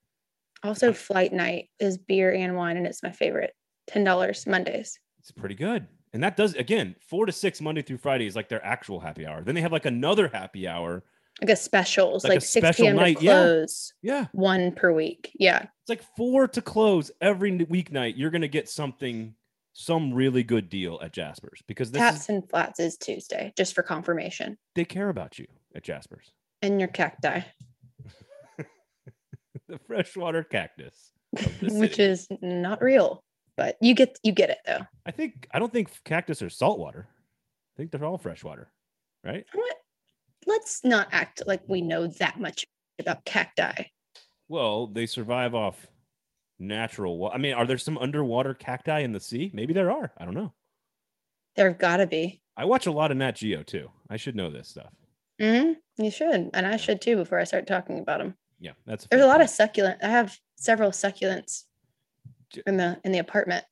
Also, 0.63 0.93
flight 0.93 1.33
night 1.33 1.69
is 1.79 1.99
beer 1.99 2.33
and 2.33 2.57
wine, 2.57 2.77
and 2.77 2.87
it's 2.87 3.03
my 3.03 3.13
favorite. 3.13 3.53
Ten 3.87 4.05
dollars 4.05 4.47
Mondays. 4.47 4.99
It's 5.19 5.31
pretty 5.31 5.55
good. 5.55 5.87
And 6.13 6.23
that 6.23 6.37
does 6.37 6.55
again, 6.55 6.95
four 7.01 7.27
to 7.27 7.33
six 7.33 7.61
Monday 7.61 7.83
through 7.83 7.99
Friday 7.99 8.27
is 8.27 8.37
like 8.37 8.49
their 8.49 8.65
actual 8.65 9.01
happy 9.01 9.27
hour. 9.27 9.43
Then 9.43 9.55
they 9.55 9.61
have 9.61 9.73
like 9.73 9.87
another 9.87 10.29
happy 10.29 10.67
hour 10.67 11.05
like 11.41 11.51
a 11.51 11.57
specials, 11.57 12.25
like, 12.25 12.35
like 12.35 12.43
6 12.43 12.77
p.m. 12.77 12.97
Night. 12.97 13.19
to 13.19 13.25
close. 13.25 13.93
Yeah. 14.03 14.21
yeah. 14.21 14.27
One 14.33 14.73
per 14.73 14.93
week. 14.93 15.33
Yeah. 15.39 15.63
It's 15.63 15.89
like 15.89 16.03
four 16.17 16.49
to 16.49 16.63
close 16.63 17.11
every 17.21 17.53
weeknight. 17.53 18.15
You're 18.17 18.31
gonna 18.31 18.49
get 18.49 18.69
something, 18.69 19.35
some 19.73 20.13
really 20.13 20.43
good 20.43 20.69
deal 20.69 20.99
at 21.03 21.13
Jasper's 21.13 21.63
because 21.67 21.91
this 21.91 22.01
Taps 22.01 22.21
is, 22.23 22.29
and 22.31 22.49
Flats 22.49 22.81
is 22.81 22.97
Tuesday, 22.97 23.53
just 23.57 23.75
for 23.75 23.83
confirmation. 23.83 24.57
They 24.75 24.85
care 24.85 25.09
about 25.09 25.39
you 25.39 25.47
at 25.75 25.85
Jasper's. 25.85 26.33
And 26.63 26.81
your 26.81 26.89
cacti. 26.89 27.43
the 29.69 29.79
freshwater 29.87 30.43
cactus. 30.43 31.13
Which 31.63 31.99
is 31.99 32.27
not 32.41 32.83
real. 32.83 33.23
But 33.57 33.77
you 33.81 33.95
get 33.95 34.19
you 34.23 34.33
get 34.33 34.51
it 34.51 34.59
though. 34.67 34.87
I 35.07 35.11
think 35.11 35.49
I 35.53 35.59
don't 35.59 35.73
think 35.73 35.91
cactus 36.05 36.43
are 36.43 36.51
saltwater. 36.51 37.09
I 37.09 37.77
think 37.77 37.91
they're 37.91 38.05
all 38.05 38.19
freshwater, 38.19 38.71
right? 39.25 39.45
What? 39.53 39.77
Let's 40.47 40.85
not 40.85 41.09
act 41.13 41.43
like 41.47 41.63
we 41.69 41.81
know 41.81 42.07
that 42.07 42.41
much 42.41 42.65
about 42.99 43.25
cacti. 43.25 43.85
Well, 44.49 44.87
they 44.87 45.07
survive 45.07 45.55
off 45.55 45.87
natural. 46.59 47.19
Wa- 47.19 47.31
I 47.31 47.39
mean, 47.39 47.55
are 47.55 47.67
there 47.67 47.79
some 47.79 47.99
underwater 47.99 48.55
cacti 48.55 49.01
in 49.01 49.13
the 49.13 49.21
sea? 49.21 49.51
Maybe 49.53 49.75
there 49.75 49.91
are. 49.91 50.13
I 50.19 50.25
don't 50.25 50.35
know. 50.35 50.53
There've 51.57 51.77
got 51.79 51.99
to 51.99 52.07
be. 52.07 52.41
I 52.57 52.65
watch 52.65 52.87
a 52.87 52.93
lot 52.93 53.11
of 53.11 53.17
Nat 53.17 53.33
Geo 53.37 53.63
too. 53.63 53.91
I 54.09 54.17
should 54.17 54.37
know 54.37 54.51
this 54.51 54.69
stuff. 54.69 54.93
hmm 55.41 55.73
You 55.99 56.11
should, 56.11 56.51
and 56.55 56.67
I 56.67 56.77
should 56.77 57.01
too 57.01 57.17
before 57.17 57.39
I 57.39 57.45
start 57.45 57.67
talking 57.67 57.99
about 57.99 58.19
them. 58.21 58.35
Yeah, 58.61 58.73
that's. 58.87 59.05
A 59.05 59.09
There's 59.09 59.23
a 59.23 59.27
lot 59.27 59.35
point. 59.39 59.45
of 59.45 59.51
succulent. 59.51 59.99
I 60.03 60.09
have 60.09 60.39
several 60.57 60.91
succulents 60.91 61.65
in 62.67 62.77
the 62.77 62.99
in 63.05 63.13
the 63.13 63.19
apartment. 63.19 63.65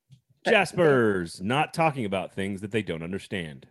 Jaspers 0.46 1.40
not 1.40 1.72
talking 1.72 2.04
about 2.04 2.34
things 2.34 2.60
that 2.60 2.70
they 2.70 2.82
don't 2.82 3.02
understand. 3.02 3.66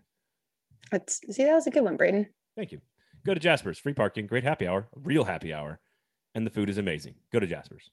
Let's 0.92 1.22
see. 1.30 1.44
That 1.44 1.54
was 1.54 1.68
a 1.68 1.72
good 1.72 1.84
one, 1.84 1.98
Braden. 1.98 2.28
Thank 2.56 2.72
you. 2.72 2.82
Go 3.26 3.34
to 3.34 3.40
Jasper's. 3.40 3.80
Free 3.80 3.94
parking, 3.94 4.28
great 4.28 4.44
happy 4.44 4.68
hour, 4.68 4.88
real 4.94 5.24
happy 5.24 5.54
hour, 5.54 5.80
and 6.36 6.46
the 6.46 6.50
food 6.50 6.70
is 6.70 6.78
amazing. 6.78 7.16
Go 7.32 7.40
to 7.40 7.48
Jasper's. 7.48 7.90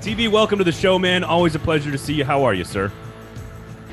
TB, 0.00 0.30
welcome 0.30 0.58
to 0.58 0.64
the 0.64 0.70
show, 0.70 0.96
man. 0.96 1.24
Always 1.24 1.56
a 1.56 1.58
pleasure 1.58 1.90
to 1.90 1.98
see 1.98 2.14
you. 2.14 2.24
How 2.24 2.44
are 2.44 2.54
you, 2.54 2.62
sir? 2.62 2.92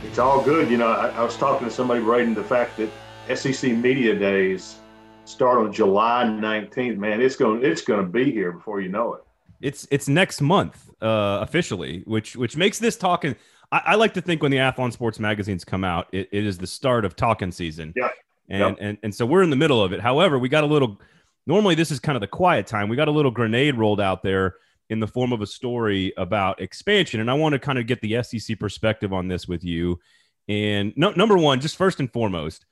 It's 0.03 0.19
all 0.19 0.43
good. 0.43 0.69
You 0.69 0.77
know, 0.77 0.85
I, 0.85 1.07
I 1.07 1.23
was 1.23 1.35
talking 1.35 1.67
to 1.67 1.73
somebody 1.73 2.01
writing 2.01 2.35
the 2.35 2.43
fact 2.43 2.77
that 2.77 2.89
SEC 3.35 3.71
Media 3.71 4.13
Days 4.13 4.75
start 5.25 5.57
on 5.57 5.73
July 5.73 6.25
19th. 6.25 6.97
Man, 6.97 7.21
it's 7.21 7.35
going 7.35 7.65
it's 7.65 7.81
going 7.81 8.05
to 8.05 8.07
be 8.07 8.31
here 8.31 8.51
before 8.51 8.81
you 8.81 8.89
know 8.89 9.15
it. 9.15 9.23
It's 9.61 9.87
it's 9.89 10.07
next 10.07 10.41
month 10.41 10.91
uh, 11.01 11.39
officially, 11.41 12.03
which 12.05 12.35
which 12.35 12.55
makes 12.55 12.77
this 12.77 12.95
talking. 12.95 13.35
I, 13.73 13.81
I, 13.87 13.95
like 13.95 14.13
to 14.13 14.21
think 14.21 14.43
when 14.43 14.51
the 14.51 14.57
Athlon 14.57 14.93
Sports 14.93 15.19
magazines 15.19 15.65
come 15.65 15.83
out, 15.83 16.07
it, 16.11 16.29
it 16.31 16.45
is 16.45 16.59
the 16.59 16.67
start 16.67 17.05
of 17.05 17.15
talking 17.15 17.51
season. 17.51 17.91
Yeah. 17.95 18.09
And, 18.47 18.59
yep. 18.59 18.77
and 18.79 18.97
and 19.03 19.15
so 19.15 19.25
we're 19.25 19.41
in 19.41 19.49
the 19.49 19.55
middle 19.55 19.81
of 19.81 19.93
it. 19.93 19.99
However, 19.99 20.37
we 20.37 20.47
got 20.49 20.63
a 20.63 20.67
little. 20.67 20.99
Normally, 21.47 21.75
this 21.75 21.91
is 21.91 21.99
kind 21.99 22.15
of 22.15 22.21
the 22.21 22.27
quiet 22.27 22.67
time. 22.67 22.87
We 22.87 22.95
got 22.95 23.07
a 23.07 23.11
little 23.11 23.31
grenade 23.31 23.75
rolled 23.75 23.99
out 23.99 24.21
there 24.21 24.55
in 24.89 24.99
the 24.99 25.07
form 25.07 25.33
of 25.33 25.41
a 25.41 25.47
story 25.47 26.13
about 26.17 26.61
expansion, 26.61 27.19
and 27.19 27.31
I 27.31 27.33
want 27.33 27.53
to 27.53 27.59
kind 27.59 27.79
of 27.79 27.87
get 27.87 28.01
the 28.01 28.21
SEC 28.21 28.59
perspective 28.59 29.11
on 29.11 29.27
this 29.27 29.47
with 29.47 29.63
you. 29.63 29.99
And 30.47 30.93
no, 30.95 31.11
number 31.11 31.37
one, 31.37 31.61
just 31.61 31.77
first 31.77 31.99
and 31.99 32.11
foremost, 32.11 32.65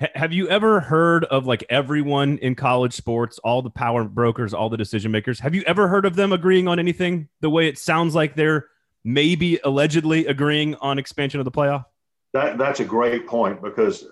ha- 0.00 0.08
have 0.14 0.32
you 0.32 0.48
ever 0.48 0.80
heard 0.80 1.24
of 1.24 1.46
like 1.46 1.64
everyone 1.68 2.38
in 2.38 2.54
college 2.54 2.94
sports, 2.94 3.38
all 3.40 3.62
the 3.62 3.70
power 3.70 4.04
brokers, 4.04 4.54
all 4.54 4.70
the 4.70 4.76
decision 4.76 5.10
makers? 5.10 5.40
Have 5.40 5.54
you 5.54 5.62
ever 5.66 5.88
heard 5.88 6.06
of 6.06 6.16
them 6.16 6.32
agreeing 6.32 6.68
on 6.68 6.78
anything 6.78 7.28
the 7.40 7.50
way 7.50 7.68
it 7.68 7.78
sounds 7.78 8.14
like 8.14 8.36
they're 8.36 8.68
maybe 9.04 9.58
allegedly 9.64 10.26
agreeing 10.26 10.74
on 10.76 10.98
expansion 10.98 11.40
of 11.40 11.44
the 11.44 11.50
playoff? 11.50 11.84
That 12.32 12.58
that's 12.58 12.80
a 12.80 12.84
great 12.84 13.26
point 13.26 13.62
because 13.62 14.06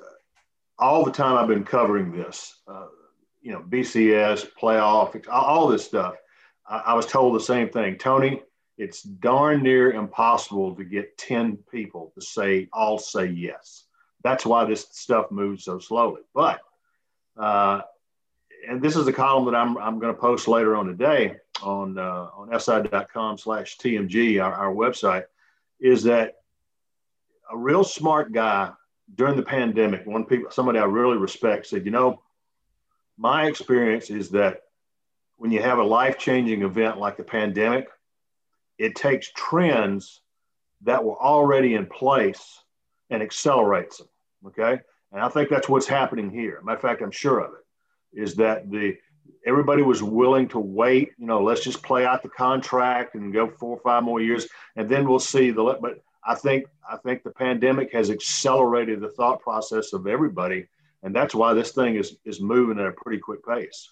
all 0.79 1.05
the 1.05 1.13
time 1.13 1.37
I've 1.37 1.49
been 1.49 1.65
covering 1.65 2.13
this, 2.13 2.61
uh, 2.67 2.87
you 3.41 3.53
know, 3.53 3.61
BCS 3.61 4.49
playoff, 4.61 5.21
all 5.31 5.69
this 5.69 5.85
stuff. 5.85 6.15
I, 6.69 6.79
I 6.87 6.95
was 6.95 7.07
told 7.07 7.35
the 7.35 7.41
same 7.41 7.69
thing, 7.69 7.97
Tony. 7.97 8.43
It's 8.77 9.03
darn 9.03 9.63
near 9.63 9.93
impossible 9.93 10.77
to 10.77 10.85
get 10.85 11.19
ten 11.19 11.59
people 11.71 12.13
to 12.15 12.25
say 12.25 12.69
all 12.73 12.99
say 12.99 13.27
yes. 13.27 13.85
That's 14.23 14.47
why 14.47 14.65
this 14.65 14.87
stuff 14.91 15.31
moves 15.31 15.65
so 15.65 15.79
slowly. 15.79 16.23
But 16.35 16.61
uh, 17.37 17.83
and 18.69 18.83
this 18.83 18.97
is 18.97 19.07
a 19.07 19.13
column 19.13 19.47
that 19.47 19.55
I'm 19.55 19.79
I'm 19.79 19.99
going 19.99 20.15
to 20.15 20.21
post 20.21 20.49
later 20.49 20.77
on 20.77 20.87
today 20.87 21.37
on 21.63 21.99
uh, 21.99 22.29
on 22.35 22.59
si.com 22.59 23.39
slash 23.39 23.79
tmg 23.79 24.43
our, 24.43 24.53
our 24.53 24.75
website 24.75 25.25
is 25.81 26.03
that 26.05 26.35
a 27.51 27.57
real 27.57 27.85
smart 27.85 28.33
guy 28.33 28.71
during 29.15 29.37
the 29.37 29.43
pandemic 29.43 30.07
one 30.07 30.25
people 30.25 30.51
somebody 30.51 30.79
i 30.79 30.85
really 30.85 31.17
respect 31.17 31.67
said 31.67 31.85
you 31.85 31.91
know 31.91 32.21
my 33.17 33.47
experience 33.47 34.11
is 34.11 34.31
that 34.31 34.63
when 35.37 35.51
you 35.51 35.63
have 35.63 35.79
a 35.79 35.83
life-changing 35.83 36.63
event 36.63 36.99
like 36.99 37.17
the 37.17 37.25
pandemic 37.25 37.89
it 38.79 38.95
takes 38.95 39.31
trends 39.35 40.21
that 40.83 41.05
were 41.05 41.21
already 41.21 41.75
in 41.75 41.87
place 41.87 42.63
and 43.11 43.23
accelerates 43.23 43.99
them. 43.99 44.09
Okay? 44.47 44.81
And 45.13 45.21
i 45.21 45.29
think 45.29 45.49
that's 45.49 45.69
what's 45.69 45.87
happening 45.87 46.31
here. 46.31 46.61
Matter 46.63 46.77
of 46.77 46.83
fact 46.83 47.03
i'm 47.03 47.11
sure 47.11 47.41
of 47.41 47.53
it 47.53 48.21
is 48.21 48.35
that 48.37 48.71
the 48.71 48.97
everybody 49.47 49.83
was 49.83 50.03
willing 50.03 50.49
to 50.49 50.59
wait. 50.59 51.13
You 51.19 51.27
know, 51.27 51.43
let's 51.43 51.63
just 51.63 51.83
play 51.83 52.05
out 52.05 52.23
the 52.23 52.29
contract 52.29 53.15
and 53.15 53.33
go 53.33 53.49
four 53.49 53.77
or 53.77 53.81
five 53.81 54.03
more 54.03 54.21
years, 54.21 54.47
and 54.77 54.89
then 54.89 55.09
we'll 55.09 55.19
see 55.19 55.51
the. 55.51 55.79
But 55.81 56.03
I 56.25 56.35
think 56.35 56.67
I 56.89 56.97
think 56.97 57.23
the 57.23 57.31
pandemic 57.31 57.93
has 57.93 58.11
accelerated 58.11 59.01
the 59.01 59.11
thought 59.11 59.41
process 59.41 59.93
of 59.93 60.07
everybody, 60.07 60.67
and 61.03 61.15
that's 61.15 61.35
why 61.35 61.55
this 61.55 61.73
thing 61.73 61.97
is 61.97 62.17
is 62.25 62.41
moving 62.41 62.79
at 62.79 62.87
a 62.87 62.93
pretty 62.93 63.19
quick 63.19 63.45
pace. 63.45 63.91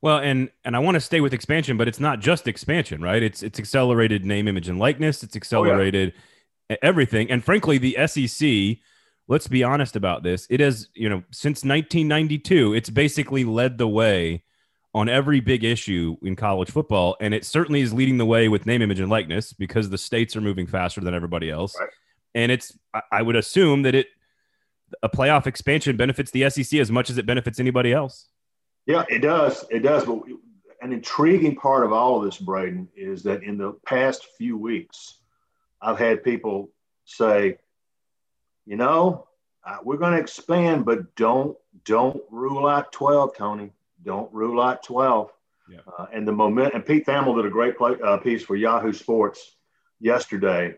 Well, 0.00 0.18
and 0.18 0.50
and 0.64 0.74
I 0.74 0.80
want 0.80 0.96
to 0.96 1.00
stay 1.00 1.20
with 1.20 1.32
expansion, 1.32 1.76
but 1.76 1.88
it's 1.88 2.00
not 2.00 2.20
just 2.20 2.48
expansion, 2.48 3.02
right? 3.02 3.22
It's 3.22 3.42
it's 3.42 3.58
accelerated 3.58 4.24
name, 4.24 4.48
image, 4.48 4.68
and 4.68 4.78
likeness. 4.78 5.22
It's 5.22 5.36
accelerated 5.36 6.12
oh, 6.14 6.20
yeah. 6.70 6.76
everything, 6.82 7.30
and 7.30 7.44
frankly, 7.44 7.78
the 7.78 7.96
SEC 8.06 8.78
let's 9.28 9.48
be 9.48 9.62
honest 9.62 9.96
about 9.96 10.22
this. 10.22 10.46
It 10.50 10.60
has, 10.60 10.88
you 10.94 11.08
know, 11.08 11.22
since 11.30 11.64
1992, 11.64 12.74
it's 12.74 12.90
basically 12.90 13.44
led 13.44 13.78
the 13.78 13.88
way 13.88 14.42
on 14.94 15.08
every 15.08 15.40
big 15.40 15.64
issue 15.64 16.16
in 16.22 16.36
college 16.36 16.70
football, 16.70 17.16
and 17.20 17.32
it 17.32 17.44
certainly 17.44 17.80
is 17.80 17.94
leading 17.94 18.18
the 18.18 18.26
way 18.26 18.48
with 18.48 18.66
name, 18.66 18.82
image, 18.82 19.00
and 19.00 19.10
likeness 19.10 19.52
because 19.52 19.88
the 19.88 19.98
states 19.98 20.36
are 20.36 20.40
moving 20.40 20.66
faster 20.66 21.00
than 21.00 21.14
everybody 21.14 21.50
else. 21.50 21.74
Right. 21.78 21.88
And 22.34 22.52
it's, 22.52 22.76
I 23.10 23.22
would 23.22 23.36
assume 23.36 23.82
that 23.82 23.94
it, 23.94 24.08
a 25.02 25.08
playoff 25.08 25.46
expansion 25.46 25.96
benefits 25.96 26.30
the 26.30 26.48
SEC 26.50 26.78
as 26.78 26.90
much 26.90 27.08
as 27.08 27.18
it 27.18 27.26
benefits 27.26 27.58
anybody 27.58 27.92
else. 27.92 28.28
Yeah, 28.86 29.04
it 29.08 29.20
does. 29.20 29.64
It 29.70 29.80
does. 29.80 30.04
But 30.04 30.22
an 30.82 30.92
intriguing 30.92 31.56
part 31.56 31.84
of 31.84 31.92
all 31.92 32.18
of 32.18 32.24
this, 32.24 32.38
Braden, 32.38 32.88
is 32.96 33.22
that 33.22 33.42
in 33.42 33.56
the 33.56 33.72
past 33.86 34.26
few 34.36 34.58
weeks, 34.58 35.18
I've 35.80 35.98
had 35.98 36.24
people 36.24 36.70
say, 37.04 37.58
you 38.66 38.76
know, 38.76 39.26
uh, 39.64 39.78
we're 39.82 39.96
going 39.96 40.12
to 40.12 40.18
expand, 40.18 40.84
but 40.84 41.14
don't 41.14 41.56
don't 41.84 42.20
rule 42.30 42.66
out 42.66 42.92
12, 42.92 43.36
Tony. 43.36 43.72
Don't 44.04 44.32
rule 44.32 44.60
out 44.60 44.82
12. 44.82 45.30
Yeah. 45.70 45.78
Uh, 45.98 46.06
and 46.12 46.26
the 46.26 46.32
moment, 46.32 46.74
and 46.74 46.84
Pete 46.84 47.06
Thamel 47.06 47.36
did 47.36 47.46
a 47.46 47.50
great 47.50 47.78
play, 47.78 47.94
uh, 48.04 48.18
piece 48.18 48.42
for 48.42 48.56
Yahoo 48.56 48.92
Sports 48.92 49.56
yesterday, 50.00 50.74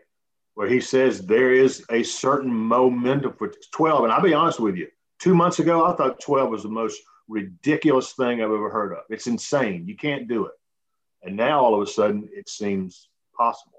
where 0.53 0.67
he 0.67 0.79
says 0.79 1.21
there 1.21 1.51
is 1.51 1.83
a 1.89 2.03
certain 2.03 2.53
momentum 2.53 3.33
for 3.33 3.51
12. 3.73 4.03
And 4.05 4.13
I'll 4.13 4.21
be 4.21 4.33
honest 4.33 4.59
with 4.59 4.75
you, 4.75 4.87
two 5.19 5.35
months 5.35 5.59
ago, 5.59 5.85
I 5.85 5.95
thought 5.95 6.21
12 6.21 6.49
was 6.49 6.63
the 6.63 6.69
most 6.69 7.01
ridiculous 7.27 8.13
thing 8.13 8.41
I've 8.41 8.51
ever 8.51 8.69
heard 8.69 8.93
of. 8.93 8.99
It's 9.09 9.27
insane. 9.27 9.87
You 9.87 9.97
can't 9.97 10.27
do 10.27 10.45
it. 10.45 10.53
And 11.23 11.35
now 11.35 11.59
all 11.61 11.73
of 11.73 11.81
a 11.81 11.91
sudden, 11.91 12.29
it 12.31 12.47
seems 12.47 13.09
possible. 13.35 13.74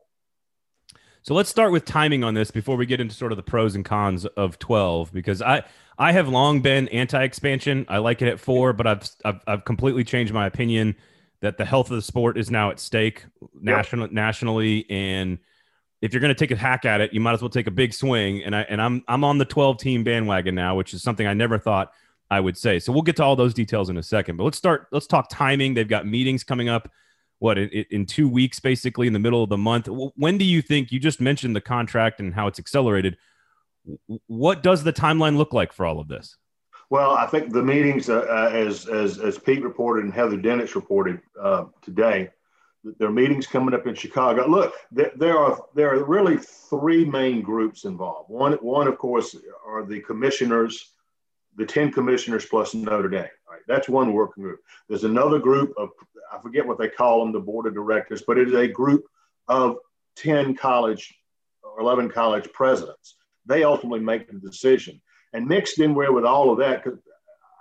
So 1.27 1.35
let's 1.35 1.51
start 1.51 1.73
with 1.73 1.85
timing 1.85 2.23
on 2.23 2.35
this 2.35 2.53
before 2.53 2.77
we 2.77 2.87
get 2.87 3.01
into 3.01 3.13
sort 3.13 3.33
of 3.33 3.37
the 3.37 3.43
pros 3.43 3.75
and 3.75 3.85
cons 3.85 4.27
of 4.27 4.61
12 4.61 5.13
because 5.13 5.43
I 5.43 5.65
I 5.99 6.13
have 6.13 6.29
long 6.29 6.61
been 6.61 6.87
anti-expansion. 6.91 7.87
I 7.89 7.99
like 7.99 8.23
it 8.23 8.29
at 8.29 8.39
4, 8.39 8.73
but 8.75 8.87
I've 8.87 9.11
I've, 9.25 9.41
I've 9.45 9.65
completely 9.65 10.05
changed 10.05 10.33
my 10.33 10.47
opinion 10.47 10.95
that 11.41 11.59
the 11.59 11.65
health 11.65 11.91
of 11.91 11.97
the 11.97 12.03
sport 12.03 12.39
is 12.39 12.49
now 12.49 12.71
at 12.71 12.79
stake 12.79 13.25
national 13.61 14.05
yep. 14.05 14.13
nationally 14.13 14.89
and 14.89 15.39
if 16.01 16.13
you're 16.13 16.21
going 16.21 16.33
to 16.33 16.39
take 16.39 16.53
a 16.53 16.57
hack 16.57 16.85
at 16.85 17.01
it, 17.01 17.13
you 17.13 17.19
might 17.19 17.33
as 17.33 17.43
well 17.43 17.51
take 17.51 17.67
a 17.67 17.73
big 17.73 17.93
swing 17.93 18.45
and 18.45 18.55
I 18.55 18.61
and 18.61 18.81
I'm 18.81 19.03
I'm 19.09 19.25
on 19.25 19.39
the 19.39 19.45
12 19.45 19.79
team 19.79 20.05
bandwagon 20.05 20.55
now, 20.55 20.77
which 20.77 20.95
is 20.95 21.03
something 21.03 21.27
I 21.27 21.35
never 21.35 21.59
thought 21.59 21.91
I 22.31 22.39
would 22.39 22.57
say. 22.57 22.79
So 22.79 22.93
we'll 22.93 23.03
get 23.03 23.17
to 23.17 23.25
all 23.25 23.35
those 23.35 23.53
details 23.53 23.91
in 23.91 23.97
a 23.97 24.03
second. 24.05 24.37
But 24.37 24.45
let's 24.45 24.59
start 24.59 24.87
let's 24.93 25.09
talk 25.09 25.29
timing. 25.29 25.75
They've 25.75 25.89
got 25.89 26.07
meetings 26.07 26.45
coming 26.45 26.69
up 26.69 26.89
what 27.39 27.59
in, 27.59 27.69
in 27.91 28.07
two 28.07 28.29
weeks, 28.29 28.61
basically 28.61 29.07
in 29.07 29.13
the 29.13 29.19
middle 29.19 29.43
of 29.43 29.51
the 29.51 29.59
month. 29.59 29.89
When 29.89 30.39
do 30.39 30.45
you 30.45 30.63
think 30.63 30.93
you 30.93 30.99
just 30.99 31.21
mentioned 31.21 31.55
the 31.55 31.61
contract 31.61 32.21
and 32.21 32.35
how 32.35 32.47
it's 32.47 32.59
accelerated? 32.59 33.17
What 34.27 34.63
does 34.63 34.83
the 34.83 34.93
timeline 34.93 35.37
look 35.37 35.53
like 35.53 35.73
for 35.73 35.87
all 35.87 36.01
of 36.01 36.09
this? 36.09 36.37
Well, 36.89 37.13
I 37.13 37.27
think 37.27 37.53
the 37.53 37.63
meetings, 37.63 38.09
uh, 38.09 38.27
uh 38.29 38.51
as, 38.53 38.87
as 38.87 39.19
as 39.19 39.39
Pete 39.39 39.63
reported 39.63 40.05
and 40.05 40.15
Heather 40.15 40.37
Dinich 40.37 40.75
reported 40.75 41.21
uh, 41.41 41.65
today, 41.83 42.31
there 42.99 43.09
are 43.09 43.13
meetings 43.13 43.47
coming 43.47 43.75
up 43.75 43.87
in 43.87 43.95
Chicago. 43.95 44.47
Look, 44.47 44.75
there, 44.93 45.11
there, 45.17 45.37
are 45.37 45.61
there 45.75 45.95
are 45.95 46.05
really 46.05 46.37
three 46.39 47.05
main 47.05 47.43
groups 47.43 47.85
involved. 47.85 48.31
One 48.31 48.53
one 48.55 48.87
of 48.87 48.99
course 48.99 49.37
are 49.67 49.85
the 49.85 50.01
commissioners, 50.01 50.93
the 51.57 51.67
ten 51.67 51.91
commissioners 51.93 52.47
plus 52.47 52.75
Notre 52.75 53.09
Dame. 53.09 53.29
Right, 53.51 53.61
that's 53.67 53.89
one 53.89 54.13
working 54.13 54.45
group. 54.45 54.61
There's 54.89 55.05
another 55.05 55.39
group 55.39 55.75
of 55.77 55.91
I 56.37 56.41
forget 56.41 56.67
what 56.67 56.79
they 56.79 56.89
call 56.89 57.21
them, 57.21 57.33
the 57.33 57.41
board 57.41 57.67
of 57.67 57.75
directors, 57.75 58.23
but 58.27 58.39
it 58.39 58.49
is 58.49 58.55
a 58.55 58.69
group 58.69 59.05
of 59.49 59.77
10 60.17 60.55
college 60.55 61.15
or 61.63 61.81
11 61.81 62.11
college 62.11 62.53
presidents. 62.53 63.17
They 63.47 63.65
ultimately 63.65 64.01
make 64.01 64.29
the 64.29 64.39
decision. 64.39 65.01
And 65.33 65.47
mixed 65.47 65.79
in 65.81 65.95
with, 65.95 66.11
with 66.11 66.25
all 66.25 66.51
of 66.51 66.59
that, 66.59 66.83
because 66.83 66.99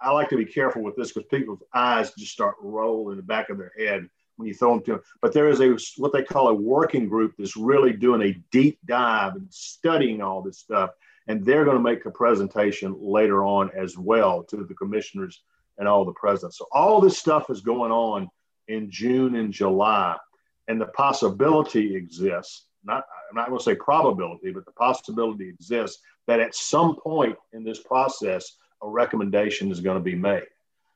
I 0.02 0.12
like 0.12 0.30
to 0.30 0.38
be 0.38 0.46
careful 0.46 0.84
with 0.84 0.96
this 0.96 1.12
because 1.12 1.28
people's 1.30 1.64
eyes 1.74 2.12
just 2.18 2.32
start 2.32 2.56
rolling 2.62 3.14
in 3.14 3.18
the 3.18 3.24
back 3.24 3.50
of 3.50 3.58
their 3.58 3.72
head 3.78 4.08
when 4.38 4.48
you 4.48 4.54
throw 4.54 4.76
them 4.76 4.84
to 4.84 4.92
them. 4.92 5.02
But 5.22 5.34
there 5.34 5.50
is 5.50 5.62
a 5.62 5.78
what 6.00 6.14
they 6.14 6.24
call 6.24 6.50
a 6.50 6.54
working 6.54 7.08
group 7.08 7.34
that's 7.38 7.58
really 7.58 7.94
doing 7.94 8.22
a 8.22 8.38
deep 8.52 8.80
dive 8.86 9.36
and 9.36 9.48
studying 9.52 10.22
all 10.22 10.42
this 10.42 10.60
stuff. 10.60 10.92
And 11.28 11.44
they're 11.44 11.66
going 11.66 11.78
to 11.78 11.84
make 11.84 12.06
a 12.06 12.12
presentation 12.12 12.96
later 13.00 13.44
on 13.44 13.72
as 13.76 13.98
well 13.98 14.44
to 14.44 14.58
the 14.58 14.76
commissioners 14.76 15.42
and 15.78 15.88
all 15.88 16.06
the 16.06 16.14
presidents. 16.14 16.58
So 16.58 16.68
all 16.72 17.02
this 17.02 17.18
stuff 17.18 17.50
is 17.50 17.62
going 17.62 17.92
on 17.92 18.30
in 18.68 18.90
June 18.90 19.36
and 19.36 19.52
July. 19.52 20.18
And 20.68 20.80
the 20.82 20.88
possibility 20.88 21.96
exists, 21.96 22.66
not, 22.84 23.06
I'm 23.30 23.36
not 23.36 23.48
going 23.48 23.60
to 23.60 23.64
say 23.64 23.76
probability, 23.76 24.52
but 24.52 24.66
the 24.66 24.72
possibility 24.72 25.50
exists 25.50 26.02
that 26.28 26.40
at 26.40 26.56
some 26.56 26.96
point 26.96 27.38
in 27.54 27.64
this 27.64 27.80
process, 27.80 28.58
a 28.82 28.90
recommendation 28.90 29.72
is 29.72 29.80
going 29.80 29.98
to 29.98 30.04
be 30.04 30.16
made. 30.16 30.44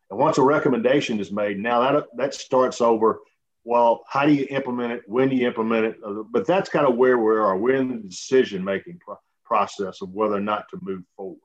And 0.09 0.19
once 0.19 0.37
a 0.37 0.43
recommendation 0.43 1.19
is 1.19 1.31
made, 1.31 1.59
now 1.59 1.91
that, 1.91 2.05
that 2.17 2.33
starts 2.33 2.81
over. 2.81 3.19
Well, 3.63 4.03
how 4.07 4.25
do 4.25 4.33
you 4.33 4.47
implement 4.49 4.93
it? 4.93 5.01
When 5.05 5.29
do 5.29 5.35
you 5.35 5.45
implement 5.45 5.85
it? 5.85 5.97
Uh, 6.03 6.23
but 6.31 6.47
that's 6.47 6.69
kind 6.69 6.87
of 6.87 6.95
where 6.95 7.19
we 7.19 7.33
are. 7.33 7.57
We're 7.57 7.75
in 7.75 7.89
the 7.89 8.07
decision 8.07 8.63
making 8.63 8.99
pro- 8.99 9.19
process 9.43 10.01
of 10.01 10.09
whether 10.11 10.35
or 10.35 10.39
not 10.39 10.65
to 10.69 10.79
move 10.81 11.03
forward. 11.15 11.37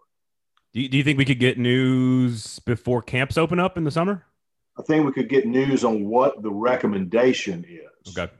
Do 0.73 0.81
you, 0.81 0.89
do 0.89 0.97
you 0.97 1.05
think 1.05 1.19
we 1.19 1.25
could 1.25 1.39
get 1.39 1.59
news 1.59 2.59
before 2.61 3.03
camps 3.03 3.37
open 3.37 3.61
up 3.61 3.77
in 3.77 3.85
the 3.85 3.91
summer? 3.91 4.25
I 4.79 4.83
think 4.83 5.07
we 5.07 5.13
could 5.13 5.29
get 5.29 5.47
news 5.47 5.85
on 5.85 6.09
what 6.09 6.43
the 6.43 6.51
recommendation 6.51 7.65
is. 7.69 8.17
Okay. 8.17 8.33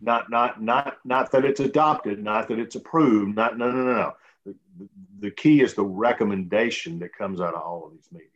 Not 0.00 0.30
not 0.30 0.62
not 0.62 0.98
not 1.04 1.30
that 1.32 1.44
it's 1.44 1.60
adopted, 1.60 2.22
not 2.22 2.48
that 2.48 2.58
it's 2.58 2.74
approved, 2.74 3.36
not 3.36 3.58
no 3.58 3.70
no 3.70 3.82
no 3.82 3.92
no. 3.92 4.12
The, 4.46 4.54
the 5.18 5.30
key 5.30 5.60
is 5.60 5.74
the 5.74 5.84
recommendation 5.84 6.98
that 7.00 7.14
comes 7.14 7.40
out 7.40 7.54
of 7.54 7.60
all 7.60 7.86
of 7.86 7.92
these 7.92 8.08
meetings. 8.10 8.30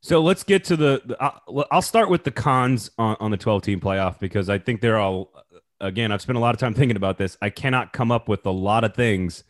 So 0.00 0.22
let's 0.22 0.44
get 0.44 0.62
to 0.64 0.76
the. 0.76 1.02
the 1.04 1.16
I'll, 1.20 1.66
I'll 1.72 1.82
start 1.82 2.10
with 2.10 2.22
the 2.22 2.30
cons 2.30 2.92
on, 2.96 3.16
on 3.18 3.32
the 3.32 3.36
12 3.36 3.62
team 3.62 3.80
playoff 3.80 4.20
because 4.20 4.48
I 4.48 4.58
think 4.58 4.80
they're 4.80 4.98
all. 4.98 5.32
Again, 5.80 6.12
I've 6.12 6.22
spent 6.22 6.38
a 6.38 6.40
lot 6.40 6.54
of 6.54 6.60
time 6.60 6.74
thinking 6.74 6.96
about 6.96 7.18
this. 7.18 7.36
I 7.42 7.50
cannot 7.50 7.92
come 7.92 8.12
up 8.12 8.28
with 8.28 8.46
a 8.46 8.50
lot 8.50 8.84
of 8.84 8.94
things 8.94 9.42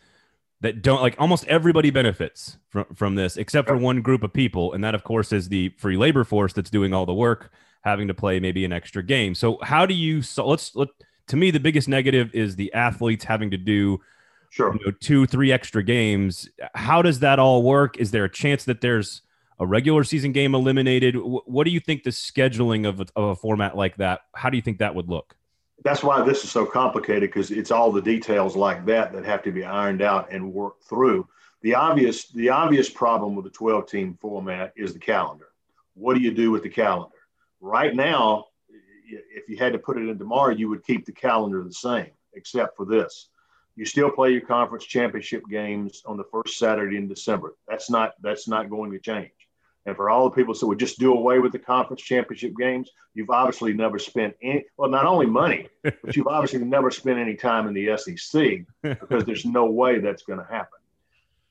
that 0.60 0.82
don't 0.82 1.02
like 1.02 1.14
almost 1.18 1.46
everybody 1.46 1.90
benefits 1.90 2.56
from 2.70 2.86
from 2.94 3.14
this 3.14 3.36
except 3.36 3.68
for 3.68 3.76
one 3.76 4.00
group 4.00 4.22
of 4.22 4.32
people 4.32 4.72
and 4.72 4.82
that 4.82 4.94
of 4.94 5.04
course 5.04 5.32
is 5.32 5.48
the 5.48 5.68
free 5.78 5.96
labor 5.96 6.24
force 6.24 6.52
that's 6.52 6.70
doing 6.70 6.94
all 6.94 7.04
the 7.04 7.14
work 7.14 7.52
having 7.86 8.08
to 8.08 8.14
play 8.14 8.40
maybe 8.40 8.64
an 8.64 8.72
extra 8.72 9.02
game. 9.02 9.34
So 9.34 9.58
how 9.62 9.86
do 9.86 9.94
you 9.94 10.20
so 10.20 10.46
let's 10.46 10.74
let 10.74 10.88
to 11.28 11.36
me 11.36 11.52
the 11.52 11.60
biggest 11.60 11.88
negative 11.88 12.34
is 12.34 12.56
the 12.56 12.72
athletes 12.74 13.24
having 13.24 13.50
to 13.52 13.56
do 13.56 14.00
sure. 14.50 14.74
you 14.74 14.84
know, 14.84 14.92
two 15.00 15.24
three 15.26 15.52
extra 15.52 15.84
games. 15.84 16.48
How 16.74 17.00
does 17.00 17.20
that 17.20 17.38
all 17.38 17.62
work? 17.62 17.96
Is 17.98 18.10
there 18.10 18.24
a 18.24 18.30
chance 18.30 18.64
that 18.64 18.80
there's 18.80 19.22
a 19.60 19.66
regular 19.66 20.02
season 20.02 20.32
game 20.32 20.54
eliminated? 20.54 21.14
What 21.14 21.64
do 21.64 21.70
you 21.70 21.78
think 21.78 22.02
the 22.02 22.10
scheduling 22.10 22.88
of 22.88 23.00
a, 23.00 23.06
of 23.14 23.24
a 23.24 23.36
format 23.36 23.76
like 23.76 23.96
that 23.98 24.22
how 24.34 24.50
do 24.50 24.56
you 24.56 24.62
think 24.62 24.78
that 24.78 24.96
would 24.96 25.08
look 25.08 25.36
that's 25.84 26.02
why 26.02 26.22
this 26.22 26.44
is 26.44 26.50
so 26.50 26.66
complicated 26.66 27.30
because 27.30 27.50
it's 27.50 27.70
all 27.70 27.92
the 27.92 28.02
details 28.02 28.56
like 28.56 28.84
that 28.86 29.12
that 29.12 29.24
have 29.24 29.42
to 29.44 29.52
be 29.52 29.64
ironed 29.64 30.02
out 30.02 30.32
and 30.32 30.52
worked 30.52 30.84
through. 30.84 31.28
The 31.62 31.74
obvious, 31.74 32.28
the 32.28 32.50
obvious 32.50 32.88
problem 32.88 33.34
with 33.34 33.44
the 33.44 33.50
12 33.50 33.88
team 33.88 34.18
format 34.20 34.72
is 34.76 34.92
the 34.92 34.98
calendar. 34.98 35.48
What 35.94 36.14
do 36.14 36.20
you 36.20 36.32
do 36.32 36.50
with 36.50 36.62
the 36.62 36.68
calendar? 36.68 37.16
Right 37.60 37.94
now, 37.94 38.46
if 39.08 39.48
you 39.48 39.56
had 39.56 39.72
to 39.72 39.78
put 39.78 39.96
it 39.96 40.08
in 40.08 40.18
tomorrow, 40.18 40.52
you 40.52 40.68
would 40.68 40.84
keep 40.84 41.06
the 41.06 41.12
calendar 41.12 41.62
the 41.62 41.72
same, 41.72 42.10
except 42.34 42.76
for 42.76 42.84
this. 42.84 43.28
You 43.76 43.84
still 43.84 44.10
play 44.10 44.32
your 44.32 44.40
conference 44.40 44.84
championship 44.84 45.42
games 45.50 46.02
on 46.06 46.16
the 46.16 46.24
first 46.32 46.58
Saturday 46.58 46.96
in 46.96 47.08
December. 47.08 47.56
That's 47.68 47.90
not 47.90 48.14
that's 48.22 48.48
not 48.48 48.70
going 48.70 48.90
to 48.92 48.98
change. 48.98 49.30
And 49.86 49.94
for 49.94 50.10
all 50.10 50.28
the 50.28 50.34
people 50.34 50.52
who 50.52 50.66
would 50.66 50.80
just 50.80 50.98
do 50.98 51.14
away 51.14 51.38
with 51.38 51.52
the 51.52 51.60
conference 51.60 52.02
championship 52.02 52.54
games, 52.58 52.90
you've 53.14 53.30
obviously 53.30 53.72
never 53.72 54.00
spent 54.00 54.34
any, 54.42 54.64
well, 54.76 54.90
not 54.90 55.06
only 55.06 55.26
money, 55.26 55.68
but 55.82 56.16
you've 56.16 56.26
obviously 56.26 56.58
never 56.64 56.90
spent 56.90 57.20
any 57.20 57.36
time 57.36 57.68
in 57.68 57.74
the 57.74 57.96
SEC 57.96 58.64
because 58.82 59.24
there's 59.24 59.44
no 59.44 59.66
way 59.66 60.00
that's 60.00 60.24
going 60.24 60.40
to 60.40 60.44
happen. 60.44 60.78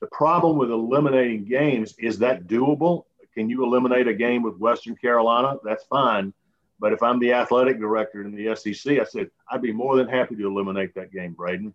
The 0.00 0.06
problem 0.08 0.58
with 0.58 0.70
eliminating 0.70 1.46
games 1.46 1.94
is 1.98 2.18
that 2.18 2.46
doable? 2.46 3.04
Can 3.34 3.48
you 3.48 3.64
eliminate 3.64 4.06
a 4.06 4.14
game 4.14 4.42
with 4.42 4.58
Western 4.58 4.96
Carolina? 4.96 5.56
That's 5.64 5.84
fine. 5.84 6.34
But 6.78 6.92
if 6.92 7.02
I'm 7.02 7.18
the 7.18 7.32
athletic 7.32 7.78
director 7.78 8.22
in 8.22 8.34
the 8.34 8.54
SEC, 8.54 8.98
I 8.98 9.04
said, 9.04 9.30
I'd 9.50 9.62
be 9.62 9.72
more 9.72 9.96
than 9.96 10.08
happy 10.08 10.36
to 10.36 10.46
eliminate 10.46 10.94
that 10.94 11.10
game, 11.10 11.32
Braden. 11.32 11.72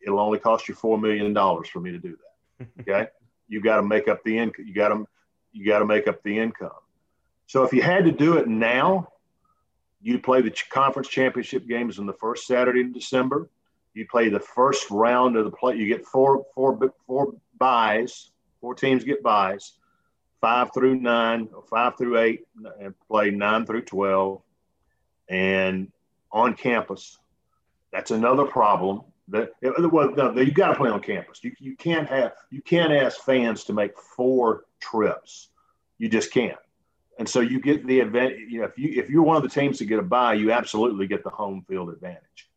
It'll 0.00 0.20
only 0.20 0.38
cost 0.38 0.68
you 0.68 0.74
$4 0.74 1.00
million 1.00 1.34
for 1.64 1.80
me 1.80 1.90
to 1.90 1.98
do 1.98 2.10
that. 2.10 2.22
Okay. 2.80 3.08
you 3.48 3.60
got 3.60 3.76
to 3.76 3.82
make 3.82 4.08
up 4.08 4.22
the 4.24 4.38
income. 4.38 4.64
You 4.66 4.72
got 4.72 4.88
to 4.88 5.06
you 5.56 5.64
got 5.66 5.78
to 5.78 5.86
make 5.86 6.06
up 6.06 6.22
the 6.22 6.38
income. 6.38 6.70
So 7.46 7.62
if 7.62 7.72
you 7.72 7.82
had 7.82 8.04
to 8.04 8.12
do 8.12 8.36
it 8.36 8.46
now, 8.46 9.08
you'd 10.02 10.22
play 10.22 10.42
the 10.42 10.54
conference 10.70 11.08
championship 11.08 11.66
games 11.66 11.98
on 11.98 12.06
the 12.06 12.12
first 12.12 12.46
Saturday 12.46 12.80
in 12.80 12.92
December. 12.92 13.48
You 13.94 14.06
play 14.06 14.28
the 14.28 14.40
first 14.40 14.90
round 14.90 15.36
of 15.36 15.44
the 15.44 15.50
play. 15.50 15.76
You 15.76 15.86
get 15.86 16.04
four, 16.04 16.44
four, 16.54 16.78
four 17.06 17.34
buys. 17.58 18.30
Four 18.60 18.74
teams 18.74 19.04
get 19.04 19.22
buys, 19.22 19.74
five 20.40 20.70
through 20.74 20.96
nine, 20.96 21.48
or 21.54 21.62
five 21.62 21.96
through 21.96 22.18
eight, 22.18 22.46
and 22.80 22.94
play 23.06 23.30
nine 23.30 23.64
through 23.66 23.82
twelve, 23.82 24.42
and 25.28 25.92
on 26.32 26.54
campus. 26.54 27.18
That's 27.92 28.10
another 28.10 28.44
problem. 28.44 29.02
That 29.28 29.50
uh, 29.64 29.88
well, 29.88 30.12
no, 30.12 30.32
you 30.38 30.52
got 30.52 30.68
to 30.68 30.74
play 30.76 30.90
on 30.90 31.00
campus. 31.00 31.42
You, 31.42 31.52
you 31.58 31.76
can't 31.76 32.08
have 32.08 32.32
you 32.50 32.62
can't 32.62 32.92
ask 32.92 33.20
fans 33.20 33.64
to 33.64 33.72
make 33.72 33.98
four 33.98 34.64
trips. 34.80 35.48
You 35.98 36.08
just 36.08 36.32
can't. 36.32 36.58
And 37.18 37.28
so 37.28 37.40
you 37.40 37.60
get 37.60 37.86
the 37.86 38.00
event. 38.00 38.38
You 38.48 38.60
know, 38.60 38.66
if 38.66 38.78
you 38.78 39.02
if 39.02 39.10
you're 39.10 39.22
one 39.22 39.36
of 39.36 39.42
the 39.42 39.48
teams 39.48 39.78
to 39.78 39.84
get 39.84 39.98
a 39.98 40.02
bye, 40.02 40.34
you 40.34 40.52
absolutely 40.52 41.06
get 41.06 41.24
the 41.24 41.30
home 41.30 41.64
field 41.68 41.88
advantage. 41.90 42.48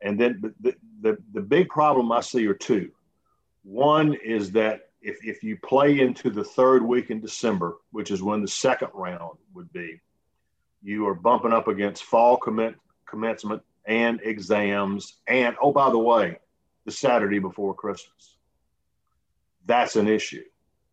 And 0.00 0.18
then 0.18 0.54
the, 0.60 0.74
the, 1.00 1.18
the 1.32 1.40
big 1.40 1.68
problem 1.68 2.12
I 2.12 2.20
see 2.20 2.46
are 2.46 2.54
two. 2.54 2.92
One 3.64 4.14
is 4.14 4.52
that 4.52 4.90
if, 5.02 5.18
if 5.24 5.42
you 5.42 5.56
play 5.56 6.00
into 6.00 6.30
the 6.30 6.44
third 6.44 6.82
week 6.82 7.10
in 7.10 7.20
December, 7.20 7.76
which 7.90 8.10
is 8.10 8.22
when 8.22 8.42
the 8.42 8.48
second 8.48 8.90
round 8.94 9.38
would 9.54 9.72
be, 9.72 10.00
you 10.82 11.06
are 11.08 11.14
bumping 11.14 11.52
up 11.52 11.68
against 11.68 12.04
fall 12.04 12.36
commit, 12.36 12.76
commencement 13.06 13.62
and 13.88 14.20
exams. 14.22 15.16
And 15.26 15.56
oh, 15.60 15.72
by 15.72 15.90
the 15.90 15.98
way, 15.98 16.38
the 16.84 16.92
Saturday 16.92 17.40
before 17.40 17.74
Christmas. 17.74 18.36
That's 19.66 19.96
an 19.96 20.06
issue, 20.06 20.44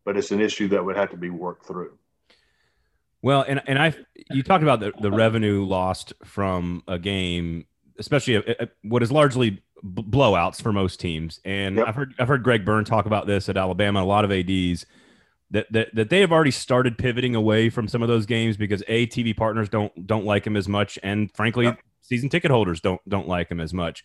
but 0.04 0.16
it's 0.16 0.32
an 0.32 0.40
issue 0.40 0.68
that 0.68 0.84
would 0.84 0.96
have 0.96 1.10
to 1.10 1.16
be 1.16 1.30
worked 1.30 1.66
through. 1.66 1.96
Well, 3.22 3.44
and 3.46 3.62
and 3.66 3.78
I 3.78 3.94
you 4.30 4.42
talked 4.42 4.62
about 4.62 4.80
the, 4.80 4.92
the 5.00 5.10
revenue 5.10 5.64
lost 5.64 6.12
from 6.24 6.82
a 6.88 6.98
game, 6.98 7.66
especially 7.98 8.36
a, 8.36 8.42
a, 8.60 8.68
what 8.82 9.02
is 9.02 9.10
largely 9.10 9.62
blowouts 9.84 10.60
for 10.60 10.72
most 10.72 11.00
teams. 11.00 11.40
And 11.44 11.76
yep. 11.76 11.88
I've 11.88 11.94
heard 11.94 12.14
I've 12.18 12.28
heard 12.28 12.42
Greg 12.42 12.64
Byrne 12.64 12.84
talk 12.84 13.06
about 13.06 13.26
this 13.26 13.48
at 13.48 13.56
Alabama. 13.56 14.02
A 14.02 14.04
lot 14.04 14.24
of 14.24 14.32
ads 14.32 14.84
that 15.50 15.66
that 15.72 15.94
that 15.94 16.10
they 16.10 16.20
have 16.20 16.32
already 16.32 16.50
started 16.50 16.98
pivoting 16.98 17.34
away 17.34 17.70
from 17.70 17.88
some 17.88 18.02
of 18.02 18.08
those 18.08 18.26
games 18.26 18.56
because 18.56 18.82
a 18.88 19.06
TV 19.06 19.34
partners 19.36 19.68
don't 19.68 20.06
don't 20.06 20.24
like 20.24 20.44
them 20.44 20.56
as 20.56 20.68
much, 20.68 20.98
and 21.02 21.32
frankly, 21.34 21.66
yep. 21.66 21.80
Season 22.06 22.28
ticket 22.28 22.50
holders 22.50 22.80
don't 22.80 23.00
don't 23.08 23.28
like 23.28 23.48
them 23.48 23.60
as 23.60 23.74
much. 23.74 24.04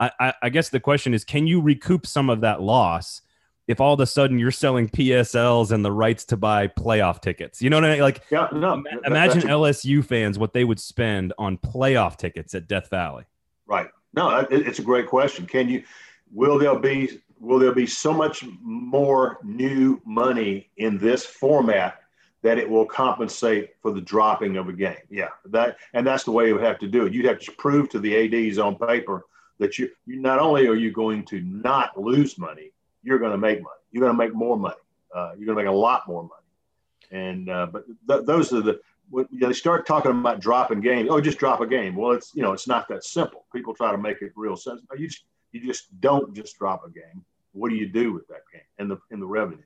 I, 0.00 0.10
I, 0.18 0.34
I 0.42 0.48
guess 0.48 0.68
the 0.70 0.80
question 0.80 1.14
is, 1.14 1.24
can 1.24 1.46
you 1.46 1.60
recoup 1.60 2.06
some 2.06 2.30
of 2.30 2.40
that 2.40 2.60
loss? 2.60 3.22
if 3.68 3.80
all 3.80 3.94
of 3.94 4.00
a 4.00 4.06
sudden 4.06 4.38
you're 4.38 4.50
selling 4.50 4.88
PSLs 4.88 5.70
and 5.70 5.84
the 5.84 5.92
rights 5.92 6.24
to 6.26 6.36
buy 6.36 6.68
playoff 6.68 7.20
tickets. 7.20 7.62
You 7.62 7.70
know 7.70 7.76
what 7.76 7.84
I 7.84 7.92
mean? 7.92 8.00
Like, 8.00 8.22
yeah, 8.30 8.48
no, 8.52 8.82
imagine 9.04 9.42
LSU 9.42 10.04
fans 10.04 10.38
what 10.38 10.52
they 10.52 10.64
would 10.64 10.80
spend 10.80 11.32
on 11.38 11.58
playoff 11.58 12.16
tickets 12.16 12.54
at 12.54 12.66
Death 12.66 12.90
Valley. 12.90 13.24
Right. 13.66 13.88
No, 14.14 14.46
it's 14.50 14.78
a 14.78 14.82
great 14.82 15.06
question. 15.06 15.46
Can 15.46 15.68
you? 15.68 15.84
Will 16.32 16.58
there 16.58 16.78
be? 16.78 17.22
Will 17.38 17.58
there 17.58 17.74
be 17.74 17.86
so 17.86 18.12
much 18.12 18.44
more 18.60 19.38
new 19.42 20.00
money 20.04 20.70
in 20.76 20.98
this 20.98 21.24
format 21.24 22.01
that 22.42 22.58
it 22.58 22.68
will 22.68 22.84
compensate 22.84 23.70
for 23.80 23.92
the 23.92 24.00
dropping 24.00 24.56
of 24.56 24.68
a 24.68 24.72
game? 24.72 24.96
Yeah, 25.10 25.30
that 25.46 25.78
and 25.94 26.06
that's 26.06 26.24
the 26.24 26.32
way 26.32 26.48
you 26.48 26.54
would 26.54 26.64
have 26.64 26.78
to 26.80 26.88
do 26.88 27.06
it. 27.06 27.12
You'd 27.12 27.26
have 27.26 27.40
to 27.40 27.52
prove 27.52 27.88
to 27.90 27.98
the 27.98 28.16
ads 28.16 28.58
on 28.58 28.76
paper 28.76 29.24
that 29.58 29.78
you, 29.78 29.90
you 30.06 30.20
not 30.20 30.38
only 30.38 30.66
are 30.66 30.74
you 30.74 30.90
going 30.90 31.24
to 31.26 31.40
not 31.40 32.00
lose 32.00 32.36
money, 32.36 32.72
you're 33.02 33.18
going 33.18 33.32
to 33.32 33.38
make 33.38 33.62
money. 33.62 33.76
You're 33.90 34.02
going 34.02 34.12
to 34.12 34.18
make 34.18 34.34
more 34.34 34.56
money. 34.56 34.74
Uh, 35.14 35.32
you're 35.36 35.46
going 35.46 35.58
to 35.58 35.62
make 35.64 35.72
a 35.72 35.76
lot 35.76 36.08
more 36.08 36.22
money. 36.22 37.22
And 37.24 37.50
uh, 37.50 37.66
but 37.66 37.84
th- 38.08 38.24
those 38.24 38.52
are 38.52 38.62
the 38.62 38.80
when 39.10 39.28
they 39.30 39.52
start 39.52 39.86
talking 39.86 40.10
about 40.10 40.40
dropping 40.40 40.80
games, 40.80 41.08
oh, 41.10 41.20
just 41.20 41.38
drop 41.38 41.60
a 41.60 41.66
game. 41.66 41.94
Well, 41.94 42.12
it's 42.12 42.34
you 42.34 42.42
know 42.42 42.52
it's 42.52 42.66
not 42.66 42.88
that 42.88 43.04
simple. 43.04 43.44
People 43.54 43.74
try 43.74 43.92
to 43.92 43.98
make 43.98 44.22
it 44.22 44.32
real 44.34 44.56
sense. 44.56 44.80
You 44.96 45.06
just, 45.06 45.24
you 45.52 45.60
just 45.66 46.00
don't 46.00 46.34
just 46.34 46.58
drop 46.58 46.84
a 46.86 46.90
game. 46.90 47.24
What 47.52 47.68
do 47.68 47.76
you 47.76 47.86
do 47.86 48.14
with 48.14 48.26
that 48.28 48.40
game 48.50 48.62
and 48.78 48.90
the 48.90 48.98
in 49.10 49.20
the 49.20 49.26
revenue? 49.26 49.62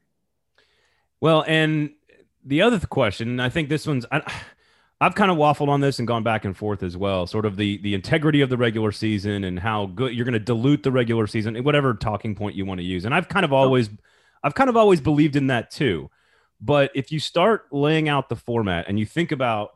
Well, 1.21 1.45
and 1.47 1.91
the 2.47 2.63
other 2.63 2.79
question, 2.79 3.29
and 3.29 3.43
I 3.43 3.49
think 3.49 3.69
this 3.69 3.87
one's. 3.87 4.07
I, 4.11 4.23
I've 4.99 5.15
kind 5.15 5.31
of 5.31 5.37
waffled 5.37 5.69
on 5.69 5.83
this 5.83 5.99
and 5.99 6.09
gone 6.09 6.23
back 6.23 6.47
and 6.47 6.57
forth 6.57 6.83
as 6.83 6.97
well. 6.97 7.27
Sort 7.27 7.45
of 7.45 7.57
the 7.57 7.79
the 7.79 7.93
integrity 7.93 8.41
of 8.41 8.49
the 8.49 8.57
regular 8.57 8.93
season 8.93 9.45
and 9.45 9.59
how 9.59 9.87
good 9.87 10.15
you're 10.15 10.25
going 10.25 10.33
to 10.33 10.39
dilute 10.39 10.83
the 10.83 10.93
regular 10.93 11.27
season, 11.27 11.57
whatever 11.65 11.93
talking 11.93 12.35
point 12.35 12.57
you 12.57 12.65
want 12.65 12.81
to 12.81 12.85
use. 12.85 13.05
And 13.05 13.15
I've 13.15 13.29
kind 13.29 13.45
of 13.45 13.53
oh. 13.53 13.57
always, 13.57 13.91
I've 14.43 14.55
kind 14.55 14.71
of 14.71 14.77
always 14.77 15.01
believed 15.01 15.37
in 15.37 15.49
that 15.49 15.71
too. 15.71 16.11
But 16.61 16.91
if 16.95 17.13
you 17.13 17.21
start 17.21 17.67
laying 17.71 18.09
out 18.09 18.31
the 18.31 18.37
format 18.37 18.87
and 18.89 18.99
you 18.99 19.05
think 19.05 19.33
about 19.33 19.73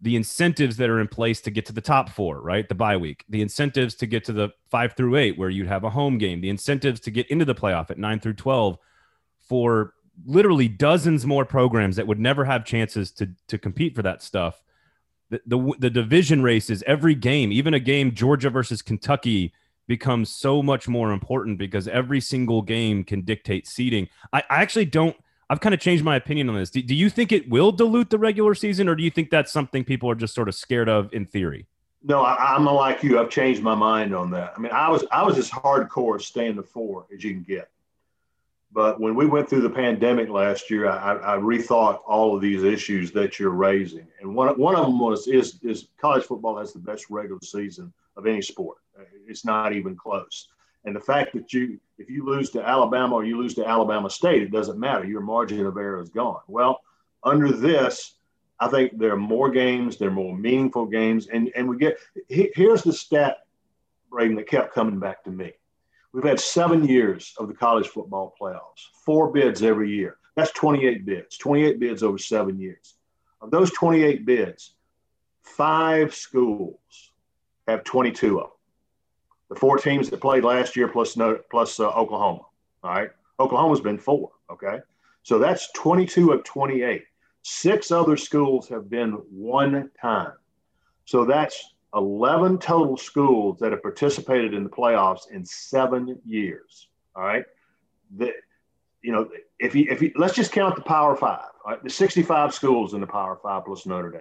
the 0.00 0.14
incentives 0.14 0.76
that 0.76 0.90
are 0.90 1.00
in 1.00 1.08
place 1.08 1.40
to 1.40 1.50
get 1.50 1.66
to 1.66 1.72
the 1.72 1.80
top 1.80 2.10
four, 2.10 2.40
right? 2.40 2.68
The 2.68 2.74
bye 2.74 2.96
week, 2.96 3.24
the 3.28 3.42
incentives 3.42 3.94
to 3.96 4.06
get 4.06 4.24
to 4.26 4.32
the 4.32 4.50
five 4.70 4.92
through 4.92 5.16
eight, 5.16 5.36
where 5.36 5.50
you'd 5.50 5.66
have 5.66 5.82
a 5.82 5.90
home 5.90 6.18
game, 6.18 6.40
the 6.40 6.50
incentives 6.50 7.00
to 7.00 7.10
get 7.10 7.26
into 7.28 7.44
the 7.44 7.54
playoff 7.54 7.90
at 7.90 7.98
nine 7.98 8.20
through 8.20 8.34
12 8.34 8.78
for 9.48 9.94
literally 10.26 10.68
dozens 10.68 11.26
more 11.26 11.44
programs 11.44 11.96
that 11.96 12.06
would 12.06 12.20
never 12.20 12.44
have 12.44 12.64
chances 12.64 13.10
to, 13.12 13.30
to 13.48 13.58
compete 13.58 13.94
for 13.94 14.02
that 14.02 14.22
stuff. 14.22 14.62
The, 15.30 15.40
the, 15.46 15.72
the 15.78 15.90
division 15.90 16.42
races, 16.42 16.82
every 16.86 17.14
game, 17.14 17.50
even 17.52 17.74
a 17.74 17.80
game, 17.80 18.14
Georgia 18.14 18.50
versus 18.50 18.82
Kentucky, 18.82 19.52
becomes 19.86 20.30
so 20.30 20.62
much 20.62 20.88
more 20.88 21.12
important 21.12 21.58
because 21.58 21.88
every 21.88 22.20
single 22.20 22.62
game 22.62 23.04
can 23.04 23.22
dictate 23.22 23.66
seeding. 23.66 24.08
I, 24.32 24.42
I 24.48 24.62
actually 24.62 24.86
don't 24.86 25.16
I've 25.50 25.60
kind 25.60 25.74
of 25.74 25.80
changed 25.80 26.04
my 26.04 26.16
opinion 26.16 26.48
on 26.48 26.56
this. 26.56 26.70
Do, 26.70 26.82
do, 26.82 26.94
you 26.94 27.10
think 27.10 27.30
it 27.30 27.48
will 27.50 27.70
dilute 27.70 28.10
the 28.10 28.18
regular 28.18 28.54
season, 28.54 28.88
or 28.88 28.94
do 28.94 29.02
you 29.02 29.10
think 29.10 29.30
that's 29.30 29.52
something 29.52 29.84
people 29.84 30.10
are 30.10 30.14
just 30.14 30.34
sort 30.34 30.48
of 30.48 30.54
scared 30.54 30.88
of 30.88 31.12
in 31.12 31.26
theory? 31.26 31.66
No, 32.02 32.22
I, 32.22 32.56
am 32.56 32.64
like 32.64 33.02
you. 33.02 33.18
I've 33.18 33.30
changed 33.30 33.62
my 33.62 33.74
mind 33.74 34.14
on 34.14 34.30
that. 34.30 34.54
I 34.56 34.60
mean, 34.60 34.72
I 34.72 34.90
was 34.90 35.04
I 35.10 35.22
was 35.22 35.38
as 35.38 35.50
hardcore 35.50 36.20
staying 36.20 36.56
the 36.56 36.62
four 36.62 37.06
as 37.14 37.22
you 37.22 37.32
can 37.32 37.42
get. 37.42 37.70
But 38.74 39.00
when 39.00 39.14
we 39.14 39.24
went 39.24 39.48
through 39.48 39.60
the 39.60 39.70
pandemic 39.70 40.28
last 40.28 40.68
year, 40.68 40.90
I, 40.90 41.14
I 41.14 41.36
rethought 41.38 42.00
all 42.08 42.34
of 42.34 42.42
these 42.42 42.64
issues 42.64 43.12
that 43.12 43.38
you're 43.38 43.50
raising, 43.50 44.08
and 44.20 44.34
one 44.34 44.58
one 44.58 44.74
of 44.74 44.84
them 44.86 44.98
was 44.98 45.28
is 45.28 45.60
is 45.62 45.86
college 45.96 46.24
football 46.24 46.58
has 46.58 46.72
the 46.72 46.80
best 46.80 47.08
regular 47.08 47.40
season 47.40 47.92
of 48.16 48.26
any 48.26 48.42
sport. 48.42 48.78
It's 49.28 49.44
not 49.44 49.72
even 49.72 49.96
close. 49.96 50.48
And 50.84 50.94
the 50.94 51.00
fact 51.00 51.32
that 51.34 51.52
you, 51.52 51.80
if 51.98 52.10
you 52.10 52.26
lose 52.26 52.50
to 52.50 52.62
Alabama 52.62 53.14
or 53.14 53.24
you 53.24 53.38
lose 53.38 53.54
to 53.54 53.66
Alabama 53.66 54.10
State, 54.10 54.42
it 54.42 54.50
doesn't 54.50 54.78
matter. 54.78 55.04
Your 55.04 55.22
margin 55.22 55.64
of 55.64 55.76
error 55.76 56.02
is 56.02 56.10
gone. 56.10 56.40
Well, 56.46 56.80
under 57.22 57.50
this, 57.50 58.16
I 58.60 58.68
think 58.68 58.98
there 58.98 59.12
are 59.12 59.16
more 59.16 59.50
games, 59.50 59.96
there 59.96 60.08
are 60.08 60.12
more 60.12 60.36
meaningful 60.36 60.86
games. 60.86 61.28
And, 61.28 61.50
and 61.56 61.68
we 61.68 61.78
get 61.78 61.98
here's 62.28 62.82
the 62.82 62.92
stat, 62.92 63.38
Braden, 64.10 64.36
that 64.36 64.48
kept 64.48 64.74
coming 64.74 64.98
back 64.98 65.24
to 65.24 65.30
me. 65.30 65.52
We've 66.14 66.24
had 66.24 66.40
seven 66.40 66.88
years 66.88 67.34
of 67.38 67.48
the 67.48 67.54
college 67.54 67.88
football 67.88 68.34
playoffs, 68.40 68.86
four 69.04 69.30
bids 69.30 69.62
every 69.62 69.90
year. 69.90 70.16
That's 70.36 70.52
28 70.52 71.04
bids, 71.04 71.36
28 71.36 71.78
bids 71.78 72.02
over 72.02 72.16
seven 72.16 72.58
years. 72.58 72.94
Of 73.42 73.50
those 73.50 73.70
28 73.72 74.24
bids, 74.24 74.74
five 75.42 76.14
schools 76.14 76.78
have 77.68 77.84
22 77.84 78.38
of 78.38 78.44
them 78.44 78.50
the 79.48 79.60
four 79.60 79.78
teams 79.78 80.10
that 80.10 80.20
played 80.20 80.44
last 80.44 80.76
year 80.76 80.88
plus 80.88 81.16
no, 81.16 81.38
plus 81.50 81.78
uh, 81.78 81.88
Oklahoma. 81.90 82.42
All 82.82 82.90
right, 82.90 83.10
Oklahoma's 83.38 83.80
been 83.80 83.98
four. 83.98 84.30
Okay, 84.50 84.78
so 85.22 85.38
that's 85.38 85.70
22 85.72 86.32
of 86.32 86.44
28. 86.44 87.04
Six 87.42 87.90
other 87.90 88.16
schools 88.16 88.68
have 88.68 88.88
been 88.88 89.12
one 89.30 89.90
time. 90.00 90.32
So 91.04 91.24
that's 91.24 91.73
11 91.94 92.58
total 92.58 92.96
schools 92.96 93.58
that 93.60 93.72
have 93.72 93.82
participated 93.82 94.54
in 94.54 94.64
the 94.64 94.70
playoffs 94.70 95.30
in 95.30 95.44
seven 95.44 96.18
years. 96.26 96.88
All 97.14 97.22
right. 97.22 97.44
The, 98.16 98.32
you 99.02 99.12
know, 99.12 99.28
if 99.58 99.74
you, 99.74 99.86
if 99.90 100.02
you, 100.02 100.12
let's 100.16 100.34
just 100.34 100.52
count 100.52 100.76
the 100.76 100.82
Power 100.82 101.16
Five, 101.16 101.46
right? 101.66 101.82
the 101.82 101.90
65 101.90 102.54
schools 102.54 102.94
in 102.94 103.00
the 103.00 103.06
Power 103.06 103.38
Five 103.42 103.64
plus 103.64 103.86
Notre 103.86 104.10
Dame. 104.10 104.20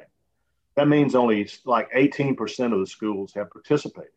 That 0.76 0.88
means 0.88 1.16
only 1.16 1.50
like 1.66 1.92
18% 1.92 2.74
of 2.74 2.80
the 2.80 2.88
schools 2.88 3.34
have 3.34 3.50
participated. 3.50 4.12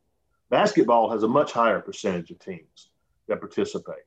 Basketball 0.49 1.11
has 1.11 1.23
a 1.23 1.29
much 1.29 1.53
higher 1.53 1.81
percentage 1.81 2.31
of 2.31 2.39
teams 2.39 2.91
that 3.29 3.41
participate. 3.41 4.05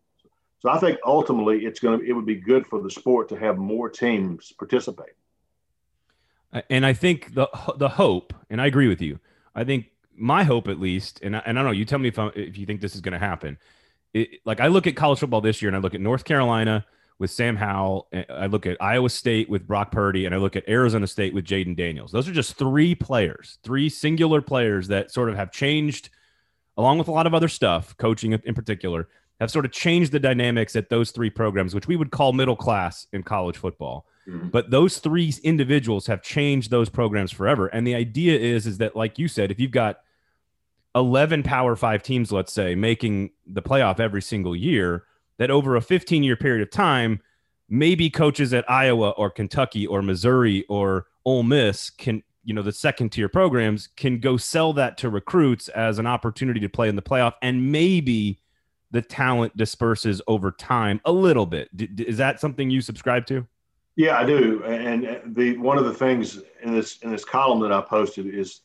So 0.59 0.69
I 0.69 0.77
think 0.77 0.99
ultimately 1.05 1.65
it's 1.65 1.79
going 1.79 1.99
to 1.99 2.05
it 2.05 2.13
would 2.13 2.25
be 2.25 2.35
good 2.35 2.67
for 2.67 2.81
the 2.81 2.89
sport 2.91 3.29
to 3.29 3.39
have 3.39 3.57
more 3.57 3.89
teams 3.89 4.51
participate. 4.51 5.13
And 6.69 6.85
I 6.85 6.93
think 6.93 7.33
the 7.33 7.47
the 7.77 7.89
hope, 7.89 8.33
and 8.49 8.61
I 8.61 8.65
agree 8.65 8.87
with 8.87 9.01
you. 9.01 9.19
I 9.55 9.63
think 9.63 9.91
my 10.15 10.43
hope, 10.43 10.67
at 10.67 10.79
least, 10.79 11.19
and 11.23 11.35
I, 11.35 11.39
and 11.45 11.57
I 11.57 11.61
don't 11.61 11.71
know. 11.71 11.77
You 11.77 11.85
tell 11.85 11.99
me 11.99 12.09
if 12.09 12.19
I, 12.19 12.27
if 12.35 12.57
you 12.57 12.65
think 12.65 12.81
this 12.81 12.95
is 12.95 13.01
going 13.01 13.13
to 13.13 13.19
happen. 13.19 13.57
It, 14.13 14.39
like 14.45 14.59
I 14.59 14.67
look 14.67 14.87
at 14.87 14.95
college 14.95 15.19
football 15.19 15.41
this 15.41 15.61
year, 15.61 15.69
and 15.69 15.75
I 15.75 15.79
look 15.79 15.93
at 15.93 16.01
North 16.01 16.23
Carolina 16.23 16.85
with 17.19 17.31
Sam 17.31 17.55
Howell. 17.55 18.07
I 18.29 18.47
look 18.47 18.65
at 18.65 18.77
Iowa 18.81 19.09
State 19.09 19.49
with 19.49 19.67
Brock 19.67 19.91
Purdy, 19.91 20.25
and 20.25 20.33
I 20.33 20.37
look 20.37 20.55
at 20.55 20.67
Arizona 20.67 21.05
State 21.07 21.33
with 21.33 21.45
Jayden 21.45 21.75
Daniels. 21.75 22.11
Those 22.11 22.27
are 22.27 22.33
just 22.33 22.57
three 22.57 22.95
players, 22.95 23.59
three 23.63 23.89
singular 23.89 24.41
players 24.41 24.87
that 24.87 25.11
sort 25.11 25.29
of 25.29 25.35
have 25.35 25.51
changed 25.51 26.09
along 26.77 26.97
with 26.97 27.09
a 27.09 27.11
lot 27.11 27.27
of 27.27 27.33
other 27.33 27.49
stuff, 27.49 27.95
coaching 27.97 28.31
in 28.31 28.55
particular, 28.55 29.09
have 29.39 29.51
sort 29.51 29.65
of 29.65 29.71
changed 29.71 30.11
the 30.11 30.19
dynamics 30.19 30.75
at 30.75 30.89
those 30.89 31.11
three 31.11 31.29
programs, 31.29 31.73
which 31.73 31.87
we 31.87 31.95
would 31.95 32.11
call 32.11 32.33
middle 32.33 32.55
class 32.55 33.07
in 33.13 33.23
college 33.23 33.57
football. 33.57 34.05
Mm-hmm. 34.27 34.49
But 34.49 34.69
those 34.69 34.99
three 34.99 35.33
individuals 35.43 36.07
have 36.07 36.21
changed 36.21 36.71
those 36.71 36.89
programs 36.89 37.31
forever. 37.31 37.67
And 37.67 37.87
the 37.87 37.95
idea 37.95 38.37
is, 38.37 38.67
is 38.67 38.77
that, 38.79 38.95
like 38.95 39.17
you 39.17 39.27
said, 39.27 39.51
if 39.51 39.59
you've 39.59 39.71
got 39.71 39.99
11 40.95 41.43
Power 41.43 41.75
Five 41.75 42.03
teams, 42.03 42.31
let's 42.31 42.53
say, 42.53 42.75
making 42.75 43.31
the 43.47 43.61
playoff 43.61 43.99
every 43.99 44.21
single 44.21 44.55
year, 44.55 45.05
that 45.37 45.49
over 45.49 45.75
a 45.75 45.81
15 45.81 46.21
year 46.21 46.35
period 46.35 46.61
of 46.61 46.69
time, 46.69 47.21
maybe 47.69 48.09
coaches 48.09 48.53
at 48.53 48.69
Iowa 48.69 49.11
or 49.11 49.29
Kentucky 49.29 49.87
or 49.87 50.01
Missouri 50.01 50.65
or 50.67 51.05
Ole 51.25 51.43
Miss 51.43 51.89
can 51.89 52.23
you 52.43 52.53
know 52.53 52.61
the 52.61 52.71
second 52.71 53.09
tier 53.09 53.29
programs 53.29 53.87
can 53.95 54.19
go 54.19 54.37
sell 54.37 54.73
that 54.73 54.97
to 54.97 55.09
recruits 55.09 55.67
as 55.69 55.99
an 55.99 56.07
opportunity 56.07 56.59
to 56.59 56.69
play 56.69 56.89
in 56.89 56.95
the 56.95 57.01
playoff 57.01 57.33
and 57.41 57.71
maybe 57.71 58.39
the 58.91 59.01
talent 59.01 59.55
disperses 59.55 60.21
over 60.27 60.51
time 60.51 60.99
a 61.05 61.11
little 61.11 61.45
bit 61.45 61.75
D- 61.75 61.89
is 62.03 62.17
that 62.17 62.39
something 62.39 62.69
you 62.69 62.81
subscribe 62.81 63.25
to 63.27 63.45
Yeah, 63.95 64.17
I 64.17 64.25
do. 64.25 64.63
And 64.63 65.35
the 65.35 65.57
one 65.57 65.77
of 65.77 65.85
the 65.85 65.93
things 65.93 66.39
in 66.63 66.73
this 66.73 66.99
in 66.99 67.11
this 67.11 67.25
column 67.25 67.59
that 67.61 67.71
I 67.71 67.81
posted 67.81 68.33
is 68.33 68.61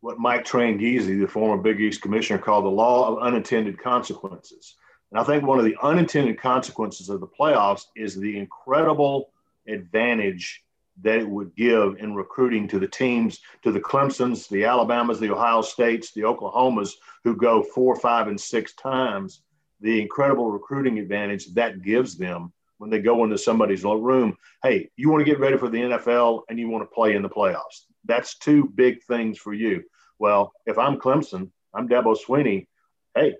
what 0.00 0.18
Mike 0.18 0.44
Tranghese, 0.44 1.06
the 1.06 1.26
former 1.26 1.60
Big 1.60 1.80
East 1.80 2.02
commissioner, 2.02 2.38
called 2.38 2.64
the 2.64 2.70
law 2.70 3.08
of 3.08 3.22
unintended 3.22 3.78
consequences. 3.78 4.76
And 5.10 5.18
I 5.18 5.24
think 5.24 5.44
one 5.44 5.58
of 5.58 5.64
the 5.64 5.76
unintended 5.82 6.38
consequences 6.38 7.08
of 7.08 7.20
the 7.20 7.26
playoffs 7.26 7.86
is 7.96 8.14
the 8.14 8.38
incredible 8.38 9.30
advantage 9.66 10.62
that 11.02 11.18
it 11.18 11.28
would 11.28 11.54
give 11.54 11.96
in 11.98 12.14
recruiting 12.14 12.66
to 12.68 12.78
the 12.78 12.88
teams, 12.88 13.40
to 13.62 13.70
the 13.70 13.80
Clemsons, 13.80 14.48
the 14.48 14.64
Alabamas, 14.64 15.20
the 15.20 15.32
Ohio 15.32 15.62
States, 15.62 16.12
the 16.12 16.22
Oklahomas, 16.22 16.94
who 17.24 17.36
go 17.36 17.62
four, 17.62 17.94
five, 17.94 18.26
and 18.26 18.40
six 18.40 18.72
times, 18.74 19.42
the 19.80 20.00
incredible 20.00 20.50
recruiting 20.50 20.98
advantage 20.98 21.52
that 21.54 21.82
gives 21.82 22.16
them 22.16 22.52
when 22.78 22.90
they 22.90 23.00
go 23.00 23.24
into 23.24 23.38
somebody's 23.38 23.84
room. 23.84 24.36
Hey, 24.62 24.88
you 24.96 25.10
want 25.10 25.20
to 25.20 25.30
get 25.30 25.40
ready 25.40 25.56
for 25.56 25.68
the 25.68 25.78
NFL 25.78 26.42
and 26.48 26.58
you 26.58 26.68
want 26.68 26.82
to 26.82 26.94
play 26.94 27.14
in 27.14 27.22
the 27.22 27.28
playoffs. 27.28 27.84
That's 28.04 28.38
two 28.38 28.70
big 28.74 29.02
things 29.04 29.38
for 29.38 29.52
you. 29.52 29.82
Well, 30.18 30.52
if 30.66 30.78
I'm 30.78 30.96
Clemson, 30.96 31.50
I'm 31.74 31.88
Dabo 31.88 32.16
Swinney. 32.16 32.66
Hey, 33.14 33.34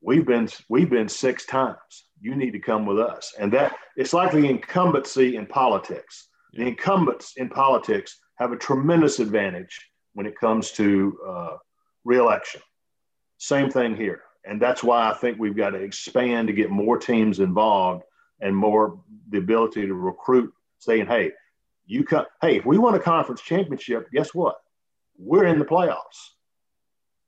we've 0.00 0.26
been 0.26 0.48
we've 0.68 0.90
been 0.90 1.08
six 1.08 1.46
times. 1.46 1.76
You 2.20 2.34
need 2.34 2.52
to 2.52 2.58
come 2.58 2.86
with 2.86 2.98
us. 2.98 3.34
And 3.38 3.52
that 3.52 3.76
it's 3.96 4.12
like 4.12 4.32
the 4.32 4.48
incumbency 4.48 5.36
in 5.36 5.46
politics 5.46 6.28
the 6.56 6.66
incumbents 6.66 7.34
in 7.36 7.50
politics 7.50 8.18
have 8.36 8.52
a 8.52 8.56
tremendous 8.56 9.20
advantage 9.20 9.90
when 10.14 10.26
it 10.26 10.38
comes 10.38 10.72
to 10.72 11.18
uh, 11.26 11.56
reelection. 12.04 12.62
Same 13.36 13.70
thing 13.70 13.94
here. 13.94 14.22
And 14.46 14.60
that's 14.60 14.82
why 14.82 15.10
I 15.10 15.14
think 15.14 15.38
we've 15.38 15.56
got 15.56 15.70
to 15.70 15.78
expand 15.78 16.48
to 16.48 16.54
get 16.54 16.70
more 16.70 16.98
teams 16.98 17.40
involved 17.40 18.04
and 18.40 18.54
more 18.54 19.00
the 19.30 19.38
ability 19.38 19.86
to 19.86 19.94
recruit, 19.94 20.52
saying, 20.78 21.06
hey, 21.06 21.32
you 21.86 22.04
come, 22.04 22.26
hey, 22.40 22.56
if 22.56 22.66
we 22.66 22.78
won 22.78 22.94
a 22.94 22.98
conference 22.98 23.40
championship, 23.40 24.10
guess 24.12 24.34
what? 24.34 24.56
We're 25.18 25.46
in 25.46 25.58
the 25.58 25.64
playoffs. 25.64 26.30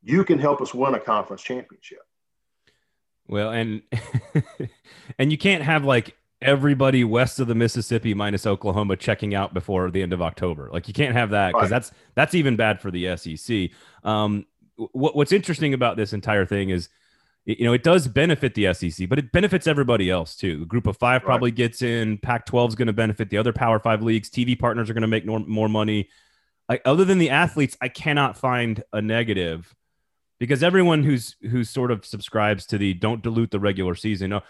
You 0.03 0.25
can 0.25 0.39
help 0.39 0.61
us 0.61 0.73
win 0.75 0.95
a 0.95 1.01
conference 1.01 1.43
championship. 1.43 2.01
Well, 3.27 3.51
and 3.51 3.83
and 5.19 5.31
you 5.31 5.39
can't 5.39 5.63
have 5.63 5.85
like 5.85 6.17
everybody 6.41 7.05
west 7.05 7.41
of 7.41 7.49
the 7.49 7.55
Mississippi 7.55 8.15
minus 8.15 8.47
Oklahoma 8.47 8.97
checking 8.97 9.35
out 9.35 9.53
before 9.53 9.91
the 9.91 10.03
end 10.03 10.13
of 10.13 10.23
October. 10.23 10.71
Like 10.73 10.89
you 10.89 10.95
can't 10.95 11.15
have 11.15 11.31
that 11.31 11.53
because 11.53 11.65
right. 11.65 11.71
that's 11.71 11.93
that's 12.15 12.35
even 12.35 12.57
bad 12.57 12.81
for 12.81 12.91
the 12.91 13.17
SEC. 13.17 13.71
Um, 14.05 14.47
what, 14.93 15.17
what's 15.17 15.33
interesting 15.33 15.75
about 15.75 15.97
this 15.97 16.13
entire 16.13 16.47
thing 16.47 16.71
is, 16.71 16.89
you 17.57 17.65
know, 17.65 17.73
it 17.73 17.83
does 17.83 18.07
benefit 18.07 18.55
the 18.55 18.75
SEC, 18.75 19.09
but 19.09 19.19
it 19.19 19.33
benefits 19.33 19.67
everybody 19.67 20.11
else 20.11 20.37
too. 20.37 20.59
The 20.61 20.67
group 20.67 20.87
of 20.87 20.99
five 20.99 21.23
probably 21.23 21.51
right. 21.51 21.57
gets 21.57 21.81
in. 21.81 22.19
Pac-12 22.19 22.69
is 22.69 22.75
going 22.75 22.89
to 22.89 22.93
benefit 22.93 23.31
the 23.31 23.39
other 23.39 23.55
Power 23.55 23.79
Five 23.79 24.03
leagues. 24.03 24.29
TV 24.29 24.59
partners 24.59 24.91
are 24.91 24.95
going 24.95 25.01
to 25.03 25.09
make 25.09 25.25
more, 25.25 25.41
more 25.41 25.69
money. 25.69 26.11
Like 26.69 26.83
other 26.85 27.07
than 27.07 27.17
the 27.17 27.31
athletes, 27.31 27.75
I 27.81 27.89
cannot 27.89 28.37
find 28.37 28.85
a 28.93 29.01
negative 29.01 29.75
because 30.39 30.63
everyone 30.63 31.03
who's 31.03 31.37
who 31.51 31.65
sort 31.65 31.91
of 31.91 32.05
subscribes 32.05 32.67
to 32.67 32.77
the 32.77 32.93
don't 32.93 33.23
dilute 33.23 33.51
the 33.51 33.61
regular 33.61 33.95
season. 33.95 34.35
Oh, 34.35 34.43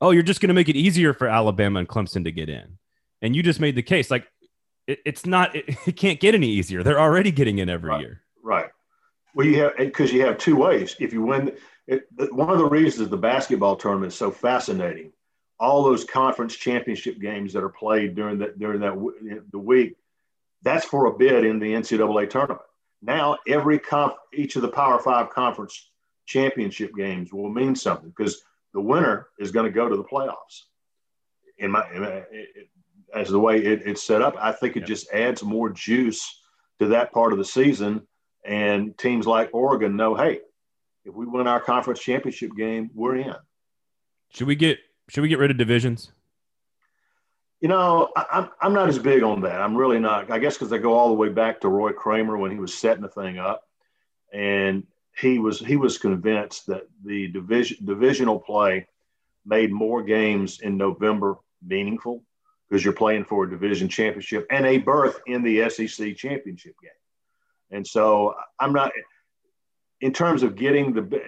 oh, 0.00 0.12
you're 0.12 0.22
just 0.22 0.40
going 0.40 0.48
to 0.48 0.54
make 0.54 0.68
it 0.68 0.76
easier 0.76 1.12
for 1.12 1.26
Alabama 1.26 1.80
and 1.80 1.88
Clemson 1.88 2.22
to 2.22 2.30
get 2.30 2.48
in. 2.48 2.78
And 3.20 3.34
you 3.34 3.42
just 3.42 3.58
made 3.58 3.74
the 3.74 3.82
case 3.82 4.12
like 4.12 4.28
it, 4.86 5.00
it's 5.04 5.26
not, 5.26 5.56
it, 5.56 5.64
it, 5.86 5.96
can't 5.96 6.20
get 6.20 6.36
any 6.36 6.48
easier. 6.48 6.84
They're 6.84 7.00
already 7.00 7.32
getting 7.32 7.58
in 7.58 7.68
every 7.68 7.90
right. 7.90 8.00
year. 8.00 8.20
Right. 8.44 8.70
Well, 9.34 9.44
you 9.44 9.60
have, 9.62 9.76
because 9.76 10.12
you 10.12 10.24
have 10.24 10.38
two 10.38 10.54
ways. 10.54 10.94
If 11.00 11.12
you 11.12 11.22
win, 11.22 11.50
it, 11.86 12.06
one 12.32 12.50
of 12.50 12.58
the 12.58 12.68
reasons 12.68 13.08
the 13.08 13.16
basketball 13.16 13.76
tournament 13.76 14.12
is 14.12 14.18
so 14.18 14.30
fascinating, 14.30 15.12
all 15.60 15.82
those 15.82 16.04
conference 16.04 16.56
championship 16.56 17.20
games 17.20 17.52
that 17.52 17.62
are 17.62 17.68
played 17.68 18.14
during 18.14 18.38
that, 18.38 18.58
during 18.58 18.80
that, 18.80 19.44
the 19.50 19.58
week, 19.58 19.96
that's 20.62 20.84
for 20.84 21.06
a 21.06 21.12
bid 21.12 21.44
in 21.44 21.58
the 21.58 21.72
NCAA 21.74 22.30
tournament. 22.30 22.60
Now, 23.02 23.36
every 23.46 23.78
conf, 23.78 24.14
each 24.32 24.56
of 24.56 24.62
the 24.62 24.68
Power 24.68 24.98
Five 24.98 25.30
conference 25.30 25.90
championship 26.26 26.94
games 26.96 27.32
will 27.32 27.50
mean 27.50 27.76
something 27.76 28.08
because 28.08 28.42
the 28.72 28.80
winner 28.80 29.28
is 29.38 29.52
going 29.52 29.66
to 29.66 29.72
go 29.72 29.88
to 29.88 29.96
the 29.96 30.04
playoffs. 30.04 30.62
In 31.58 31.70
my, 31.70 31.84
in 31.94 32.00
my 32.00 32.08
it, 32.08 32.68
as 33.14 33.28
the 33.28 33.38
way 33.38 33.58
it, 33.58 33.82
it's 33.84 34.02
set 34.02 34.22
up, 34.22 34.36
I 34.40 34.52
think 34.52 34.76
it 34.76 34.80
yeah. 34.80 34.86
just 34.86 35.10
adds 35.12 35.42
more 35.42 35.70
juice 35.70 36.40
to 36.80 36.88
that 36.88 37.12
part 37.12 37.32
of 37.32 37.38
the 37.38 37.44
season. 37.44 38.06
And 38.44 38.96
teams 38.98 39.26
like 39.26 39.50
Oregon 39.52 39.96
know, 39.96 40.14
hey, 40.14 40.40
if 41.04 41.14
we 41.14 41.26
win 41.26 41.46
our 41.46 41.60
conference 41.60 42.00
championship 42.00 42.56
game, 42.56 42.90
we're 42.94 43.16
in. 43.16 43.34
Should 44.30 44.46
we 44.46 44.56
get 44.56 44.78
should 45.08 45.22
we 45.22 45.28
get 45.28 45.38
rid 45.38 45.50
of 45.50 45.58
divisions? 45.58 46.10
You 47.60 47.68
know, 47.68 48.10
I, 48.16 48.26
I'm 48.32 48.48
I'm 48.60 48.72
not 48.72 48.88
as 48.88 48.98
big 48.98 49.22
on 49.22 49.42
that. 49.42 49.60
I'm 49.60 49.76
really 49.76 49.98
not. 50.00 50.30
I 50.30 50.38
guess 50.38 50.54
because 50.54 50.72
I 50.72 50.78
go 50.78 50.94
all 50.94 51.08
the 51.08 51.14
way 51.14 51.28
back 51.28 51.60
to 51.60 51.68
Roy 51.68 51.92
Kramer 51.92 52.36
when 52.36 52.50
he 52.50 52.58
was 52.58 52.74
setting 52.74 53.02
the 53.02 53.08
thing 53.08 53.38
up, 53.38 53.62
and 54.32 54.86
he 55.16 55.38
was 55.38 55.60
he 55.60 55.76
was 55.76 55.98
convinced 55.98 56.66
that 56.66 56.88
the 57.04 57.28
division 57.28 57.78
divisional 57.84 58.40
play 58.40 58.86
made 59.46 59.70
more 59.70 60.02
games 60.02 60.60
in 60.60 60.76
November 60.76 61.36
meaningful 61.62 62.22
because 62.68 62.84
you're 62.84 62.94
playing 62.94 63.24
for 63.24 63.44
a 63.44 63.50
division 63.50 63.88
championship 63.88 64.46
and 64.50 64.66
a 64.66 64.78
berth 64.78 65.20
in 65.26 65.42
the 65.42 65.68
SEC 65.68 66.16
championship 66.16 66.74
game. 66.82 66.90
And 67.70 67.86
so 67.86 68.34
I'm 68.58 68.72
not 68.72 68.92
in 70.04 70.12
terms 70.12 70.42
of 70.42 70.54
getting 70.54 70.92
the 70.92 71.22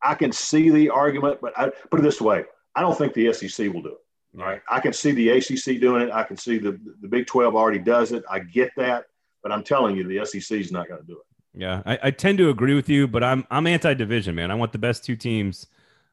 I 0.00 0.14
can 0.14 0.30
see 0.30 0.70
the 0.70 0.90
argument, 0.90 1.40
but 1.42 1.58
I 1.58 1.70
put 1.90 1.98
it 1.98 2.04
this 2.04 2.20
way, 2.20 2.44
I 2.76 2.82
don't 2.82 2.96
think 2.96 3.14
the 3.14 3.32
SEC 3.32 3.72
will 3.74 3.82
do 3.82 3.88
it. 3.88 3.98
Right. 4.32 4.62
I 4.70 4.78
can 4.78 4.92
see 4.92 5.10
the 5.10 5.30
ACC 5.30 5.80
doing 5.80 6.02
it. 6.02 6.12
I 6.12 6.22
can 6.22 6.36
see 6.36 6.58
the 6.58 6.78
the 7.02 7.08
Big 7.08 7.26
12 7.26 7.56
already 7.56 7.80
does 7.80 8.12
it. 8.12 8.22
I 8.30 8.38
get 8.38 8.70
that, 8.76 9.06
but 9.42 9.50
I'm 9.50 9.64
telling 9.64 9.96
you 9.96 10.06
the 10.06 10.24
SEC 10.24 10.56
is 10.56 10.70
not 10.70 10.86
going 10.88 11.00
to 11.00 11.06
do 11.06 11.14
it. 11.14 11.60
Yeah, 11.60 11.82
I, 11.84 11.98
I, 12.04 12.10
tend 12.12 12.38
to 12.38 12.50
agree 12.50 12.74
with 12.74 12.88
you, 12.88 13.08
but 13.08 13.24
I'm 13.24 13.44
I'm 13.50 13.66
anti-division, 13.66 14.36
man. 14.36 14.52
I 14.52 14.54
want 14.54 14.70
the 14.70 14.78
best 14.78 15.02
two 15.02 15.16
teams 15.16 15.66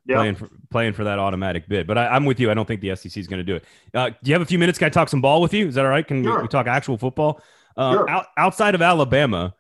playing 0.08 0.34
for 0.34 0.50
playing 0.72 0.94
for 0.94 1.04
that 1.04 1.20
automatic 1.20 1.68
bid. 1.68 1.86
But 1.86 2.00
I, 2.00 2.16
am 2.16 2.26
with 2.26 2.40
you. 2.40 2.50
I 2.50 2.56
don't 2.56 2.68
think 2.68 2.82
the 2.82 2.96
SEC 2.96 3.16
is 3.18 3.28
going 3.28 3.38
to 3.38 3.44
do 3.44 3.56
it. 3.58 3.66
Uh, 3.94 4.10
do 4.10 4.16
you 4.24 4.34
have 4.34 4.42
a 4.42 4.48
few 4.48 4.58
minutes? 4.58 4.80
Can 4.80 4.88
I 4.88 4.90
talk 4.90 5.10
some 5.10 5.22
ball 5.22 5.42
with 5.42 5.54
you? 5.54 5.68
Is 5.68 5.76
that 5.76 5.86
all 5.86 5.92
right? 5.92 6.08
Can 6.08 6.24
sure. 6.24 6.38
we, 6.38 6.42
we, 6.44 6.48
talk 6.48 6.66
actual 6.66 6.98
football? 6.98 7.44
Uh, 7.78 7.92
sure. 7.92 8.10
out, 8.10 8.28
outside 8.38 8.74
of 8.74 8.82
Alabama, 8.82 9.54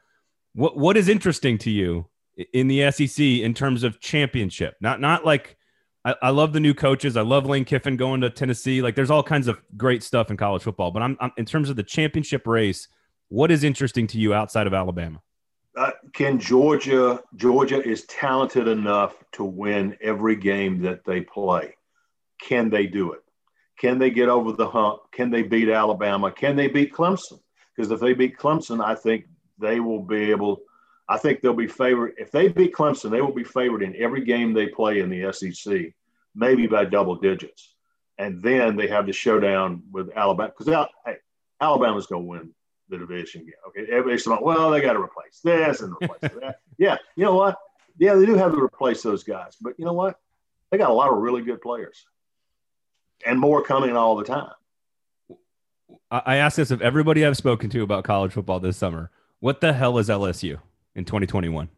what 0.55 0.77
what 0.77 0.97
is 0.97 1.07
interesting 1.07 1.57
to 1.59 1.69
you 1.69 2.07
in 2.53 2.67
the 2.67 2.89
SEC 2.91 3.23
in 3.23 3.53
terms 3.53 3.83
of 3.83 3.99
championship? 3.99 4.75
Not 4.81 4.99
not 4.99 5.23
like 5.23 5.57
I, 6.03 6.15
I 6.21 6.29
love 6.31 6.53
the 6.53 6.59
new 6.59 6.73
coaches. 6.73 7.15
I 7.15 7.21
love 7.21 7.45
Lane 7.45 7.65
Kiffin 7.65 7.97
going 7.97 8.21
to 8.21 8.29
Tennessee. 8.29 8.81
Like 8.81 8.95
there's 8.95 9.11
all 9.11 9.23
kinds 9.23 9.47
of 9.47 9.61
great 9.77 10.01
stuff 10.01 10.31
in 10.31 10.37
college 10.37 10.63
football. 10.63 10.91
But 10.91 11.03
I'm, 11.03 11.17
I'm 11.19 11.31
in 11.37 11.45
terms 11.45 11.69
of 11.69 11.75
the 11.75 11.83
championship 11.83 12.47
race. 12.47 12.87
What 13.29 13.51
is 13.51 13.63
interesting 13.63 14.07
to 14.07 14.19
you 14.19 14.33
outside 14.33 14.65
of 14.65 14.73
Alabama? 14.73 15.21
uh, 15.75 15.91
can 16.13 16.39
Georgia 16.39 17.21
Georgia 17.35 17.81
is 17.81 18.05
talented 18.05 18.67
enough 18.67 19.15
to 19.33 19.43
win 19.43 19.97
every 20.01 20.35
game 20.35 20.81
that 20.81 21.03
they 21.05 21.21
play. 21.21 21.75
Can 22.41 22.69
they 22.69 22.87
do 22.87 23.13
it? 23.13 23.21
Can 23.79 23.99
they 23.99 24.09
get 24.09 24.29
over 24.29 24.53
the 24.53 24.67
hump? 24.67 25.01
Can 25.11 25.29
they 25.29 25.41
beat 25.41 25.69
Alabama? 25.69 26.31
Can 26.31 26.55
they 26.55 26.67
beat 26.67 26.93
Clemson? 26.93 27.39
Because 27.75 27.91
if 27.91 27.99
they 27.99 28.13
beat 28.13 28.37
Clemson, 28.37 28.83
I 28.83 28.95
think 28.95 29.25
they 29.59 29.79
will 29.79 30.01
be 30.01 30.31
able. 30.31 30.61
I 31.07 31.17
think 31.17 31.41
they'll 31.41 31.53
be 31.53 31.67
favored. 31.67 32.13
If 32.17 32.31
they 32.31 32.47
beat 32.47 32.73
Clemson, 32.73 33.11
they 33.11 33.21
will 33.21 33.33
be 33.33 33.43
favored 33.43 33.83
in 33.83 33.95
every 33.97 34.23
game 34.23 34.53
they 34.53 34.67
play 34.67 34.99
in 34.99 35.09
the 35.09 35.31
SEC, 35.31 35.93
maybe 36.33 36.67
by 36.67 36.85
double 36.85 37.15
digits. 37.15 37.75
And 38.17 38.41
then 38.41 38.75
they 38.75 38.87
have 38.87 39.05
the 39.05 39.13
showdown 39.13 39.83
with 39.91 40.09
Alabama 40.15 40.53
because 40.57 40.87
hey, 41.05 41.17
Alabama's 41.61 42.07
going 42.07 42.23
to 42.23 42.27
win 42.27 42.53
the 42.89 42.97
division 42.97 43.41
game. 43.41 43.53
Okay, 43.67 43.91
everybody's 43.91 44.25
about, 44.25 44.43
well, 44.43 44.71
they 44.71 44.81
got 44.81 44.93
to 44.93 45.01
replace 45.01 45.39
this 45.43 45.81
and 45.81 45.93
replace 46.01 46.31
that. 46.41 46.59
Yeah, 46.77 46.97
you 47.15 47.25
know 47.25 47.35
what? 47.35 47.57
Yeah, 47.97 48.15
they 48.15 48.25
do 48.25 48.35
have 48.35 48.53
to 48.53 48.61
replace 48.61 49.01
those 49.01 49.23
guys, 49.23 49.55
but 49.61 49.73
you 49.77 49.85
know 49.85 49.93
what? 49.93 50.19
They 50.71 50.77
got 50.77 50.89
a 50.89 50.93
lot 50.93 51.11
of 51.11 51.19
really 51.19 51.41
good 51.43 51.61
players, 51.61 52.05
and 53.25 53.39
more 53.39 53.63
coming 53.63 53.95
all 53.95 54.15
the 54.15 54.25
time. 54.25 54.51
I 56.11 56.37
ask 56.37 56.57
this 56.57 56.71
of 56.71 56.81
everybody 56.81 57.25
I've 57.25 57.37
spoken 57.37 57.69
to 57.71 57.81
about 57.81 58.03
college 58.03 58.33
football 58.33 58.59
this 58.59 58.77
summer. 58.77 59.11
What 59.39 59.61
the 59.61 59.73
hell 59.73 59.97
is 59.97 60.09
LSU 60.09 60.59
in 60.95 61.05
2021? 61.05 61.69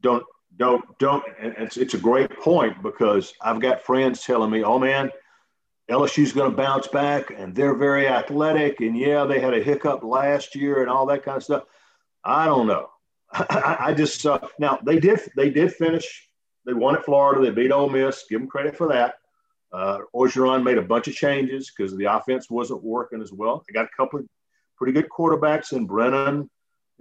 Don't 0.00 0.24
don't 0.56 0.84
don't. 0.98 1.24
It's 1.38 1.76
it's 1.76 1.94
a 1.94 1.98
great 1.98 2.30
point 2.40 2.82
because 2.82 3.32
I've 3.40 3.60
got 3.60 3.82
friends 3.82 4.22
telling 4.22 4.50
me, 4.50 4.64
"Oh 4.64 4.78
man, 4.78 5.10
LSU's 5.90 6.32
going 6.32 6.50
to 6.50 6.56
bounce 6.56 6.88
back 6.88 7.30
and 7.36 7.54
they're 7.54 7.74
very 7.74 8.08
athletic. 8.08 8.80
And 8.80 8.96
yeah, 8.96 9.24
they 9.24 9.40
had 9.40 9.54
a 9.54 9.62
hiccup 9.62 10.02
last 10.02 10.54
year 10.54 10.80
and 10.80 10.90
all 10.90 11.06
that 11.06 11.24
kind 11.24 11.36
of 11.36 11.44
stuff. 11.44 11.64
I 12.24 12.46
don't 12.46 12.66
know. 12.66 12.88
I, 13.32 13.94
just 13.96 14.24
uh, 14.26 14.40
now 14.58 14.78
they 14.84 14.98
did 14.98 15.20
they 15.36 15.50
did 15.50 15.72
finish. 15.72 16.28
They 16.66 16.74
won 16.74 16.94
at 16.94 17.04
Florida. 17.04 17.42
They 17.42 17.50
beat 17.50 17.72
Ole 17.72 17.88
Miss. 17.88 18.24
Give 18.28 18.40
them 18.40 18.48
credit 18.48 18.76
for 18.76 18.88
that. 18.88 19.14
Uh, 19.72 20.00
Orgeron 20.14 20.62
made 20.62 20.76
a 20.76 20.82
bunch 20.82 21.08
of 21.08 21.14
changes 21.14 21.72
because 21.74 21.96
the 21.96 22.04
offense 22.04 22.50
wasn't 22.50 22.84
working 22.84 23.22
as 23.22 23.32
well. 23.32 23.64
They 23.66 23.72
got 23.72 23.86
a 23.86 23.96
couple 23.96 24.20
of 24.20 24.26
pretty 24.76 24.92
good 24.92 25.08
quarterbacks 25.08 25.72
in 25.72 25.86
Brennan 25.86 26.50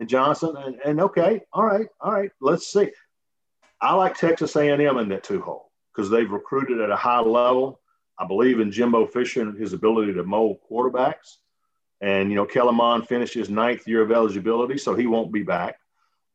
and 0.01 0.09
Johnson. 0.09 0.57
And, 0.57 0.75
and 0.83 0.99
okay, 0.99 1.39
all 1.53 1.63
right, 1.63 1.87
all 2.01 2.11
right. 2.11 2.31
Let's 2.41 2.67
see. 2.67 2.91
I 3.79 3.93
like 3.93 4.17
Texas 4.17 4.57
A&M 4.57 4.81
in 4.81 5.09
that 5.09 5.23
two 5.23 5.41
hole 5.41 5.71
because 5.95 6.09
they've 6.09 6.29
recruited 6.29 6.81
at 6.81 6.89
a 6.89 6.95
high 6.97 7.21
level 7.21 7.79
I 8.21 8.27
believe 8.27 8.59
in 8.59 8.71
Jimbo 8.71 9.07
Fisher 9.07 9.41
and 9.41 9.57
his 9.57 9.73
ability 9.73 10.13
to 10.13 10.23
mold 10.23 10.59
quarterbacks. 10.69 11.37
And, 12.01 12.29
you 12.29 12.35
know, 12.35 12.45
Kellen 12.45 12.75
Mond 12.75 13.07
finished 13.07 13.33
his 13.33 13.49
ninth 13.49 13.87
year 13.87 14.01
of 14.03 14.11
eligibility, 14.11 14.77
so 14.77 14.93
he 14.93 15.07
won't 15.07 15.31
be 15.31 15.41
back. 15.41 15.77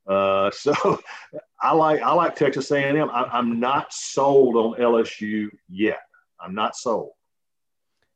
Uh, 0.04 0.50
so 0.52 1.00
I 1.60 1.72
like 1.74 2.02
I 2.02 2.12
like 2.12 2.34
Texas 2.34 2.70
A&M. 2.72 3.08
I, 3.10 3.24
I'm 3.32 3.60
not 3.60 3.92
sold 3.92 4.56
on 4.56 4.80
LSU 4.80 5.48
yet. 5.68 6.00
I'm 6.40 6.54
not 6.54 6.76
sold. 6.76 7.10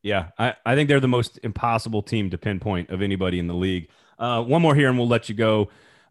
Yeah, 0.03 0.29
I, 0.39 0.55
I 0.65 0.75
think 0.75 0.89
they're 0.89 0.99
the 0.99 1.09
most 1.09 1.39
impossible 1.43 2.03
team 2.03 2.31
to 2.31 2.39
pinpoint 2.39 2.91
of 2.91 3.03
anybody 3.03 3.39
in 3.39 3.47
the 3.47 3.55
league. 3.55 3.89
Uh, 4.21 4.43
one 4.43 4.61
more 4.61 4.75
here, 4.75 4.89
and 4.89 4.99
we'll 4.99 5.09
let 5.09 5.29
you 5.31 5.35
go. 5.35 5.71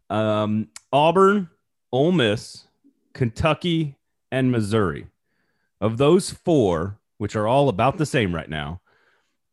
Um, 0.09 0.67
Auburn, 0.91 1.47
Ole 1.91 2.11
Miss, 2.11 2.65
Kentucky, 3.13 3.95
and 4.31 4.51
Missouri. 4.51 5.07
Of 5.79 5.97
those 5.97 6.31
four, 6.31 6.97
which 7.19 7.35
are 7.35 7.47
all 7.47 7.69
about 7.69 7.97
the 7.97 8.05
same 8.05 8.33
right 8.33 8.49
now, 8.49 8.81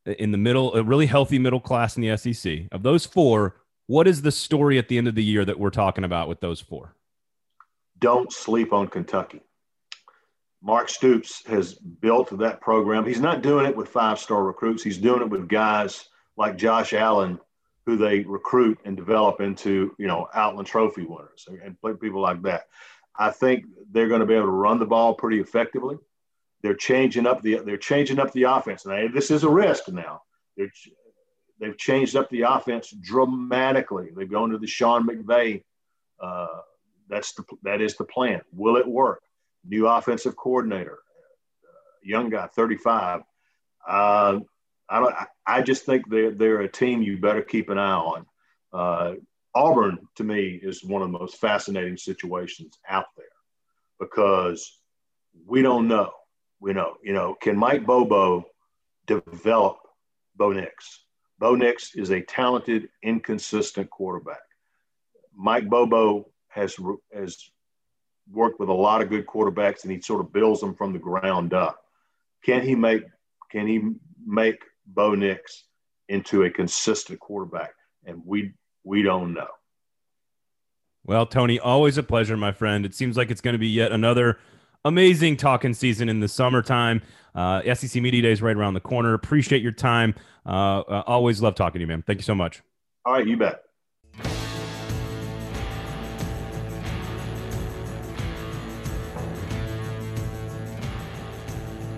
in 0.07 0.31
the 0.31 0.39
middle, 0.39 0.75
a 0.75 0.83
really 0.83 1.07
healthy 1.07 1.39
middle 1.39 1.61
class 1.61 1.97
in 1.97 2.03
the 2.03 2.17
SEC. 2.17 2.63
Of 2.73 2.83
those 2.83 3.05
four, 3.05 3.57
what 3.87 4.09
is 4.09 4.23
the 4.23 4.33
story 4.33 4.79
at 4.79 4.89
the 4.89 4.99
end 4.99 5.09
of 5.09 5.15
the 5.15 5.23
year 5.25 5.45
that 5.45 5.59
we're 5.59 5.71
talking 5.71 6.05
about 6.05 6.29
with 6.29 6.41
those 6.41 6.61
four? 6.61 6.95
Don't 7.99 8.33
sleep 8.33 8.73
on 8.73 8.89
Kentucky. 8.89 9.43
Mark 10.63 10.89
Stoops 10.89 11.47
has 11.47 11.75
built 11.75 12.37
that 12.39 12.61
program. 12.61 13.05
He's 13.05 13.21
not 13.21 13.43
doing 13.43 13.67
it 13.67 13.77
with 13.77 13.89
five 13.89 14.19
star 14.19 14.45
recruits, 14.45 14.83
he's 14.83 14.99
doing 14.99 15.23
it 15.23 15.29
with 15.29 15.49
guys 15.49 16.09
like 16.37 16.57
Josh 16.57 16.93
Allen, 16.93 17.39
who 17.87 17.97
they 17.97 18.21
recruit 18.21 18.79
and 18.85 18.97
develop 18.97 19.41
into, 19.41 19.95
you 19.99 20.09
know, 20.09 20.29
Outland 20.35 20.67
Trophy 20.67 21.05
winners 21.05 21.47
and 21.49 21.77
people 22.01 22.21
like 22.21 22.43
that. 22.43 22.65
I 23.19 23.31
think 23.31 23.65
they're 23.93 24.09
going 24.09 24.21
to 24.21 24.27
be 24.27 24.35
able 24.35 24.47
to 24.47 24.53
run 24.53 24.79
the 24.79 24.87
ball 24.87 25.15
pretty 25.15 25.41
effectively. 25.41 25.97
They're 26.63 26.75
changing 26.75 27.27
up 27.27 27.43
the 27.43 27.61
they're 27.65 27.77
changing 27.77 28.19
up 28.19 28.33
the 28.33 28.45
offense. 28.45 28.85
Now 28.85 29.07
this 29.13 29.31
is 29.31 29.45
a 29.45 29.49
risk 29.49 29.89
now. 29.89 30.23
They're 30.57 30.71
they've 31.61 31.79
changed 31.79 32.17
up 32.17 32.29
the 32.31 32.43
offense 32.43 32.91
dramatically. 32.91 34.09
They've 34.15 34.31
gone 34.31 34.51
to 34.51 34.59
the 34.59 34.67
Sean 34.67 35.07
McVay. 35.07 35.63
Uh, 36.21 36.47
that's 37.09 37.35
the 37.35 37.45
that 37.63 37.81
is 37.81 37.97
the 37.97 38.05
plan. 38.05 38.41
Will 38.53 38.77
it 38.77 38.87
work? 38.87 39.23
New 39.65 39.87
offensive 39.87 40.37
coordinator, 40.37 40.99
uh, 41.65 41.99
young 42.03 42.31
guy, 42.31 42.49
35. 42.49 43.23
Uh, 43.87 44.41
I 44.89 45.01
don't. 45.01 45.15
I 45.47 45.63
just 45.63 45.85
think 45.85 46.09
they're 46.09 46.31
they're 46.31 46.61
a 46.61 46.69
team 46.69 47.03
you 47.03 47.19
better 47.19 47.43
keep 47.43 47.71
an 47.71 47.79
eye 47.79 47.93
on. 47.93 48.27
Uh, 48.73 49.15
Auburn 49.55 49.99
to 50.17 50.25
me 50.25 50.61
is 50.63 50.85
one 50.85 51.03
of 51.03 51.11
the 51.11 51.19
most 51.19 51.37
fascinating 51.37 51.97
situations 51.97 52.79
out 52.89 53.07
there 53.17 53.27
because 53.99 54.79
we 55.47 55.63
don't 55.63 55.89
know. 55.89 56.11
We 56.61 56.73
know, 56.73 56.95
you 57.03 57.13
know, 57.13 57.37
can 57.41 57.57
Mike 57.57 57.85
Bobo 57.85 58.47
develop 59.07 59.79
Bo 60.37 60.53
Nix? 60.53 61.05
Bo 61.39 61.55
Nix 61.55 61.95
is 61.95 62.11
a 62.11 62.23
talented, 62.23 62.89
inconsistent 63.03 63.91
quarterback. 63.91 64.41
Mike 65.35 65.69
Bobo 65.69 66.31
has 66.49 66.77
has 67.13 67.51
worked 68.31 68.59
with 68.59 68.69
a 68.69 68.75
lot 68.75 69.03
of 69.03 69.09
good 69.09 69.27
quarterbacks, 69.27 69.83
and 69.83 69.93
he 69.93 70.01
sort 70.01 70.21
of 70.21 70.33
builds 70.33 70.61
them 70.61 70.75
from 70.75 70.93
the 70.93 70.99
ground 70.99 71.53
up. 71.53 71.79
Can 72.45 72.63
he 72.63 72.75
make 72.75 73.05
Can 73.51 73.67
he 73.67 73.83
make 74.27 74.63
Bo 74.87 75.15
Nix 75.15 75.65
into 76.09 76.45
a 76.45 76.51
consistent 76.51 77.21
quarterback? 77.21 77.73
And 78.05 78.23
we 78.25 78.53
we 78.85 79.03
don't 79.03 79.35
know. 79.35 79.49
Well, 81.05 81.27
Tony, 81.27 81.59
always 81.59 81.99
a 81.99 82.03
pleasure, 82.03 82.37
my 82.37 82.53
friend. 82.53 82.85
It 82.85 82.95
seems 82.95 83.17
like 83.17 83.31
it's 83.31 83.41
going 83.41 83.55
to 83.55 83.59
be 83.59 83.69
yet 83.69 83.93
another 83.93 84.39
amazing 84.85 85.37
talking 85.37 85.75
season 85.75 86.09
in 86.09 86.21
the 86.21 86.29
summertime. 86.29 87.03
Uh, 87.35 87.63
SEC 87.75 88.01
Media 88.03 88.23
Day 88.23 88.33
is 88.33 88.43
right 88.43 88.57
around 88.57 88.75
the 88.75 88.81
corner. 88.81 89.15
Appreciate 89.15 89.63
your 89.63 89.73
time. 89.73 90.15
Uh, 90.45 90.81
uh, 90.81 91.03
always 91.07 91.43
love 91.43 91.55
talking 91.55 91.79
to 91.79 91.81
you, 91.81 91.87
man. 91.87 92.03
Thank 92.03 92.19
you 92.19 92.25
so 92.25 92.35
much. 92.35 92.63
All 93.05 93.13
right, 93.13 93.27
you 93.27 93.37
bet. 93.37 93.66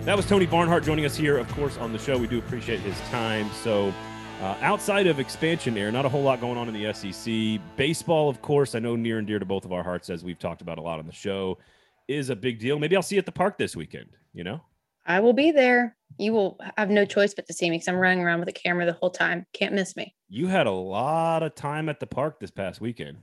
That 0.09 0.17
was 0.17 0.25
Tony 0.25 0.47
Barnhart 0.47 0.83
joining 0.83 1.05
us 1.05 1.15
here, 1.15 1.37
of 1.37 1.47
course, 1.49 1.77
on 1.77 1.93
the 1.93 1.99
show. 1.99 2.17
We 2.17 2.25
do 2.25 2.39
appreciate 2.39 2.79
his 2.79 2.99
time. 3.11 3.47
So, 3.61 3.93
uh, 4.41 4.55
outside 4.59 5.05
of 5.05 5.19
expansion 5.19 5.77
air, 5.77 5.91
not 5.91 6.03
a 6.03 6.09
whole 6.09 6.23
lot 6.23 6.41
going 6.41 6.57
on 6.57 6.67
in 6.67 6.73
the 6.73 6.91
SEC. 6.91 7.61
Baseball, 7.77 8.27
of 8.27 8.41
course, 8.41 8.73
I 8.73 8.79
know 8.79 8.95
near 8.95 9.19
and 9.19 9.27
dear 9.27 9.37
to 9.37 9.45
both 9.45 9.65
of 9.65 9.71
our 9.71 9.83
hearts, 9.83 10.09
as 10.09 10.23
we've 10.23 10.39
talked 10.39 10.63
about 10.63 10.79
a 10.79 10.81
lot 10.81 10.97
on 10.97 11.05
the 11.05 11.13
show, 11.13 11.59
is 12.07 12.31
a 12.31 12.35
big 12.35 12.57
deal. 12.57 12.79
Maybe 12.79 12.95
I'll 12.95 13.03
see 13.03 13.17
you 13.17 13.19
at 13.19 13.27
the 13.27 13.31
park 13.31 13.59
this 13.59 13.75
weekend, 13.75 14.09
you 14.33 14.43
know? 14.43 14.61
I 15.05 15.19
will 15.19 15.33
be 15.33 15.51
there. 15.51 15.95
You 16.17 16.33
will 16.33 16.57
have 16.75 16.89
no 16.89 17.05
choice 17.05 17.35
but 17.35 17.45
to 17.45 17.53
see 17.53 17.69
me 17.69 17.75
because 17.75 17.87
I'm 17.87 17.97
running 17.97 18.23
around 18.23 18.39
with 18.39 18.49
a 18.49 18.53
camera 18.53 18.87
the 18.87 18.93
whole 18.93 19.11
time. 19.11 19.45
Can't 19.53 19.75
miss 19.75 19.95
me. 19.95 20.15
You 20.27 20.47
had 20.47 20.65
a 20.65 20.71
lot 20.71 21.43
of 21.43 21.53
time 21.53 21.87
at 21.87 21.99
the 21.99 22.07
park 22.07 22.39
this 22.39 22.49
past 22.49 22.81
weekend. 22.81 23.19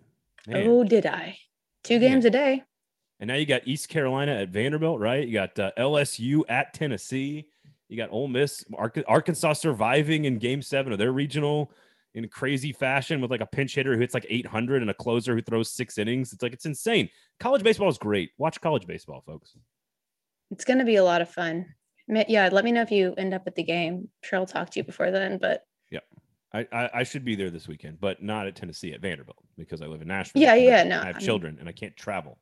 Man. 0.47 0.69
Oh, 0.69 0.85
did 0.85 1.05
I? 1.05 1.37
Two 1.83 1.99
games 1.99 2.25
a 2.25 2.31
day. 2.31 2.63
And 3.21 3.29
now 3.29 3.35
you 3.35 3.47
got 3.47 3.67
East 3.67 3.89
Carolina 3.89 4.33
at 4.33 4.51
Vanderbilt, 4.51 5.01
right? 5.01 5.27
You 5.27 5.33
got 5.33 5.59
uh, 5.59 5.71
LSU 5.79 6.43
at 6.49 6.75
Tennessee. 6.75 7.49
You 7.89 7.97
got 7.97 8.11
Ole 8.11 8.29
Miss, 8.29 8.65
Arkansas 9.07 9.55
surviving 9.55 10.25
in 10.25 10.39
Game 10.39 10.61
Seven 10.61 10.93
of 10.93 10.99
their 10.99 11.13
regional 11.13 11.71
in 12.15 12.27
crazy 12.29 12.73
fashion 12.73 13.21
with 13.21 13.31
like 13.31 13.43
a 13.43 13.47
pinch 13.47 13.75
hitter 13.75 13.95
who 13.95 14.01
hits 14.01 14.15
like 14.15 14.27
800 14.29 14.83
and 14.83 14.91
a 14.91 14.95
closer 14.95 15.35
who 15.35 15.43
throws 15.43 15.71
six 15.71 15.99
innings. 15.99 16.33
It's 16.33 16.43
like 16.43 16.53
it's 16.53 16.67
insane. 16.67 17.09
College 17.39 17.63
baseball 17.63 17.89
is 17.89 17.99
great. 17.99 18.31
Watch 18.39 18.61
college 18.61 18.87
baseball, 18.87 19.23
folks. 19.25 19.55
It's 20.51 20.65
going 20.65 20.79
to 20.79 20.85
be 20.85 20.97
a 20.97 21.05
lot 21.05 21.21
of 21.21 21.31
fun. 21.31 21.67
Yeah, 22.09 22.49
let 22.51 22.65
me 22.65 22.73
know 22.73 22.83
if 22.83 22.91
you 22.91 23.15
end 23.19 23.35
up 23.35 23.43
at 23.47 23.55
the 23.55 23.63
game. 23.63 23.95
I'm 23.95 24.09
sure 24.23 24.39
I'll 24.39 24.47
talk 24.47 24.71
to 24.71 24.81
you 24.81 24.85
before 24.85 25.11
then, 25.11 25.39
but 25.39 25.67
yeah. 25.91 26.01
I, 26.55 26.67
I, 26.73 26.91
I 26.95 27.03
should 27.03 27.25
be 27.25 27.35
there 27.35 27.51
this 27.51 27.69
weekend, 27.69 28.01
but 28.01 28.23
not 28.23 28.47
at 28.47 28.57
Tennessee 28.57 28.93
at 28.93 29.01
Vanderbilt 29.01 29.39
because 29.59 29.83
I 29.83 29.87
live 29.87 30.01
in 30.01 30.09
Nashville. 30.09 30.41
Yeah, 30.41 30.55
yeah, 30.55 30.85
no. 30.85 31.01
I 31.01 31.07
have 31.07 31.17
I 31.17 31.21
children 31.21 31.59
and 31.61 31.69
I 31.69 31.73
can't 31.73 31.97
travel 31.97 32.39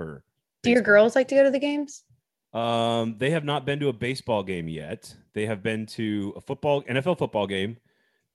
for. 0.00 0.24
Do 0.62 0.70
your 0.70 0.82
girls 0.82 1.14
like 1.14 1.28
to 1.28 1.34
go 1.34 1.44
to 1.44 1.50
the 1.50 1.58
games? 1.58 2.04
Um, 2.52 3.16
they 3.18 3.30
have 3.30 3.44
not 3.44 3.64
been 3.64 3.78
to 3.80 3.88
a 3.88 3.92
baseball 3.92 4.42
game 4.42 4.68
yet. 4.68 5.14
They 5.34 5.46
have 5.46 5.62
been 5.62 5.86
to 5.86 6.32
a 6.36 6.40
football 6.40 6.82
NFL 6.82 7.18
football 7.18 7.46
game. 7.46 7.76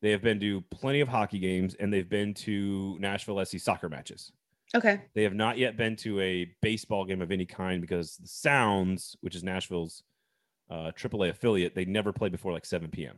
They 0.02 0.12
have 0.12 0.22
been 0.22 0.40
to 0.40 0.62
plenty 0.70 1.02
of 1.02 1.08
hockey 1.08 1.40
games, 1.40 1.76
and 1.76 1.92
they've 1.92 2.08
been 2.08 2.34
to 2.36 2.98
Nashville 3.00 3.44
SC 3.44 3.60
soccer 3.60 3.90
matches. 3.90 4.32
Okay. 4.76 5.02
They 5.14 5.24
have 5.24 5.34
not 5.34 5.58
yet 5.58 5.78
been 5.78 5.96
to 5.98 6.20
a 6.20 6.52
baseball 6.62 7.06
game 7.06 7.22
of 7.22 7.32
any 7.32 7.46
kind 7.46 7.82
because 7.82 8.18
the 8.18 8.28
Sounds, 8.28 9.16
which 9.22 9.36
is 9.36 9.44
Nashville's 9.44 10.04
uh, 10.70 10.92
AAA 10.96 11.30
affiliate, 11.30 11.76
they 11.76 11.86
never 11.86 12.14
play 12.14 12.30
before 12.30 12.52
like 12.52 12.66
7 12.66 12.90
p.m. 12.90 13.16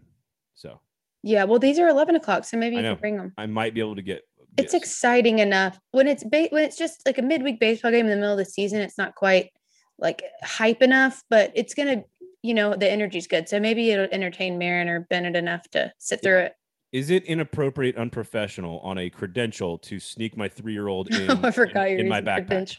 So. 0.53 0.79
Yeah, 1.23 1.43
well, 1.43 1.59
these 1.59 1.79
are 1.79 1.87
11 1.87 2.15
o'clock, 2.15 2.45
so 2.45 2.57
maybe 2.57 2.77
you 2.77 2.83
can 2.83 2.97
bring 2.97 3.17
them. 3.17 3.33
I 3.37 3.47
might 3.47 3.73
be 3.73 3.81
able 3.81 3.95
to 3.95 4.01
get. 4.01 4.21
It's 4.57 4.73
exciting 4.73 5.39
enough 5.39 5.79
when 5.91 6.07
it's 6.07 6.23
ba- 6.23 6.47
when 6.49 6.63
it's 6.63 6.77
just 6.77 7.03
like 7.05 7.17
a 7.17 7.21
midweek 7.21 7.59
baseball 7.59 7.91
game 7.91 8.05
in 8.05 8.11
the 8.11 8.15
middle 8.15 8.31
of 8.31 8.37
the 8.37 8.45
season. 8.45 8.81
It's 8.81 8.97
not 8.97 9.15
quite 9.15 9.51
like 9.99 10.23
hype 10.43 10.81
enough, 10.81 11.23
but 11.29 11.51
it's 11.55 11.73
gonna, 11.73 12.03
you 12.41 12.53
know, 12.53 12.75
the 12.75 12.89
energy's 12.89 13.27
good. 13.27 13.47
So 13.49 13.59
maybe 13.59 13.91
it'll 13.91 14.07
entertain 14.11 14.57
Marin 14.57 14.89
or 14.89 15.01
Bennett 15.09 15.35
enough 15.35 15.67
to 15.71 15.91
sit 15.99 16.21
through 16.21 16.39
it. 16.39 16.53
Is 16.91 17.09
it 17.09 17.23
inappropriate, 17.25 17.97
unprofessional 17.97 18.79
on 18.79 18.97
a 18.97 19.09
credential 19.09 19.77
to 19.79 19.99
sneak 19.99 20.37
my 20.37 20.47
three 20.47 20.73
year 20.73 20.87
old 20.87 21.13
in, 21.13 21.29
I 21.43 21.51
forgot 21.51 21.89
in, 21.89 22.01
in 22.01 22.07
my 22.07 22.21
backpack? 22.21 22.77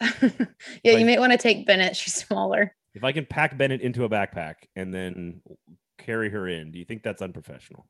yeah, 0.84 0.92
you 0.92 1.04
might 1.04 1.18
want 1.20 1.32
to 1.32 1.38
take 1.38 1.66
Bennett. 1.66 1.96
She's 1.96 2.14
smaller. 2.14 2.74
If 2.94 3.04
I 3.04 3.12
can 3.12 3.26
pack 3.26 3.56
Bennett 3.58 3.80
into 3.80 4.04
a 4.04 4.08
backpack 4.08 4.54
and 4.76 4.94
then 4.94 5.42
carry 5.98 6.30
her 6.30 6.48
in, 6.48 6.70
do 6.70 6.78
you 6.78 6.84
think 6.84 7.02
that's 7.02 7.20
unprofessional 7.20 7.86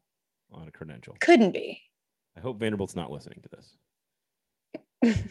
on 0.52 0.66
a 0.68 0.70
credential? 0.70 1.16
Couldn't 1.20 1.52
be. 1.52 1.82
I 2.38 2.40
hope 2.40 2.60
Vanderbilt's 2.60 2.94
not 2.94 3.10
listening 3.10 3.42
to 3.42 3.48
this. 5.02 5.26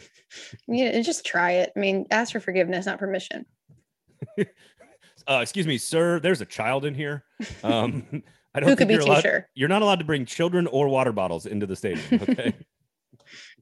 yeah, 0.68 1.00
just 1.00 1.24
try 1.24 1.52
it. 1.52 1.72
I 1.74 1.80
mean, 1.80 2.06
ask 2.10 2.32
for 2.32 2.40
forgiveness, 2.40 2.84
not 2.84 2.98
permission. 2.98 3.46
uh, 4.38 5.38
excuse 5.40 5.66
me, 5.66 5.78
sir. 5.78 6.20
There's 6.20 6.42
a 6.42 6.46
child 6.46 6.84
in 6.84 6.94
here. 6.94 7.24
Um, 7.64 8.22
I 8.54 8.60
don't 8.60 8.70
Who 8.70 8.76
could 8.76 8.88
be 8.88 8.96
too 8.96 9.04
allowed, 9.04 9.22
sure? 9.22 9.48
You're 9.54 9.68
not 9.68 9.82
allowed 9.82 9.98
to 10.00 10.04
bring 10.04 10.24
children 10.24 10.66
or 10.66 10.88
water 10.88 11.12
bottles 11.12 11.46
into 11.46 11.66
the 11.66 11.76
stadium. 11.76 12.22
Okay. 12.22 12.54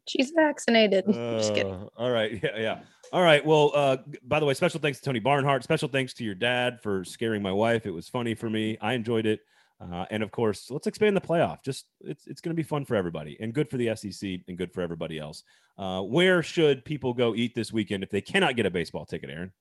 She's 0.08 0.30
vaccinated. 0.34 1.04
Uh, 1.08 1.38
Just 1.38 1.54
kidding. 1.54 1.72
Uh, 1.72 1.88
all 1.96 2.10
right. 2.10 2.40
Yeah. 2.42 2.56
Yeah. 2.56 2.78
All 3.12 3.22
right. 3.22 3.44
Well, 3.44 3.72
uh, 3.74 3.98
by 4.22 4.40
the 4.40 4.46
way, 4.46 4.54
special 4.54 4.80
thanks 4.80 4.98
to 5.00 5.04
Tony 5.04 5.18
Barnhart. 5.18 5.64
Special 5.64 5.88
thanks 5.88 6.14
to 6.14 6.24
your 6.24 6.36
dad 6.36 6.80
for 6.80 7.04
scaring 7.04 7.42
my 7.42 7.52
wife. 7.52 7.84
It 7.84 7.90
was 7.90 8.08
funny 8.08 8.34
for 8.34 8.48
me. 8.48 8.78
I 8.80 8.94
enjoyed 8.94 9.26
it. 9.26 9.40
Uh, 9.80 10.06
and 10.10 10.22
of 10.22 10.30
course, 10.30 10.70
let's 10.70 10.86
expand 10.86 11.16
the 11.16 11.20
playoff. 11.20 11.62
Just 11.62 11.86
it's 12.00 12.26
it's 12.26 12.40
going 12.40 12.54
to 12.54 12.60
be 12.60 12.66
fun 12.66 12.84
for 12.84 12.96
everybody 12.96 13.36
and 13.40 13.52
good 13.52 13.68
for 13.68 13.76
the 13.76 13.94
SEC 13.94 14.40
and 14.48 14.56
good 14.56 14.72
for 14.72 14.80
everybody 14.80 15.18
else. 15.18 15.42
Uh, 15.76 16.00
where 16.00 16.42
should 16.42 16.84
people 16.84 17.12
go 17.12 17.34
eat 17.34 17.54
this 17.54 17.72
weekend 17.72 18.02
if 18.02 18.10
they 18.10 18.22
cannot 18.22 18.56
get 18.56 18.64
a 18.64 18.70
baseball 18.70 19.04
ticket, 19.04 19.28
Aaron? 19.28 19.52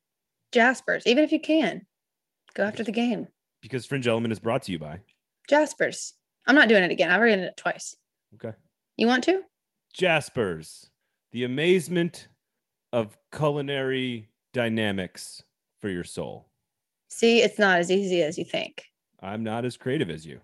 Jaspers, 0.53 1.03
even 1.05 1.23
if 1.23 1.33
you 1.33 1.39
can, 1.39 1.85
go 2.53 2.63
after 2.63 2.83
the 2.83 2.91
game. 2.91 3.27
Because 3.61 3.85
Fringe 3.85 4.07
Element 4.07 4.31
is 4.31 4.39
brought 4.39 4.61
to 4.63 4.71
you 4.71 4.79
by 4.79 5.01
Jaspers. 5.49 6.13
I'm 6.47 6.55
not 6.55 6.69
doing 6.69 6.83
it 6.83 6.91
again. 6.91 7.11
I've 7.11 7.19
already 7.19 7.35
done 7.35 7.45
it 7.45 7.57
twice. 7.57 7.95
Okay. 8.35 8.55
You 8.95 9.07
want 9.07 9.23
to? 9.25 9.41
Jaspers, 9.93 10.89
the 11.31 11.43
amazement 11.43 12.29
of 12.93 13.17
culinary 13.35 14.29
dynamics 14.53 15.43
for 15.81 15.89
your 15.89 16.03
soul. 16.03 16.47
See, 17.09 17.41
it's 17.41 17.59
not 17.59 17.79
as 17.79 17.91
easy 17.91 18.21
as 18.21 18.37
you 18.37 18.45
think. 18.45 18.85
I'm 19.25 19.43
not 19.43 19.65
as 19.65 19.77
creative 19.77 20.09
as 20.09 20.25
you. 20.25 20.39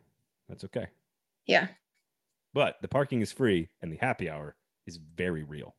That's 0.49 0.63
okay. 0.65 0.87
Yeah. 1.45 1.67
But 2.53 2.77
the 2.81 2.87
parking 2.87 3.21
is 3.21 3.31
free 3.31 3.69
and 3.81 3.91
the 3.91 3.97
happy 3.97 4.29
hour 4.29 4.55
is 4.85 4.97
very 5.15 5.43
real. 5.43 5.75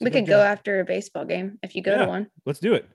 We 0.00 0.10
could 0.10 0.26
go 0.26 0.40
after 0.40 0.80
a 0.80 0.84
baseball 0.84 1.24
game 1.24 1.58
if 1.62 1.76
you 1.76 1.82
go 1.82 1.92
yeah, 1.92 2.04
to 2.04 2.08
one. 2.08 2.30
Let's 2.44 2.58
do 2.58 2.74
it. 2.74 2.88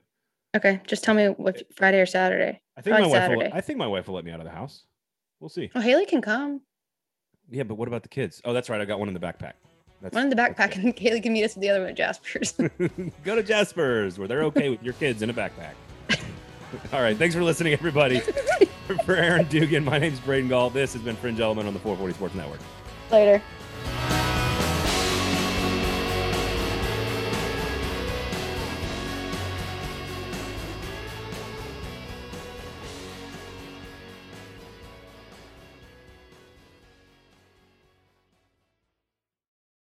Okay, 0.56 0.80
just 0.86 1.04
tell 1.04 1.14
me 1.14 1.26
what 1.28 1.58
uh, 1.58 1.62
Friday 1.74 2.00
or 2.00 2.06
Saturday. 2.06 2.60
I 2.76 2.80
think 2.80 2.96
Probably 2.96 3.12
my 3.12 3.18
Saturday. 3.18 3.36
wife. 3.36 3.52
Will, 3.52 3.58
I 3.58 3.60
think 3.60 3.78
my 3.78 3.86
wife 3.86 4.08
will 4.08 4.14
let 4.14 4.24
me 4.24 4.30
out 4.30 4.40
of 4.40 4.44
the 4.44 4.52
house. 4.52 4.84
We'll 5.40 5.48
see. 5.48 5.70
Oh, 5.74 5.80
Haley 5.80 6.06
can 6.06 6.20
come. 6.20 6.62
Yeah, 7.50 7.62
but 7.62 7.76
what 7.76 7.88
about 7.88 8.02
the 8.02 8.08
kids? 8.08 8.42
Oh, 8.44 8.52
that's 8.52 8.68
right. 8.68 8.80
I 8.80 8.84
got 8.84 8.98
one 8.98 9.08
in 9.08 9.14
the 9.14 9.20
backpack. 9.20 9.54
That's, 10.00 10.14
one 10.14 10.24
in 10.24 10.30
the 10.30 10.36
backpack, 10.36 10.76
and 10.76 10.96
Haley 10.98 11.20
can 11.20 11.32
meet 11.32 11.44
us 11.44 11.56
at 11.56 11.60
the 11.60 11.70
other 11.70 11.80
one 11.80 11.90
at 11.90 11.96
Jasper's. 11.96 12.52
go 13.24 13.34
to 13.34 13.42
Jasper's, 13.42 14.18
where 14.18 14.28
they're 14.28 14.44
okay 14.44 14.68
with 14.68 14.82
your 14.82 14.94
kids 14.94 15.22
in 15.22 15.30
a 15.30 15.34
backpack. 15.34 15.74
All 16.92 17.02
right. 17.02 17.16
Thanks 17.16 17.34
for 17.34 17.42
listening, 17.42 17.72
everybody. 17.72 18.20
For 18.96 19.14
Aaron 19.14 19.46
Dugan, 19.46 19.84
my 19.84 19.98
name 19.98 20.12
is 20.12 20.20
Braden 20.20 20.48
Gall. 20.48 20.70
This 20.70 20.92
has 20.94 21.02
been 21.02 21.16
Fringe 21.16 21.40
Element 21.40 21.68
on 21.68 21.74
the 21.74 21.80
440 21.80 22.14
Sports 22.14 22.34
Network. 22.34 22.60
Later. 23.10 23.42